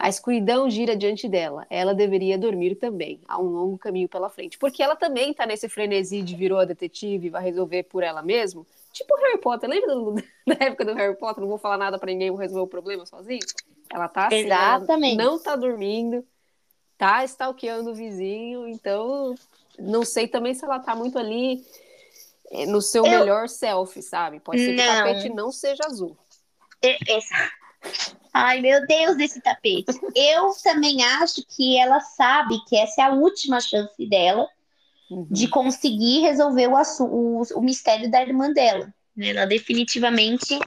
A 0.06 0.10
escuridão 0.10 0.70
gira 0.70 0.96
diante 0.96 1.28
dela. 1.28 1.66
Ela 1.68 1.92
deveria 1.92 2.38
dormir 2.38 2.76
também. 2.76 3.20
Há 3.28 3.42
um 3.42 3.48
longo 3.48 3.76
caminho 3.76 4.08
pela 4.08 4.30
frente. 4.30 4.56
Porque 4.56 4.84
ela 4.84 4.96
também 4.96 5.32
está 5.32 5.48
nesse 5.48 5.68
frenesi 5.68 6.22
de 6.22 6.36
virou 6.36 6.60
a 6.60 6.64
detetive 6.64 7.26
e 7.26 7.30
vai 7.32 7.42
resolver 7.42 7.82
por 7.86 8.04
ela 8.04 8.22
mesma. 8.22 8.64
Tipo 8.94 9.16
Harry 9.16 9.40
Potter. 9.40 9.68
Lembra 9.68 9.96
do, 9.96 10.14
da 10.46 10.58
época 10.60 10.86
do 10.86 10.94
Harry 10.94 11.16
Potter? 11.16 11.42
Não 11.42 11.48
vou 11.48 11.58
falar 11.58 11.78
nada 11.78 11.98
para 11.98 12.12
ninguém, 12.12 12.30
vou 12.30 12.38
resolver 12.38 12.62
o 12.62 12.68
problema 12.68 13.04
sozinho? 13.04 13.40
Ela 13.92 14.08
tá 14.08 14.28
assim, 14.28 14.46
Exatamente. 14.46 15.18
não 15.18 15.40
tá 15.40 15.56
dormindo, 15.56 16.24
tá 17.00 17.26
stalkeando 17.26 17.90
o 17.90 17.96
vizinho. 17.96 18.68
Então, 18.68 19.34
não 19.80 20.06
sei 20.06 20.28
também 20.28 20.54
se 20.54 20.64
ela 20.64 20.78
tá 20.78 20.96
muito 20.96 21.18
ali 21.18 21.66
eh, 22.52 22.68
no 22.68 22.80
seu 22.80 23.04
Eu... 23.08 23.12
melhor 23.22 23.50
self, 23.50 24.00
sabe? 24.04 24.40
Pode 24.40 24.64
ser 24.64 24.76
que 24.76 24.86
não. 24.86 24.94
o 24.94 24.98
tapete 24.98 25.30
não 25.30 25.52
seja 25.52 25.82
azul. 25.84 26.16
Exato. 26.80 28.15
Ai, 28.38 28.60
meu 28.60 28.86
Deus, 28.86 29.16
desse 29.16 29.40
tapete. 29.40 29.98
Eu 30.14 30.52
também 30.62 31.02
acho 31.02 31.42
que 31.48 31.78
ela 31.78 32.02
sabe 32.02 32.60
que 32.68 32.76
essa 32.76 33.04
é 33.04 33.06
a 33.06 33.14
última 33.14 33.62
chance 33.62 34.06
dela 34.06 34.46
uhum. 35.10 35.26
de 35.32 35.48
conseguir 35.48 36.20
resolver 36.20 36.68
o, 36.68 36.76
o, 37.06 37.44
o, 37.56 37.62
mistério 37.62 38.12
da 38.12 38.22
irmã 38.22 38.52
dela. 38.52 38.94
Ela 39.18 39.46
definitivamente 39.46 40.60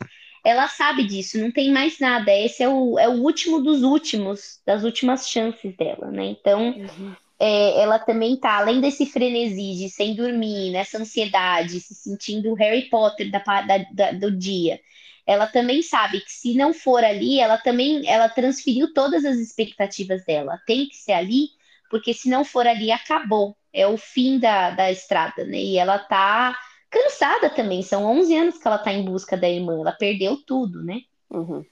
ela 0.43 0.67
sabe 0.67 1.05
disso, 1.05 1.39
não 1.39 1.51
tem 1.51 1.71
mais 1.71 1.99
nada. 1.99 2.33
Esse 2.33 2.63
é 2.63 2.69
o, 2.71 2.99
é 2.99 3.07
o 3.07 3.21
último 3.23 3.61
dos 3.61 3.83
últimos, 3.83 4.63
das 4.65 4.83
últimas 4.83 5.29
chances 5.29 5.77
dela, 5.77 6.11
né? 6.11 6.25
Então, 6.25 6.71
uhum. 6.71 7.15
é, 7.39 7.83
ela 7.83 7.99
também 7.99 8.35
tá, 8.35 8.57
além 8.57 8.81
desse 8.81 9.05
frenesi 9.05 9.75
de 9.77 9.91
sem 9.91 10.15
dormir, 10.15 10.71
nessa 10.71 10.97
ansiedade, 10.97 11.81
se 11.81 11.95
sentindo 11.95 12.55
Harry 12.55 12.89
Potter 12.89 13.31
da, 13.31 13.41
da, 13.41 13.79
da 13.93 14.13
do 14.13 14.31
dia 14.31 14.81
ela 15.29 15.47
também 15.47 15.83
sabe 15.83 16.23
que 16.23 16.33
se 16.33 16.55
não 16.55 16.73
for 16.73 17.05
ali, 17.05 17.39
ela 17.39 17.59
também 17.59 18.09
ela 18.09 18.31
transferiu 18.31 18.95
todas 18.95 19.27
as 19.27 19.37
expectativas 19.37 20.25
dela. 20.25 20.59
Tem 20.67 20.89
que 20.89 20.97
ser 20.97 21.13
ali, 21.13 21.49
porque 21.91 22.15
se 22.15 22.31
não 22.31 22.47
for 22.47 22.67
ali, 22.67 22.91
acabou. 22.91 23.55
É 23.71 23.87
o 23.87 23.99
fim 23.99 24.39
da, 24.39 24.71
da 24.71 24.91
estrada, 24.91 25.45
né? 25.45 25.59
E 25.59 25.77
ela 25.77 25.99
tá 25.99 26.59
cansada 26.89 27.51
também. 27.51 27.83
São 27.83 28.07
11 28.07 28.37
anos 28.39 28.57
que 28.57 28.67
ela 28.67 28.79
tá 28.79 28.91
em 28.91 29.05
busca 29.05 29.37
da 29.37 29.47
irmã. 29.47 29.79
Ela 29.79 29.93
perdeu 29.93 30.39
tudo, 30.47 30.83
né? 30.83 31.03
Uhum. 31.29 31.63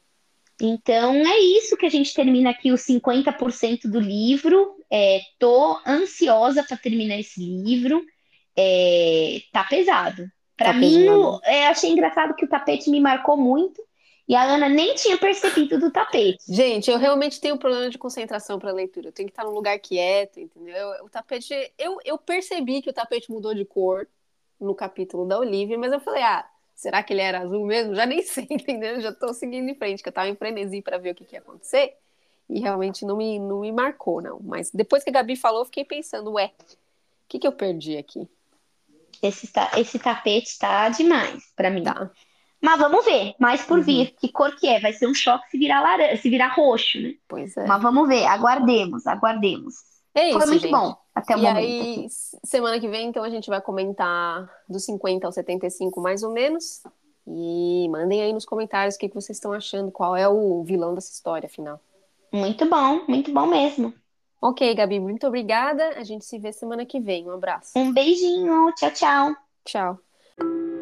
Então 0.60 1.14
é 1.14 1.38
isso 1.38 1.78
que 1.78 1.86
a 1.86 1.90
gente 1.90 2.12
termina 2.12 2.50
aqui 2.50 2.70
os 2.70 2.82
50% 2.82 3.90
do 3.90 3.98
livro. 3.98 4.76
É, 4.92 5.20
tô 5.38 5.80
ansiosa 5.86 6.62
para 6.62 6.76
terminar 6.76 7.18
esse 7.18 7.40
livro. 7.40 8.04
É, 8.54 9.40
tá 9.50 9.64
pesado. 9.64 10.30
Para 10.56 10.72
mim, 10.72 11.04
eu 11.04 11.38
é, 11.44 11.66
achei 11.66 11.90
engraçado 11.90 12.34
que 12.34 12.44
o 12.44 12.48
tapete 12.48 12.88
me 12.90 13.00
marcou 13.00 13.36
muito. 13.36 13.82
E 14.28 14.34
a 14.34 14.42
Ana 14.42 14.68
nem 14.68 14.94
tinha 14.94 15.16
percebido 15.16 15.78
do 15.78 15.90
tapete. 15.90 16.42
Gente, 16.48 16.90
eu 16.90 16.98
realmente 16.98 17.40
tenho 17.40 17.56
problema 17.56 17.88
de 17.88 17.96
concentração 17.96 18.58
para 18.58 18.72
leitura. 18.72 19.08
Eu 19.08 19.12
tenho 19.12 19.28
que 19.28 19.32
estar 19.32 19.44
num 19.44 19.54
lugar 19.54 19.78
quieto, 19.78 20.40
entendeu? 20.40 20.88
O 21.04 21.08
tapete, 21.08 21.54
eu, 21.78 21.98
eu 22.04 22.18
percebi 22.18 22.82
que 22.82 22.90
o 22.90 22.92
tapete 22.92 23.30
mudou 23.30 23.54
de 23.54 23.64
cor 23.64 24.08
no 24.60 24.74
capítulo 24.74 25.26
da 25.26 25.38
Olivia, 25.38 25.78
mas 25.78 25.92
eu 25.92 26.00
falei, 26.00 26.22
ah, 26.22 26.44
será 26.74 27.04
que 27.04 27.12
ele 27.12 27.22
era 27.22 27.40
azul 27.40 27.64
mesmo? 27.64 27.94
Já 27.94 28.04
nem 28.04 28.20
sei, 28.22 28.48
entendeu? 28.50 29.00
Já 29.00 29.11
estou 29.11 29.32
seguindo 29.32 29.68
em 29.68 29.74
frente, 29.76 30.02
que 30.02 30.09
eu 30.09 30.11
estava 30.11 30.28
em 30.28 30.34
frenesi 30.34 30.82
para 30.82 30.98
ver 30.98 31.12
o 31.12 31.14
que, 31.14 31.24
que 31.24 31.36
ia 31.36 31.40
acontecer. 31.40 31.96
E 32.48 32.59
realmente 32.59 33.04
não 33.04 33.16
me, 33.16 33.38
não 33.38 33.61
me 33.61 33.70
marcou, 33.70 34.20
não. 34.20 34.40
Mas 34.42 34.72
depois 34.72 35.04
que 35.04 35.11
a 35.11 35.12
Gabi 35.12 35.36
falou, 35.36 35.61
eu 35.61 35.66
fiquei 35.66 35.84
pensando, 35.84 36.32
ué, 36.32 36.46
o 36.46 37.28
que, 37.28 37.38
que 37.38 37.46
eu 37.46 37.52
perdi 37.52 37.96
aqui? 37.96 38.28
Esse, 39.22 39.50
esse 39.76 39.98
tapete 39.98 40.46
está 40.46 40.88
demais 40.88 41.42
para 41.54 41.70
mim. 41.70 41.82
Tá. 41.82 42.10
Mas 42.60 42.78
vamos 42.78 43.04
ver, 43.04 43.34
mais 43.38 43.62
por 43.64 43.78
uhum. 43.78 43.84
vir. 43.84 44.14
Que 44.18 44.28
cor 44.28 44.54
que 44.56 44.66
é? 44.66 44.80
Vai 44.80 44.92
ser 44.92 45.06
um 45.06 45.14
choque 45.14 45.50
se 45.50 45.58
virar 45.58 45.80
laranja, 45.80 46.20
se 46.20 46.30
virar 46.30 46.48
roxo, 46.48 47.00
né? 47.00 47.14
Pois 47.28 47.56
é. 47.56 47.66
Mas 47.66 47.82
vamos 47.82 48.08
ver, 48.08 48.24
aguardemos, 48.26 49.06
aguardemos. 49.06 49.74
É 50.14 50.30
isso, 50.30 50.38
Foi 50.38 50.46
muito 50.46 50.62
gente. 50.62 50.72
bom 50.72 50.96
até 51.14 51.36
o 51.36 51.38
e 51.38 51.42
momento. 51.42 51.60
E 51.60 51.80
aí, 51.80 52.06
semana 52.44 52.80
que 52.80 52.88
vem, 52.88 53.08
então, 53.08 53.22
a 53.22 53.28
gente 53.28 53.48
vai 53.48 53.60
comentar 53.60 54.50
dos 54.68 54.84
50 54.84 55.26
aos 55.26 55.34
75, 55.34 56.00
mais 56.00 56.22
ou 56.22 56.32
menos. 56.32 56.82
E 57.26 57.88
mandem 57.90 58.22
aí 58.22 58.32
nos 58.32 58.46
comentários 58.46 58.94
o 58.94 58.98
que, 58.98 59.08
que 59.08 59.14
vocês 59.14 59.36
estão 59.36 59.52
achando, 59.52 59.90
qual 59.90 60.16
é 60.16 60.28
o 60.28 60.62
vilão 60.62 60.94
dessa 60.94 61.12
história, 61.12 61.46
afinal. 61.46 61.80
Muito 62.32 62.64
bom, 62.66 63.02
muito 63.06 63.32
bom 63.32 63.46
mesmo. 63.46 63.92
Ok, 64.41 64.74
Gabi, 64.74 65.01
muito 65.01 65.26
obrigada. 65.26 65.91
A 65.97 66.05
gente 66.05 66.24
se 66.24 66.39
vê 66.39 66.53
semana 66.53 66.84
que 66.84 67.01
vem. 67.01 67.26
Um 67.26 67.32
abraço. 67.32 67.72
Um 67.76 67.93
beijinho. 67.93 68.72
Tchau, 68.74 68.91
tchau. 68.91 69.37
Tchau. 69.64 70.76